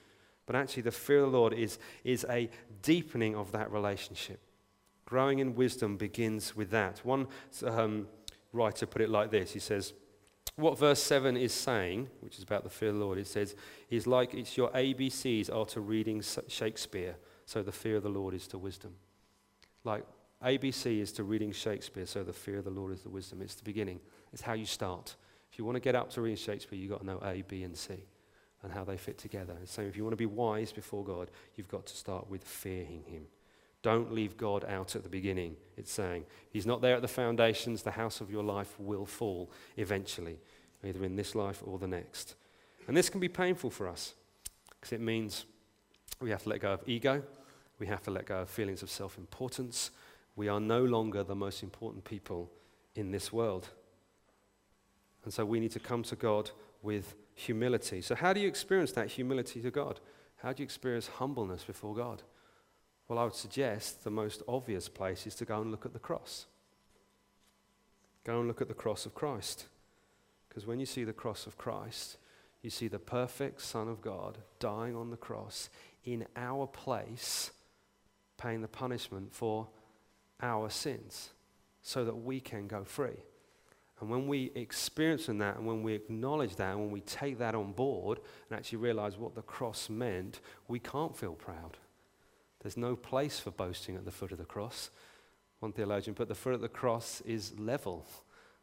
But 0.45 0.57
actually, 0.57 0.83
the 0.83 0.91
fear 0.91 1.23
of 1.23 1.31
the 1.31 1.37
Lord 1.37 1.53
is, 1.53 1.79
is 2.03 2.25
a 2.29 2.49
deepening 2.81 3.33
of 3.33 3.53
that 3.53 3.71
relationship. 3.71 4.41
Growing 5.05 5.39
in 5.39 5.55
wisdom 5.55 5.95
begins 5.95 6.53
with 6.53 6.69
that. 6.71 6.99
One 7.05 7.27
um, 7.65 8.09
writer 8.51 8.85
put 8.85 9.01
it 9.01 9.09
like 9.09 9.31
this 9.31 9.53
He 9.53 9.59
says, 9.59 9.93
What 10.57 10.77
verse 10.77 11.01
7 11.01 11.37
is 11.37 11.53
saying, 11.53 12.09
which 12.19 12.35
is 12.37 12.43
about 12.43 12.65
the 12.65 12.69
fear 12.69 12.89
of 12.89 12.95
the 12.95 13.05
Lord, 13.05 13.19
it 13.19 13.27
says, 13.27 13.55
is 13.89 14.05
like 14.05 14.33
it's 14.33 14.57
your 14.57 14.69
ABCs 14.71 15.49
after 15.49 15.79
reading 15.79 16.21
Shakespeare 16.49 17.15
so 17.53 17.61
the 17.61 17.71
fear 17.71 17.97
of 17.97 18.03
the 18.03 18.09
Lord 18.09 18.33
is 18.33 18.47
to 18.47 18.57
wisdom. 18.57 18.95
Like 19.83 20.03
ABC 20.43 20.99
is 20.99 21.11
to 21.13 21.23
reading 21.23 21.51
Shakespeare, 21.51 22.07
so 22.07 22.23
the 22.23 22.33
fear 22.33 22.57
of 22.57 22.63
the 22.63 22.71
Lord 22.71 22.91
is 22.91 23.03
the 23.03 23.09
wisdom. 23.09 23.43
It's 23.43 23.53
the 23.53 23.63
beginning, 23.63 23.99
it's 24.33 24.41
how 24.41 24.53
you 24.53 24.65
start. 24.65 25.15
If 25.51 25.59
you 25.59 25.65
want 25.65 25.75
to 25.75 25.79
get 25.79 25.93
up 25.93 26.09
to 26.11 26.21
reading 26.21 26.37
Shakespeare, 26.37 26.79
you've 26.79 26.89
got 26.89 27.01
to 27.01 27.05
know 27.05 27.21
A, 27.23 27.43
B, 27.47 27.61
and 27.61 27.77
C 27.77 27.93
and 28.63 28.71
how 28.71 28.83
they 28.83 28.97
fit 28.97 29.19
together. 29.19 29.53
The 29.61 29.67
same 29.67 29.87
if 29.87 29.95
you 29.95 30.03
want 30.03 30.13
to 30.13 30.17
be 30.17 30.25
wise 30.25 30.71
before 30.71 31.03
God, 31.03 31.29
you've 31.55 31.67
got 31.67 31.85
to 31.85 31.95
start 31.95 32.27
with 32.27 32.43
fearing 32.43 33.03
Him. 33.05 33.25
Don't 33.83 34.11
leave 34.11 34.35
God 34.35 34.65
out 34.65 34.95
at 34.95 35.03
the 35.03 35.09
beginning. 35.09 35.55
It's 35.77 35.91
saying, 35.91 36.25
He's 36.49 36.65
not 36.65 36.81
there 36.81 36.95
at 36.95 37.03
the 37.03 37.07
foundations. 37.07 37.83
The 37.83 37.91
house 37.91 38.19
of 38.19 38.31
your 38.31 38.43
life 38.43 38.73
will 38.79 39.05
fall 39.05 39.51
eventually, 39.77 40.39
either 40.83 41.03
in 41.03 41.17
this 41.17 41.35
life 41.35 41.61
or 41.63 41.77
the 41.77 41.87
next. 41.87 42.33
And 42.87 42.97
this 42.97 43.09
can 43.09 43.19
be 43.19 43.29
painful 43.29 43.69
for 43.69 43.87
us 43.87 44.15
because 44.79 44.93
it 44.93 45.01
means 45.01 45.45
we 46.19 46.31
have 46.31 46.43
to 46.43 46.49
let 46.49 46.61
go 46.61 46.71
of 46.71 46.81
ego. 46.87 47.21
We 47.83 47.87
have 47.87 48.03
to 48.03 48.11
let 48.11 48.27
go 48.27 48.37
of 48.37 48.49
feelings 48.49 48.81
of 48.81 48.89
self 48.89 49.17
importance. 49.17 49.91
We 50.37 50.47
are 50.47 50.61
no 50.61 50.85
longer 50.85 51.21
the 51.21 51.35
most 51.35 51.63
important 51.63 52.05
people 52.05 52.49
in 52.95 53.11
this 53.11 53.33
world. 53.33 53.67
And 55.25 55.33
so 55.33 55.43
we 55.43 55.59
need 55.59 55.71
to 55.71 55.81
come 55.81 56.01
to 56.03 56.15
God 56.15 56.51
with 56.81 57.13
humility. 57.35 57.99
So, 57.99 58.15
how 58.15 58.31
do 58.31 58.39
you 58.39 58.47
experience 58.47 58.93
that 58.93 59.09
humility 59.09 59.61
to 59.61 59.69
God? 59.69 59.99
How 60.37 60.53
do 60.53 60.63
you 60.63 60.63
experience 60.63 61.07
humbleness 61.07 61.65
before 61.65 61.93
God? 61.93 62.23
Well, 63.09 63.19
I 63.19 63.25
would 63.25 63.35
suggest 63.35 64.05
the 64.05 64.09
most 64.09 64.43
obvious 64.47 64.87
place 64.87 65.27
is 65.27 65.35
to 65.35 65.43
go 65.43 65.59
and 65.59 65.69
look 65.69 65.85
at 65.85 65.91
the 65.91 65.99
cross. 65.99 66.45
Go 68.23 68.39
and 68.39 68.47
look 68.47 68.61
at 68.61 68.69
the 68.69 68.73
cross 68.73 69.05
of 69.05 69.13
Christ. 69.13 69.65
Because 70.47 70.65
when 70.65 70.79
you 70.79 70.85
see 70.85 71.03
the 71.03 71.11
cross 71.11 71.47
of 71.47 71.57
Christ, 71.57 72.15
you 72.61 72.69
see 72.69 72.87
the 72.87 72.97
perfect 72.97 73.61
Son 73.61 73.89
of 73.89 74.01
God 74.01 74.37
dying 74.59 74.95
on 74.95 75.09
the 75.09 75.17
cross 75.17 75.69
in 76.05 76.25
our 76.37 76.67
place, 76.67 77.51
paying 78.37 78.61
the 78.61 78.67
punishment 78.67 79.33
for 79.33 79.67
our 80.41 80.69
sins 80.69 81.29
so 81.81 82.05
that 82.05 82.15
we 82.15 82.39
can 82.39 82.67
go 82.67 82.83
free. 82.83 83.23
And 83.99 84.09
when 84.09 84.27
we 84.27 84.51
experience 84.55 85.27
that 85.27 85.55
and 85.57 85.65
when 85.65 85.81
we 85.83 85.93
acknowledge 85.93 86.55
that 86.57 86.71
and 86.71 86.79
when 86.79 86.91
we 86.91 87.01
take 87.01 87.37
that 87.39 87.55
on 87.55 87.71
board 87.71 88.19
and 88.49 88.57
actually 88.57 88.79
realize 88.79 89.17
what 89.17 89.35
the 89.35 89.41
cross 89.41 89.89
meant, 89.89 90.41
we 90.67 90.79
can't 90.79 91.15
feel 91.15 91.33
proud. 91.33 91.77
There's 92.61 92.77
no 92.77 92.95
place 92.95 93.39
for 93.39 93.51
boasting 93.51 93.95
at 93.95 94.05
the 94.05 94.11
foot 94.11 94.31
of 94.31 94.37
the 94.37 94.45
cross. 94.45 94.89
One 95.59 95.71
theologian 95.71 96.15
put 96.15 96.27
the 96.27 96.35
foot 96.35 96.53
of 96.53 96.61
the 96.61 96.67
cross 96.67 97.21
is 97.21 97.57
level. 97.57 98.05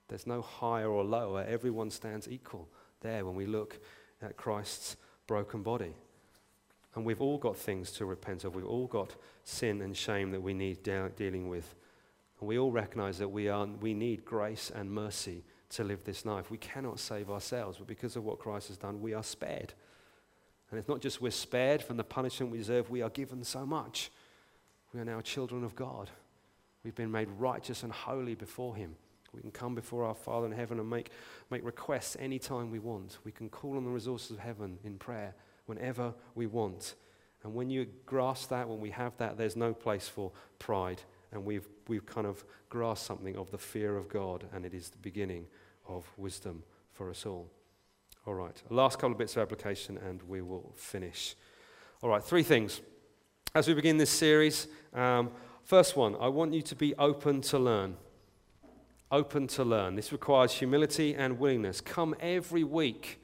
There's 0.09 0.26
no 0.26 0.42
higher 0.42 0.90
or 0.90 1.04
lower. 1.04 1.44
Everyone 1.48 1.90
stands 1.90 2.28
equal 2.28 2.68
there 3.00 3.24
when 3.24 3.35
we 3.35 3.46
look 3.46 3.78
at 4.20 4.37
Christ's 4.37 4.96
broken 5.26 5.62
body. 5.62 5.94
And 6.94 7.05
we've 7.05 7.20
all 7.20 7.38
got 7.38 7.57
things 7.57 7.92
to 7.92 8.05
repent 8.05 8.44
of. 8.44 8.55
We've 8.55 8.66
all 8.66 8.87
got 8.87 9.14
sin 9.44 9.81
and 9.81 9.96
shame 9.96 10.33
that 10.33 10.42
we 10.42 10.55
need 10.55 10.83
de- 10.83 11.11
dealing 11.16 11.48
with. 11.48 11.74
And 12.40 12.48
we 12.48 12.59
all 12.59 12.72
recognize 12.72 13.18
that 13.18 13.29
we, 13.29 13.48
are, 13.48 13.66
we 13.66 13.94
need 13.94 14.24
grace 14.24 14.72
and 14.74 14.90
mercy 14.90 15.44
to 15.70 15.85
live 15.85 16.05
this 16.05 16.26
life. 16.26 16.50
We 16.50 16.59
cannot 16.59 16.98
save 16.98 17.31
ourselves, 17.31 17.79
but 17.79 17.87
because 17.87 18.16
of 18.16 18.24
what 18.24 18.40
Christ 18.40 18.68
has 18.68 18.76
done, 18.76 19.00
we 19.00 19.14
are 19.14 19.22
spared. 19.22 19.72
And 20.70 20.79
it's 20.79 20.88
not 20.88 21.00
just 21.00 21.20
we're 21.20 21.31
spared 21.31 21.83
from 21.83 21.96
the 21.96 22.05
punishment 22.05 22.50
we 22.50 22.59
deserve, 22.59 22.90
we 22.90 23.03
are 23.03 23.11
given 23.11 23.44
so 23.44 23.64
much. 23.64 24.11
We 24.92 25.00
are 25.00 25.05
now 25.05 25.20
children 25.20 25.62
of 25.62 25.76
God. 25.76 26.11
We've 26.83 26.94
been 26.94 27.11
made 27.11 27.29
righteous 27.38 27.85
and 27.85 27.92
holy 27.92 28.35
before 28.35 28.74
Him. 28.74 28.96
We 29.33 29.40
can 29.40 29.53
come 29.53 29.76
before 29.76 30.05
our 30.05 30.14
Father 30.14 30.46
in 30.46 30.53
heaven 30.53 30.81
and 30.81 30.90
make, 30.90 31.11
make 31.50 31.64
requests 31.64 32.16
anytime 32.18 32.70
we 32.70 32.81
want. 32.81 33.18
We 33.22 33.31
can 33.31 33.48
call 33.48 33.76
on 33.76 33.85
the 33.85 33.90
resources 33.90 34.33
of 34.33 34.38
heaven 34.40 34.79
in 34.83 34.98
prayer 34.98 35.35
whenever 35.70 36.12
we 36.35 36.48
want. 36.48 36.96
And 37.44 37.54
when 37.54 37.70
you 37.70 37.87
grasp 38.04 38.48
that, 38.50 38.68
when 38.68 38.80
we 38.80 38.90
have 38.90 39.16
that, 39.18 39.38
there's 39.38 39.54
no 39.54 39.72
place 39.72 40.09
for 40.09 40.33
pride. 40.59 41.00
And 41.30 41.44
we've, 41.44 41.68
we've 41.87 42.04
kind 42.04 42.26
of 42.26 42.44
grasped 42.68 43.06
something 43.06 43.37
of 43.37 43.52
the 43.52 43.56
fear 43.56 43.96
of 43.96 44.09
God, 44.09 44.44
and 44.52 44.66
it 44.66 44.74
is 44.74 44.90
the 44.90 44.98
beginning 44.98 45.46
of 45.88 46.04
wisdom 46.16 46.64
for 46.92 47.09
us 47.09 47.24
all. 47.24 47.48
All 48.26 48.35
right, 48.35 48.61
last 48.68 48.96
couple 48.96 49.12
of 49.12 49.18
bits 49.18 49.37
of 49.37 49.42
application, 49.42 49.96
and 49.96 50.20
we 50.24 50.42
will 50.42 50.72
finish. 50.74 51.37
All 52.02 52.11
right, 52.11 52.22
three 52.22 52.42
things. 52.42 52.80
As 53.54 53.68
we 53.68 53.74
begin 53.74 53.96
this 53.96 54.11
series, 54.11 54.66
um, 54.92 55.30
first 55.62 55.96
one, 55.96 56.16
I 56.20 56.26
want 56.26 56.52
you 56.52 56.62
to 56.62 56.74
be 56.74 56.96
open 56.96 57.42
to 57.42 57.61
learn. 57.61 57.96
Open 59.12 59.46
to 59.48 59.62
learn. 59.62 59.94
This 59.94 60.11
requires 60.11 60.52
humility 60.52 61.14
and 61.14 61.38
willingness. 61.38 61.80
Come 61.80 62.16
every 62.18 62.64
week 62.64 63.19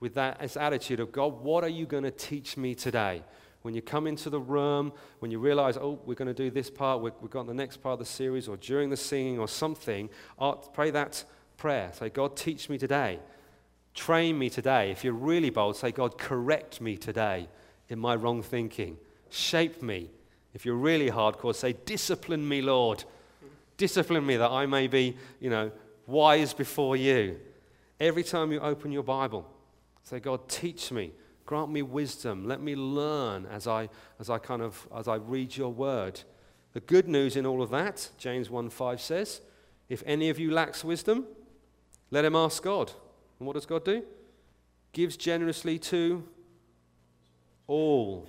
with 0.00 0.14
that 0.14 0.40
as 0.40 0.56
attitude 0.56 0.98
of 0.98 1.12
God, 1.12 1.42
what 1.42 1.62
are 1.62 1.68
you 1.68 1.86
going 1.86 2.04
to 2.04 2.10
teach 2.10 2.56
me 2.56 2.74
today? 2.74 3.22
When 3.62 3.74
you 3.74 3.82
come 3.82 4.06
into 4.06 4.30
the 4.30 4.40
room, 4.40 4.92
when 5.18 5.30
you 5.30 5.38
realize, 5.38 5.76
oh, 5.76 6.00
we're 6.06 6.14
going 6.14 6.28
to 6.28 6.34
do 6.34 6.50
this 6.50 6.70
part, 6.70 7.02
we've, 7.02 7.12
got 7.30 7.46
the 7.46 7.54
next 7.54 7.78
part 7.78 7.92
of 7.92 7.98
the 7.98 8.06
series, 8.06 8.48
or 8.48 8.56
during 8.56 8.88
the 8.88 8.96
singing 8.96 9.38
or 9.38 9.46
something, 9.46 10.08
pray 10.72 10.90
that 10.90 11.22
prayer. 11.58 11.90
Say, 11.92 12.08
God, 12.08 12.36
teach 12.36 12.70
me 12.70 12.78
today. 12.78 13.20
Train 13.92 14.38
me 14.38 14.48
today. 14.48 14.90
If 14.90 15.04
you're 15.04 15.12
really 15.12 15.50
bold, 15.50 15.76
say, 15.76 15.92
God, 15.92 16.16
correct 16.16 16.80
me 16.80 16.96
today 16.96 17.48
in 17.90 17.98
my 17.98 18.14
wrong 18.14 18.42
thinking. 18.42 18.96
Shape 19.28 19.82
me. 19.82 20.08
If 20.54 20.64
you're 20.64 20.74
really 20.74 21.10
hardcore, 21.10 21.54
say, 21.54 21.74
discipline 21.84 22.48
me, 22.48 22.62
Lord. 22.62 23.04
Discipline 23.76 24.24
me 24.24 24.36
that 24.38 24.50
I 24.50 24.64
may 24.64 24.86
be, 24.86 25.16
you 25.38 25.50
know, 25.50 25.70
wise 26.06 26.54
before 26.54 26.96
you. 26.96 27.38
Every 27.98 28.24
time 28.24 28.52
you 28.52 28.60
open 28.60 28.90
your 28.90 29.02
Bible, 29.02 29.46
say, 30.02 30.20
God, 30.20 30.48
teach 30.48 30.92
me. 30.92 31.12
Grant 31.46 31.70
me 31.70 31.82
wisdom. 31.82 32.46
Let 32.46 32.60
me 32.60 32.76
learn 32.76 33.46
as 33.46 33.66
I, 33.66 33.88
as 34.18 34.30
I 34.30 34.38
kind 34.38 34.62
of, 34.62 34.86
as 34.96 35.08
I 35.08 35.16
read 35.16 35.56
your 35.56 35.72
word. 35.72 36.20
The 36.72 36.80
good 36.80 37.08
news 37.08 37.36
in 37.36 37.46
all 37.46 37.62
of 37.62 37.70
that, 37.70 38.08
James 38.18 38.48
1 38.48 38.70
5 38.70 39.00
says, 39.00 39.40
if 39.88 40.02
any 40.06 40.30
of 40.30 40.38
you 40.38 40.52
lacks 40.52 40.84
wisdom, 40.84 41.26
let 42.10 42.24
him 42.24 42.36
ask 42.36 42.62
God 42.62 42.92
and 43.40 43.46
what 43.46 43.54
does 43.54 43.66
God 43.66 43.84
do? 43.84 44.04
Gives 44.92 45.16
generously 45.16 45.78
to 45.80 46.22
all 47.66 48.28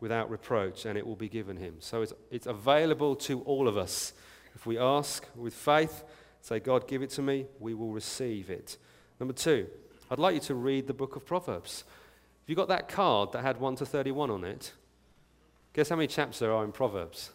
without 0.00 0.28
reproach, 0.28 0.84
and 0.84 0.98
it 0.98 1.06
will 1.06 1.16
be 1.16 1.28
given 1.28 1.56
him. 1.56 1.76
So 1.78 2.02
it's, 2.02 2.12
it's 2.30 2.46
available 2.46 3.16
to 3.16 3.40
all 3.42 3.66
of 3.66 3.78
us. 3.78 4.12
If 4.54 4.66
we 4.66 4.78
ask 4.78 5.26
with 5.34 5.54
faith, 5.54 6.04
say, 6.42 6.60
God, 6.60 6.86
give 6.86 7.02
it 7.02 7.10
to 7.10 7.22
me, 7.22 7.46
we 7.60 7.72
will 7.72 7.92
receive 7.92 8.50
it. 8.50 8.76
Number 9.18 9.32
two, 9.32 9.68
I'd 10.10 10.18
like 10.18 10.34
you 10.34 10.40
to 10.40 10.54
read 10.54 10.86
the 10.86 10.94
book 10.94 11.16
of 11.16 11.26
Proverbs. 11.26 11.84
Have 12.42 12.48
you 12.48 12.56
got 12.56 12.68
that 12.68 12.88
card 12.88 13.32
that 13.32 13.42
had 13.42 13.60
1 13.60 13.76
to 13.76 13.86
31 13.86 14.30
on 14.30 14.44
it? 14.44 14.72
Guess 15.72 15.88
how 15.88 15.96
many 15.96 16.06
chapters 16.06 16.38
there 16.38 16.52
are 16.52 16.64
in 16.64 16.72
Proverbs? 16.72 17.30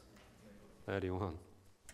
31. 0.86 1.38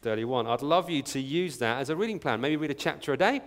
31. 0.02 0.48
I'd 0.48 0.62
love 0.62 0.90
you 0.90 1.02
to 1.02 1.20
use 1.20 1.58
that 1.58 1.80
as 1.80 1.90
a 1.90 1.96
reading 1.96 2.20
plan. 2.20 2.40
Maybe 2.40 2.56
read 2.56 2.72
a 2.72 2.76
chapter 2.76 3.13
a 3.13 3.18
day 3.18 3.42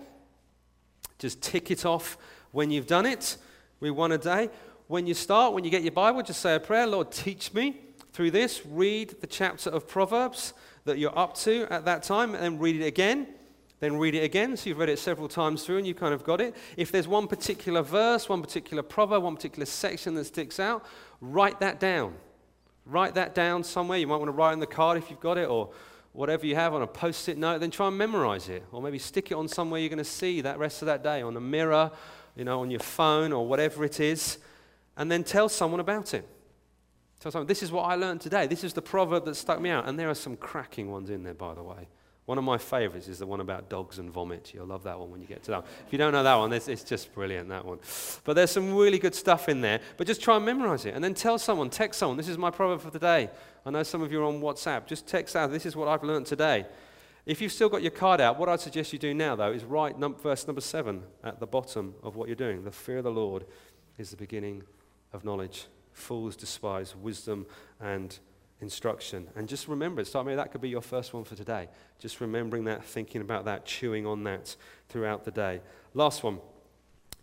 just 1.21 1.43
tick 1.43 1.71
it 1.71 1.85
off 1.85 2.19
when 2.51 2.71
you've 2.71 2.87
done 2.87 3.07
it. 3.07 3.37
We 3.79 3.91
one 3.91 4.11
a 4.11 4.19
day. 4.19 4.51
When 4.89 5.07
you 5.07 5.15
start, 5.15 5.53
when 5.53 5.63
you 5.65 5.71
get 5.71 5.83
your 5.83 5.93
Bible, 5.93 6.23
just 6.23 6.41
say 6.41 6.57
a 6.57 6.61
prayer 6.61 6.87
Lord, 6.87 7.13
teach 7.13 7.55
me 7.55 7.81
through 8.13 8.33
this. 8.33 8.67
Read 8.67 9.21
the 9.21 9.27
chapter 9.27 9.71
of 9.71 9.87
Proverbs 9.87 10.53
that 10.85 10.99
you're 10.99 11.17
up 11.17 11.37
to 11.37 11.67
at 11.71 11.85
that 11.85 12.03
time, 12.03 12.35
and 12.35 12.43
then 12.43 12.59
read 12.59 12.81
it 12.81 12.87
again. 12.87 13.29
Then 13.81 13.97
read 13.97 14.15
it 14.15 14.23
again. 14.23 14.57
So 14.57 14.69
you've 14.69 14.79
read 14.79 14.91
it 14.91 14.99
several 14.99 15.27
times 15.27 15.65
through 15.65 15.79
and 15.79 15.87
you 15.87 15.95
kind 15.95 16.15
of 16.15 16.23
got 16.23 16.41
it. 16.41 16.55
If 16.77 16.93
there's 16.93 17.09
one 17.09 17.27
particular 17.27 17.83
verse, 17.83 18.29
one 18.29 18.43
particular 18.43 18.83
proverb, 18.83 19.23
one 19.23 19.37
particular 19.37 19.67
section 19.67 20.15
that 20.15 20.27
sticks 20.27 20.61
out, 20.61 20.85
write 21.21 21.61
that 21.61 21.81
down. 21.81 22.15
Write 22.85 23.15
that 23.15 23.35
down 23.35 23.65
somewhere. 23.65 23.99
You 23.99 24.07
might 24.07 24.17
want 24.17 24.29
to 24.29 24.33
write 24.33 24.53
on 24.53 24.61
the 24.61 24.67
card 24.67 24.99
if 24.99 25.11
you've 25.11 25.21
got 25.21 25.39
it, 25.39 25.49
or 25.49 25.71
whatever 26.13 26.45
you 26.45 26.57
have 26.57 26.75
on 26.75 26.83
a 26.83 26.87
post 26.87 27.29
it 27.29 27.39
note, 27.39 27.61
then 27.61 27.71
try 27.71 27.87
and 27.87 27.97
memorize 27.97 28.49
it. 28.49 28.65
Or 28.73 28.83
maybe 28.83 28.99
stick 28.99 29.31
it 29.31 29.35
on 29.35 29.49
somewhere 29.49 29.81
you're 29.81 29.89
going 29.89 29.99
to 29.99 30.05
see 30.05 30.41
that 30.41 30.59
rest 30.59 30.83
of 30.83 30.87
that 30.87 31.03
day, 31.03 31.23
on 31.23 31.37
a 31.37 31.41
mirror, 31.41 31.91
you 32.37 32.45
know, 32.45 32.61
on 32.61 32.71
your 32.71 32.81
phone, 32.81 33.33
or 33.33 33.47
whatever 33.47 33.85
it 33.85 34.01
is. 34.01 34.39
And 34.97 35.11
then 35.11 35.25
tell 35.25 35.49
someone 35.49 35.81
about 35.81 36.15
it. 36.15 36.27
Tell 37.21 37.31
someone, 37.31 37.47
this 37.47 37.63
is 37.63 37.71
what 37.71 37.83
I 37.83 37.95
learned 37.95 38.23
today. 38.23 38.47
This 38.47 38.65
is 38.65 38.73
the 38.73 38.83
proverb 38.83 39.25
that 39.27 39.37
stuck 39.37 39.61
me 39.61 39.71
out. 39.71 39.87
And 39.87 39.99
there 39.99 40.11
are 40.11 40.15
some 40.15 40.37
cracking 40.37 40.91
ones 40.91 41.11
in 41.11 41.23
there, 41.23 41.35
by 41.35 41.55
the 41.55 41.63
way. 41.63 41.87
One 42.31 42.39
of 42.39 42.45
my 42.45 42.59
favorites 42.59 43.09
is 43.09 43.19
the 43.19 43.27
one 43.27 43.41
about 43.41 43.69
dogs 43.69 43.99
and 43.99 44.09
vomit. 44.09 44.53
You'll 44.55 44.69
love 44.69 44.85
that 44.85 44.97
one 45.01 45.11
when 45.11 45.21
you 45.21 45.27
get 45.27 45.43
to 45.43 45.51
that 45.51 45.63
one. 45.63 45.71
If 45.85 45.93
you 45.93 45.99
don't 45.99 46.13
know 46.13 46.23
that 46.23 46.37
one, 46.37 46.53
it's, 46.53 46.85
just 46.85 47.13
brilliant, 47.13 47.49
that 47.49 47.65
one. 47.65 47.81
But 48.23 48.35
there's 48.35 48.53
some 48.53 48.73
really 48.73 49.01
good 49.01 49.17
stuff 49.17 49.49
in 49.49 49.63
there. 49.63 49.81
But 49.97 50.07
just 50.07 50.23
try 50.23 50.37
and 50.37 50.45
memorize 50.47 50.85
it. 50.85 50.95
And 50.95 51.03
then 51.03 51.13
tell 51.13 51.41
someone, 51.41 51.71
text 51.71 51.99
someone, 51.99 52.17
this 52.17 52.29
is 52.29 52.39
my 52.39 52.53
proverb 52.53 52.83
for 52.83 52.91
the 52.93 53.01
day. 53.01 53.31
I 53.67 53.71
know 53.71 53.83
some 53.83 54.01
of 54.01 54.13
you 54.13 54.21
are 54.21 54.27
on 54.27 54.41
WhatsApp. 54.41 54.87
Just 54.87 55.09
text 55.09 55.35
out, 55.35 55.51
this 55.51 55.67
is 55.67 55.75
what 55.75 55.89
I've 55.89 56.05
learned 56.05 56.27
today. 56.27 56.67
If 57.27 57.41
you've 57.41 57.51
still 57.51 57.69
got 57.69 57.83
your 57.83 57.91
card 57.91 58.21
out, 58.21 58.39
what 58.39 58.49
I'd 58.49 58.61
suggest 58.61 58.93
you 58.93 59.01
do 59.01 59.13
now, 59.13 59.35
though, 59.35 59.51
is 59.51 59.65
write 59.65 59.99
num- 59.99 60.15
verse 60.15 60.47
number 60.47 60.61
seven 60.61 61.03
at 61.25 61.41
the 61.41 61.49
bottom 61.49 61.97
of 62.01 62.15
what 62.15 62.29
you're 62.29 62.37
doing. 62.37 62.63
The 62.63 62.71
fear 62.71 62.99
of 62.99 63.05
the 63.05 63.11
Lord 63.11 63.45
is 63.99 64.11
the 64.11 64.17
beginning 64.17 64.63
of 65.13 65.25
knowledge. 65.25 65.67
Fools 65.95 66.37
despise 66.37 66.95
wisdom 66.95 67.45
and 67.81 68.21
instruction. 68.61 69.29
And 69.37 69.49
just 69.49 69.69
remember. 69.69 70.05
Start 70.05 70.27
maybe 70.27 70.37
that 70.37 70.53
could 70.53 70.61
be 70.61 70.69
your 70.69 70.83
first 70.83 71.13
one 71.15 71.25
for 71.25 71.35
today. 71.35 71.69
Just 71.99 72.21
remembering 72.21 72.65
that, 72.65 72.85
thinking 72.85 73.21
about 73.21 73.45
that, 73.47 73.65
chewing 73.65 74.07
on 74.07 74.25
that 74.25 74.57
throughout 74.89 75.25
the 75.25 75.31
day. 75.31 75.61
Last 75.95 76.23
one. 76.23 76.39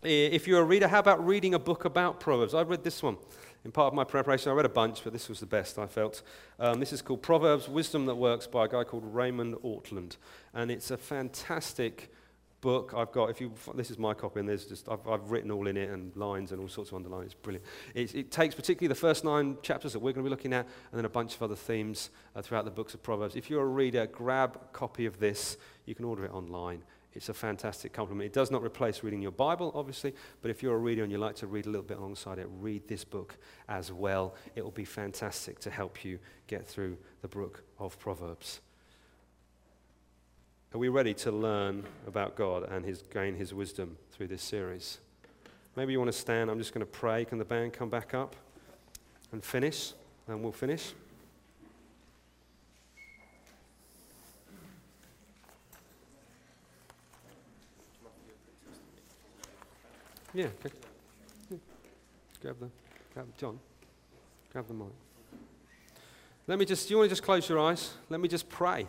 If 0.02 0.46
you're 0.46 0.60
a 0.60 0.64
reader, 0.64 0.86
how 0.86 1.00
about 1.00 1.26
reading 1.26 1.54
a 1.54 1.58
book 1.58 1.84
about 1.84 2.20
Proverbs? 2.20 2.54
I 2.54 2.62
read 2.62 2.84
this 2.84 3.02
one 3.02 3.16
in 3.64 3.72
part 3.72 3.88
of 3.88 3.94
my 3.94 4.04
preparation. 4.04 4.50
I 4.50 4.54
read 4.54 4.66
a 4.66 4.70
bunch, 4.70 5.02
but 5.02 5.12
this 5.12 5.28
was 5.28 5.40
the 5.40 5.46
best 5.46 5.78
I 5.78 5.86
felt. 5.86 6.22
Um, 6.58 6.78
this 6.78 6.92
is 6.92 7.02
called 7.02 7.22
Proverbs 7.22 7.68
Wisdom 7.68 8.06
That 8.06 8.14
Works 8.14 8.46
by 8.46 8.66
a 8.66 8.68
guy 8.68 8.84
called 8.84 9.04
Raymond 9.12 9.56
Ortlund. 9.56 10.16
And 10.54 10.70
it's 10.70 10.90
a 10.90 10.96
fantastic 10.96 12.12
book 12.60 12.92
I've 12.96 13.12
got. 13.12 13.30
If 13.30 13.40
you, 13.40 13.52
this 13.74 13.90
is 13.90 13.98
my 13.98 14.14
copy, 14.14 14.40
and 14.40 14.48
there's 14.48 14.66
just 14.66 14.88
I've, 14.88 15.06
I've 15.06 15.30
written 15.30 15.50
all 15.50 15.66
in 15.66 15.76
it 15.76 15.90
and 15.90 16.14
lines 16.16 16.52
and 16.52 16.60
all 16.60 16.68
sorts 16.68 16.90
of 16.90 16.96
underlines. 16.96 17.26
It's 17.26 17.34
brilliant. 17.34 17.64
It, 17.94 18.14
it, 18.14 18.30
takes 18.30 18.54
particularly 18.54 18.88
the 18.88 19.00
first 19.00 19.24
nine 19.24 19.56
chapters 19.62 19.92
that 19.92 20.00
we're 20.00 20.12
going 20.12 20.24
to 20.24 20.28
be 20.28 20.30
looking 20.30 20.52
at, 20.52 20.66
and 20.90 20.98
then 20.98 21.04
a 21.04 21.10
bunch 21.10 21.34
of 21.34 21.42
other 21.42 21.56
themes 21.56 22.10
uh, 22.34 22.42
throughout 22.42 22.64
the 22.64 22.70
books 22.70 22.94
of 22.94 23.02
Proverbs. 23.02 23.36
If 23.36 23.50
you're 23.50 23.62
a 23.62 23.66
reader, 23.66 24.06
grab 24.06 24.58
a 24.62 24.72
copy 24.72 25.06
of 25.06 25.18
this. 25.18 25.56
You 25.86 25.94
can 25.94 26.04
order 26.04 26.24
it 26.24 26.32
online. 26.32 26.82
It's 27.14 27.28
a 27.28 27.34
fantastic 27.34 27.92
complement. 27.92 28.26
It 28.26 28.32
does 28.32 28.50
not 28.50 28.62
replace 28.62 29.02
reading 29.02 29.22
your 29.22 29.32
Bible, 29.32 29.72
obviously, 29.74 30.14
but 30.42 30.50
if 30.50 30.62
you're 30.62 30.74
a 30.74 30.78
reader 30.78 31.02
and 31.02 31.10
you 31.10 31.18
like 31.18 31.36
to 31.36 31.46
read 31.46 31.66
a 31.66 31.70
little 31.70 31.86
bit 31.86 31.98
alongside 31.98 32.38
it, 32.38 32.46
read 32.60 32.86
this 32.86 33.02
book 33.02 33.38
as 33.68 33.90
well. 33.90 34.34
It 34.54 34.62
will 34.62 34.70
be 34.70 34.84
fantastic 34.84 35.58
to 35.60 35.70
help 35.70 36.04
you 36.04 36.18
get 36.46 36.66
through 36.66 36.98
the 37.22 37.28
book 37.28 37.64
of 37.78 37.98
Proverbs. 37.98 38.60
Are 40.74 40.78
we 40.78 40.88
ready 40.88 41.14
to 41.14 41.32
learn 41.32 41.84
about 42.06 42.36
God 42.36 42.64
and 42.70 42.84
his, 42.84 43.00
gain 43.00 43.36
his 43.36 43.54
wisdom 43.54 43.96
through 44.12 44.26
this 44.26 44.42
series? 44.42 44.98
Maybe 45.76 45.92
you 45.92 45.98
want 45.98 46.12
to 46.12 46.18
stand. 46.18 46.50
I'm 46.50 46.58
just 46.58 46.74
going 46.74 46.84
to 46.84 46.92
pray. 46.92 47.24
Can 47.24 47.38
the 47.38 47.44
band 47.46 47.72
come 47.72 47.88
back 47.88 48.12
up 48.12 48.36
and 49.32 49.42
finish? 49.42 49.94
And 50.26 50.42
we'll 50.42 50.52
finish. 50.52 50.92
Yeah, 60.34 60.48
okay. 60.66 60.74
yeah. 61.50 61.56
Grab 62.42 62.56
the, 62.60 62.68
grab 63.14 63.26
John, 63.38 63.58
grab 64.52 64.68
the 64.68 64.74
mic. 64.74 64.88
Let 66.46 66.58
me 66.58 66.66
just, 66.66 66.90
you 66.90 66.98
want 66.98 67.08
to 67.08 67.12
just 67.12 67.22
close 67.22 67.48
your 67.48 67.58
eyes? 67.58 67.94
Let 68.10 68.20
me 68.20 68.28
just 68.28 68.50
pray. 68.50 68.86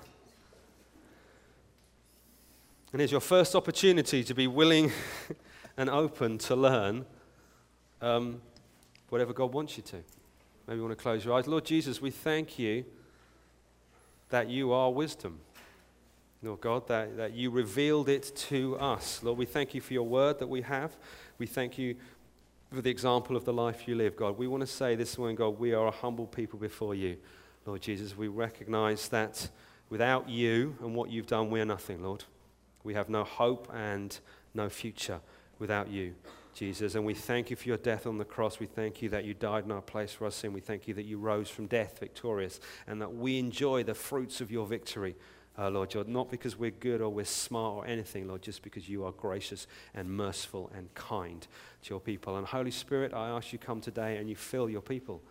And 2.91 2.99
here's 3.01 3.11
your 3.11 3.21
first 3.21 3.55
opportunity 3.55 4.23
to 4.23 4.33
be 4.33 4.47
willing 4.47 4.91
and 5.77 5.91
open 5.91 6.39
to 6.39 6.55
learn 6.55 7.05
um, 8.01 8.41
whatever 9.09 9.31
God 9.31 9.53
wants 9.53 9.77
you 9.77 9.83
to. 9.83 9.97
Maybe 10.65 10.77
you 10.77 10.83
want 10.83 10.97
to 10.97 11.01
close 11.01 11.23
your 11.23 11.35
eyes. 11.35 11.47
Lord 11.47 11.65
Jesus, 11.65 12.01
we 12.01 12.09
thank 12.09 12.57
you 12.57 12.85
that 14.29 14.49
you 14.49 14.71
are 14.71 14.91
wisdom. 14.91 15.39
Lord 16.41 16.61
God, 16.61 16.87
that, 16.87 17.15
that 17.17 17.33
you 17.33 17.51
revealed 17.51 18.09
it 18.09 18.31
to 18.49 18.75
us. 18.77 19.21
Lord, 19.21 19.37
we 19.37 19.45
thank 19.45 19.75
you 19.75 19.81
for 19.81 19.93
your 19.93 20.07
word 20.07 20.39
that 20.39 20.47
we 20.47 20.61
have. 20.61 20.95
We 21.37 21.45
thank 21.45 21.77
you 21.77 21.95
for 22.73 22.81
the 22.81 22.89
example 22.89 23.35
of 23.35 23.45
the 23.45 23.53
life 23.53 23.87
you 23.87 23.93
live, 23.93 24.15
God. 24.15 24.35
We 24.35 24.47
want 24.47 24.61
to 24.61 24.67
say 24.67 24.95
this 24.95 25.15
morning, 25.15 25.35
God, 25.35 25.59
we 25.59 25.73
are 25.73 25.87
a 25.87 25.91
humble 25.91 26.25
people 26.25 26.57
before 26.57 26.95
you. 26.95 27.17
Lord 27.67 27.81
Jesus, 27.81 28.17
we 28.17 28.29
recognize 28.29 29.09
that 29.09 29.49
without 29.89 30.27
you 30.27 30.75
and 30.81 30.95
what 30.95 31.11
you've 31.11 31.27
done, 31.27 31.51
we 31.51 31.59
are 31.61 31.65
nothing, 31.65 32.01
Lord. 32.01 32.23
We 32.83 32.93
have 32.93 33.09
no 33.09 33.23
hope 33.23 33.71
and 33.73 34.17
no 34.53 34.69
future 34.69 35.19
without 35.59 35.89
you, 35.89 36.15
Jesus. 36.53 36.95
And 36.95 37.05
we 37.05 37.13
thank 37.13 37.49
you 37.49 37.55
for 37.55 37.67
your 37.67 37.77
death 37.77 38.07
on 38.07 38.17
the 38.17 38.25
cross. 38.25 38.59
We 38.59 38.65
thank 38.65 39.01
you 39.01 39.09
that 39.09 39.25
you 39.25 39.33
died 39.33 39.65
in 39.65 39.71
our 39.71 39.81
place 39.81 40.13
for 40.13 40.25
our 40.25 40.31
sin. 40.31 40.53
We 40.53 40.61
thank 40.61 40.87
you 40.87 40.93
that 40.95 41.05
you 41.05 41.17
rose 41.17 41.49
from 41.49 41.67
death 41.67 41.99
victorious 41.99 42.59
and 42.87 43.01
that 43.01 43.13
we 43.13 43.37
enjoy 43.37 43.83
the 43.83 43.93
fruits 43.93 44.41
of 44.41 44.51
your 44.51 44.65
victory. 44.65 45.15
Uh, 45.57 45.69
Lord 45.69 45.93
not 46.07 46.31
because 46.31 46.57
we're 46.57 46.71
good 46.71 47.01
or 47.01 47.09
we're 47.09 47.25
smart 47.25 47.75
or 47.75 47.85
anything, 47.85 48.29
Lord, 48.29 48.41
just 48.41 48.61
because 48.61 48.87
you 48.87 49.03
are 49.03 49.11
gracious 49.11 49.67
and 49.93 50.09
merciful 50.09 50.71
and 50.73 50.93
kind 50.93 51.45
to 51.83 51.89
your 51.89 51.99
people. 51.99 52.37
And 52.37 52.47
Holy 52.47 52.71
Spirit, 52.71 53.13
I 53.13 53.27
ask 53.29 53.51
you 53.51 53.59
come 53.59 53.81
today 53.81 54.17
and 54.17 54.29
you 54.29 54.37
fill 54.37 54.69
your 54.69 54.81
people. 54.81 55.21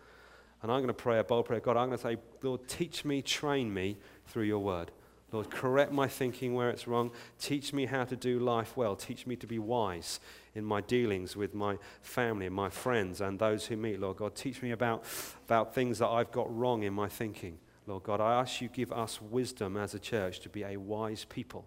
And 0.61 0.71
I'm 0.71 0.79
going 0.79 0.87
to 0.87 0.93
pray 0.93 1.17
a 1.17 1.23
bold 1.23 1.45
prayer. 1.45 1.61
God, 1.61 1.77
I'm 1.77 1.87
going 1.87 1.97
to 1.97 2.03
say, 2.03 2.17
Lord, 2.43 2.67
teach 2.67 3.05
me, 3.05 3.23
train 3.23 3.73
me 3.73 3.97
through 4.27 4.43
your 4.43 4.59
word. 4.59 4.91
Lord, 5.31 5.51
correct 5.51 5.91
my 5.91 6.07
thinking 6.07 6.55
where 6.55 6.69
it's 6.69 6.87
wrong. 6.87 7.11
Teach 7.39 7.71
me 7.71 7.85
how 7.85 8.03
to 8.03 8.15
do 8.15 8.39
life 8.39 8.75
well. 8.75 8.95
Teach 8.95 9.27
me 9.27 9.35
to 9.37 9.47
be 9.47 9.59
wise 9.59 10.19
in 10.55 10.65
my 10.65 10.81
dealings 10.81 11.35
with 11.35 11.53
my 11.53 11.77
family 12.01 12.47
and 12.47 12.55
my 12.55 12.69
friends 12.69 13.21
and 13.21 13.37
those 13.37 13.67
who 13.67 13.77
meet, 13.77 13.99
Lord 13.99 14.17
God. 14.17 14.35
Teach 14.35 14.61
me 14.61 14.71
about, 14.71 15.03
about 15.45 15.75
things 15.75 15.99
that 15.99 16.07
I've 16.07 16.31
got 16.31 16.55
wrong 16.55 16.83
in 16.83 16.93
my 16.93 17.07
thinking. 17.07 17.59
Lord 17.85 18.03
God, 18.03 18.21
I 18.21 18.39
ask 18.39 18.61
you 18.61 18.69
give 18.69 18.91
us 18.91 19.21
wisdom 19.21 19.77
as 19.77 19.93
a 19.93 19.99
church 19.99 20.39
to 20.41 20.49
be 20.49 20.63
a 20.63 20.77
wise 20.77 21.25
people. 21.25 21.65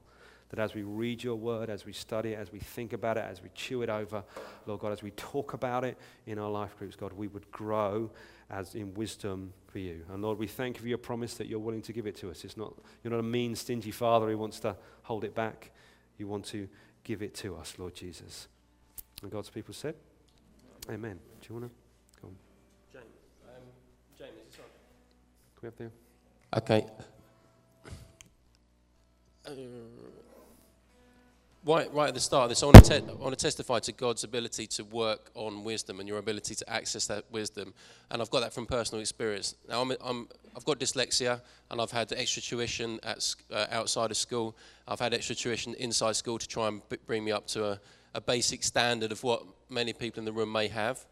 That 0.53 0.61
as 0.61 0.75
we 0.75 0.83
read 0.83 1.25
your 1.25 1.37
word, 1.37 1.71
as 1.71 1.87
we 1.87 1.95
study 1.95 2.33
it, 2.33 2.39
as 2.39 2.53
we 2.53 2.59
think 2.59 2.93
about 2.93 3.17
it, 3.17 3.25
as 3.25 3.43
we 3.43 3.49
chew 3.55 3.81
it 3.81 3.89
over, 3.89 4.23
Lord 4.67 4.81
God, 4.81 4.93
as 4.93 5.03
we 5.03 5.11
talk 5.13 5.55
about 5.55 5.83
it 5.83 5.97
in 6.27 6.39
our 6.39 6.51
life 6.51 6.77
groups, 6.79 6.95
God, 6.95 7.15
we 7.15 7.27
would 7.27 7.51
grow 7.51 8.11
as 8.51 8.75
in 8.75 8.93
wisdom 8.93 9.55
for 9.69 9.79
you. 9.79 10.05
And 10.13 10.23
Lord, 10.23 10.39
we 10.39 10.47
thank 10.47 10.77
you 10.77 10.83
for 10.83 10.89
your 10.89 10.99
promise 10.99 11.35
that 11.35 11.47
you're 11.47 11.59
willing 11.59 11.81
to 11.83 11.95
give 11.95 12.07
it 12.07 12.17
to 12.17 12.31
us. 12.31 12.45
It's 12.45 12.59
not, 12.59 12.75
you're 13.03 13.11
not 13.11 13.21
a 13.21 13.23
mean, 13.23 13.57
stingy 13.57 13.91
father 13.91 14.29
who 14.29 14.37
wants 14.37 14.61
to 14.61 14.77
hold 15.05 15.25
it 15.25 15.35
back. 15.35 15.71
You 16.19 16.29
want 16.29 16.45
to 16.47 16.69
give 17.03 17.23
it 17.23 17.35
to 17.37 17.57
us, 17.57 17.75
Lord 17.79 17.95
Jesus. 17.95 18.49
And 19.23 19.31
God's 19.31 19.49
people 19.49 19.73
said, 19.73 19.95
Amen. 20.91 21.19
Do 21.41 21.49
you 21.49 21.61
want 21.61 21.73
to? 21.73 22.21
Go 22.21 22.29
on. 22.29 22.37
James, 22.93 23.05
um, 23.49 23.63
James, 24.19 24.31
we 25.63 25.67
have 25.67 25.77
the. 25.77 25.91
Okay. 26.59 26.87
Uh, 29.47 29.51
right, 31.65 31.93
right 31.93 32.09
at 32.09 32.15
the 32.15 32.21
start 32.21 32.45
of 32.45 32.49
this, 32.51 32.63
I 32.63 32.67
want, 32.67 32.85
to 32.85 32.97
I 32.97 33.15
want 33.15 33.39
to 33.39 33.45
testify 33.45 33.79
to 33.81 33.93
God's 33.93 34.25
ability 34.25 34.67
to 34.69 34.85
work 34.85 35.31
on 35.35 35.65
wisdom 35.65 36.01
and 36.01 36.09
your 36.09 36.19
ability 36.19 36.55
to 36.57 36.71
access 36.71 37.07
that 37.07 37.25
wisdom. 37.31 37.73
And 38.11 38.21
I've 38.21 38.31
got 38.31 38.41
that 38.41 38.53
from 38.53 38.67
personal 38.67 39.01
experience. 39.01 39.55
Now, 39.69 39.81
I'm, 39.81 39.93
I'm, 40.01 40.29
I've 40.57 40.65
got 40.65 40.79
dyslexia, 40.79 41.41
and 41.71 41.81
I've 41.81 41.91
had 41.91 42.13
extra 42.13 42.43
tuition 42.43 42.99
at, 43.03 43.35
uh, 43.51 43.67
outside 43.71 44.11
of 44.11 44.17
school. 44.17 44.57
I've 44.89 45.01
had 45.01 45.15
extra 45.15 45.35
tuition 45.35 45.75
inside 45.75 46.17
school 46.17 46.39
to 46.39 46.49
try 46.49 46.69
and 46.69 46.83
bring 47.07 47.25
me 47.25 47.33
up 47.33 47.47
to 47.49 47.65
a, 47.65 47.81
a 48.15 48.21
basic 48.21 48.63
standard 48.65 49.13
of 49.13 49.23
what 49.23 49.45
many 49.71 49.93
people 49.93 50.19
in 50.19 50.25
the 50.25 50.33
room 50.33 50.53
may 50.53 50.69
have. 50.69 51.05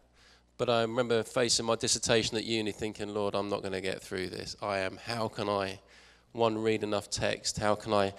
But 0.57 0.69
I 0.69 0.81
remember 0.81 1.23
facing 1.23 1.65
my 1.65 1.75
dissertation 1.75 2.37
at 2.37 2.43
uni 2.43 2.71
thinking, 2.71 3.13
Lord, 3.13 3.33
I'm 3.33 3.49
not 3.49 3.61
going 3.61 3.73
to 3.73 3.81
get 3.81 4.01
through 4.01 4.29
this. 4.29 4.55
I 4.61 4.79
am, 4.79 4.97
how 4.97 5.27
can 5.27 5.49
I, 5.49 5.79
one, 6.33 6.57
read 6.57 6.83
enough 6.83 7.09
text? 7.09 7.57
How 7.57 7.73
can 7.73 7.93
I 7.93 8.13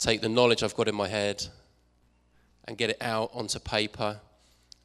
take 0.00 0.20
the 0.20 0.28
knowledge 0.28 0.62
I've 0.62 0.74
got 0.74 0.88
in 0.88 0.94
my 0.94 1.06
head 1.06 1.46
and 2.64 2.76
get 2.76 2.90
it 2.90 2.98
out 3.00 3.30
onto 3.32 3.60
paper 3.60 4.20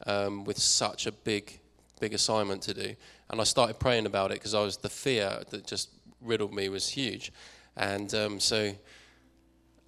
um, 0.06 0.44
with 0.44 0.58
such 0.58 1.06
a 1.06 1.12
big, 1.12 1.58
big 2.00 2.14
assignment 2.14 2.62
to 2.62 2.74
do? 2.74 2.94
And 3.30 3.40
I 3.40 3.44
started 3.44 3.80
praying 3.80 4.06
about 4.06 4.30
it 4.30 4.34
because 4.34 4.54
I 4.54 4.60
was 4.60 4.76
the 4.76 4.88
fear 4.88 5.42
that 5.50 5.66
just 5.66 5.90
riddled 6.20 6.54
me 6.54 6.68
was 6.68 6.88
huge. 6.88 7.32
And 7.76 8.12
um, 8.14 8.38
so 8.38 8.72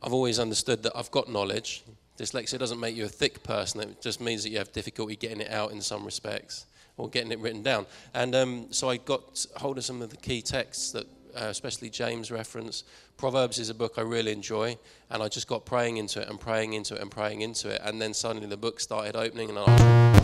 I've 0.03 0.13
always 0.13 0.39
understood 0.39 0.83
that 0.83 0.93
I've 0.97 1.11
got 1.11 1.31
knowledge. 1.31 1.85
Dyslexia 2.19 2.59
doesn't 2.59 2.81
make 2.81 2.97
you 2.97 3.05
a 3.05 3.09
thick 3.09 3.43
person, 3.45 3.81
it 3.81 4.03
just 4.03 4.21
means 4.21 4.43
that 4.43 4.51
you 4.51 4.59
have 4.59 4.73
difficulty 4.73 5.15
getting 5.15 5.41
it 5.41 5.51
out 5.51 5.71
in 5.71 5.81
some 5.81 6.05
respects 6.05 6.67
or 6.97 7.09
getting 7.09 7.31
it 7.31 7.39
written 7.39 7.63
down. 7.63 7.87
And 8.13 8.35
um, 8.35 8.67
so 8.71 8.91
I 8.91 8.97
got 8.97 9.47
hold 9.57 9.79
of 9.79 9.85
some 9.85 10.03
of 10.03 10.11
the 10.11 10.17
key 10.17 10.43
texts 10.43 10.93
that, 10.93 11.07
uh, 11.37 11.47
especially 11.47 11.91
James 11.91 12.31
reference. 12.31 12.85
Proverbs 13.17 13.59
is 13.59 13.71
a 13.71 13.75
book 13.75 13.95
I 13.97 14.03
really 14.03 14.33
enjoy, 14.33 14.77
and 15.11 15.23
I 15.23 15.29
just 15.29 15.49
got 15.49 15.65
praying 15.65 15.97
into 15.97 16.21
it 16.21 16.29
and 16.29 16.41
praying 16.41 16.73
into 16.73 16.95
it 16.95 17.01
and 17.01 17.11
praying 17.11 17.41
into 17.43 17.71
it, 17.71 17.81
and 17.85 18.01
then 18.01 18.15
suddenly 18.15 18.49
the 18.49 18.57
book 18.57 18.81
started 18.81 19.17
opening, 19.17 19.49
and 19.51 19.59
I 19.59 19.63
was, 19.63 20.23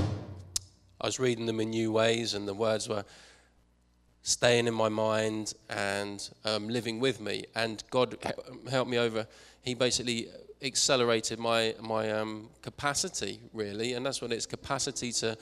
I 1.00 1.06
was 1.06 1.18
reading 1.18 1.46
them 1.46 1.60
in 1.60 1.70
new 1.70 1.92
ways, 1.92 2.34
and 2.34 2.46
the 2.46 2.54
words 2.54 2.88
were 2.88 3.04
staying 4.22 4.66
in 4.66 4.74
my 4.74 4.88
mind 4.88 5.52
and 5.68 6.30
um, 6.44 6.68
living 6.68 6.98
with 6.98 7.20
me. 7.20 7.44
And 7.54 7.84
God 7.90 8.16
helped 8.70 8.90
me 8.90 8.98
over. 8.98 9.26
He 9.62 9.74
basically 9.74 10.28
accelerated 10.62 11.38
my 11.38 11.74
my 11.80 12.10
um, 12.10 12.48
capacity 12.62 13.40
really, 13.52 13.92
and 13.92 14.04
that's 14.04 14.22
what 14.22 14.32
it's 14.32 14.46
capacity 14.46 15.12
to 15.12 15.36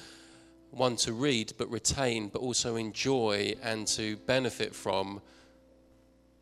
one 0.72 0.96
to 0.96 1.12
read 1.12 1.52
but 1.58 1.70
retain, 1.70 2.28
but 2.28 2.40
also 2.40 2.76
enjoy 2.76 3.54
and 3.62 3.86
to 3.86 4.16
benefit 4.26 4.74
from 4.74 5.20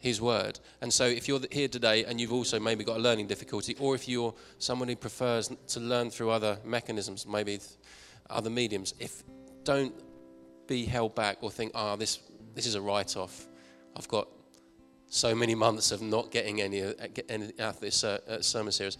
His 0.01 0.21
Word. 0.21 0.59
And 0.81 0.93
so, 0.93 1.05
if 1.05 1.29
you're 1.29 1.41
here 1.53 1.69
today 1.69 2.05
and 2.05 2.21
you've 2.21 2.33
also 2.33 2.59
maybe 2.59 2.85
got 2.85 2.97
a 2.97 3.01
learning 3.01 3.29
difficulty, 3.29 3.77
or 3.79 3.95
if 3.95 4.09
you're 4.09 4.35
someone 4.59 4.89
who 4.89 4.97
prefers 4.97 5.51
to 5.69 5.81
learn 5.81 6.11
through 6.11 6.31
other 6.31 6.59
mechanisms, 6.65 7.27
maybe 7.27 7.61
other 8.29 8.51
mediums, 8.51 8.95
if 8.99 9.23
don't 9.63 9.95
be 10.67 10.87
held 10.87 11.15
back 11.15 11.39
or 11.43 11.51
think, 11.51 11.73
ah, 11.75 11.93
oh, 11.93 11.97
this 11.97 12.19
this 12.55 12.67
is 12.67 12.75
a 12.75 12.81
write-off. 12.81 13.47
I've 13.97 14.09
got 14.09 14.27
so 15.07 15.35
many 15.35 15.55
months 15.55 15.93
of 15.93 16.01
not 16.01 16.31
getting 16.31 16.61
any, 16.61 16.83
any 17.29 17.53
out 17.61 17.75
of 17.75 17.81
this 17.81 18.03
uh, 18.03 18.19
uh, 18.29 18.41
sermon 18.41 18.73
series. 18.73 18.97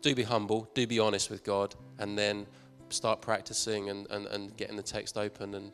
Do 0.00 0.14
be 0.14 0.22
humble. 0.22 0.68
Do 0.74 0.86
be 0.86 0.98
honest 0.98 1.30
with 1.30 1.44
God, 1.44 1.74
and 1.98 2.18
then 2.18 2.46
start 2.88 3.20
practicing 3.20 3.90
and, 3.90 4.06
and, 4.10 4.26
and 4.26 4.56
getting 4.56 4.76
the 4.76 4.82
text 4.82 5.18
open 5.18 5.54
and 5.54 5.72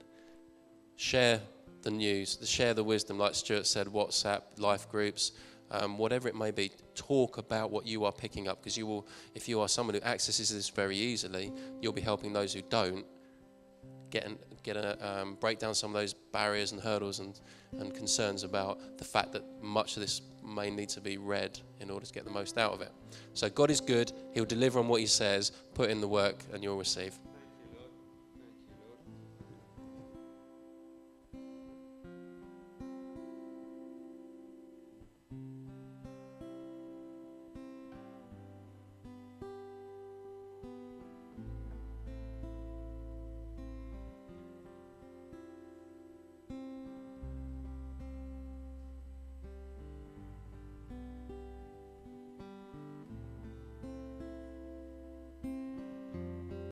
share 0.96 1.40
the 1.83 1.91
news, 1.91 2.39
share 2.45 2.74
the 2.74 2.85
wisdom, 2.85 3.18
like 3.18 3.35
Stuart 3.35 3.66
said, 3.66 3.87
WhatsApp, 3.87 4.43
life 4.59 4.89
groups, 4.89 5.33
um, 5.70 5.99
whatever 5.99 6.28
it 6.28 6.35
may 6.35 6.51
be. 6.51 6.72
Talk 6.95 7.39
about 7.39 7.70
what 7.70 7.87
you 7.87 8.05
are 8.05 8.12
picking 8.12 8.49
up 8.49 8.61
because 8.61 8.76
you 8.76 8.87
will, 8.87 9.07
if 9.35 9.49
you 9.49 9.61
are 9.61 9.68
someone 9.68 9.95
who 9.95 10.03
accesses 10.03 10.51
this 10.51 10.68
very 10.68 10.97
easily, 10.97 11.53
you'll 11.81 11.93
be 11.93 12.01
helping 12.01 12.33
those 12.33 12.53
who 12.53 12.62
don't 12.62 13.05
get, 14.11 14.26
an, 14.26 14.39
get 14.62 14.76
a, 14.76 15.20
um, 15.20 15.37
break 15.41 15.59
down 15.59 15.74
some 15.74 15.95
of 15.95 16.01
those 16.01 16.12
barriers 16.12 16.72
and 16.72 16.81
hurdles 16.81 17.20
and, 17.20 17.41
and 17.78 17.95
concerns 17.95 18.43
about 18.43 18.99
the 18.99 19.05
fact 19.05 19.33
that 19.33 19.45
much 19.62 19.97
of 19.97 20.03
this 20.03 20.22
may 20.45 20.70
need 20.70 20.89
to 20.89 21.01
be 21.01 21.16
read 21.16 21.59
in 21.81 21.91
order 21.91 22.05
to 22.05 22.12
get 22.12 22.24
the 22.24 22.31
most 22.31 22.59
out 22.59 22.72
of 22.72 22.81
it. 22.81 22.91
So 23.35 23.49
God 23.49 23.70
is 23.70 23.81
good. 23.81 24.12
He'll 24.33 24.45
deliver 24.45 24.78
on 24.78 24.89
what 24.89 25.01
He 25.01 25.07
says. 25.07 25.53
Put 25.74 25.91
in 25.91 26.01
the 26.01 26.09
work, 26.09 26.43
and 26.53 26.62
you'll 26.62 26.78
receive. 26.78 27.18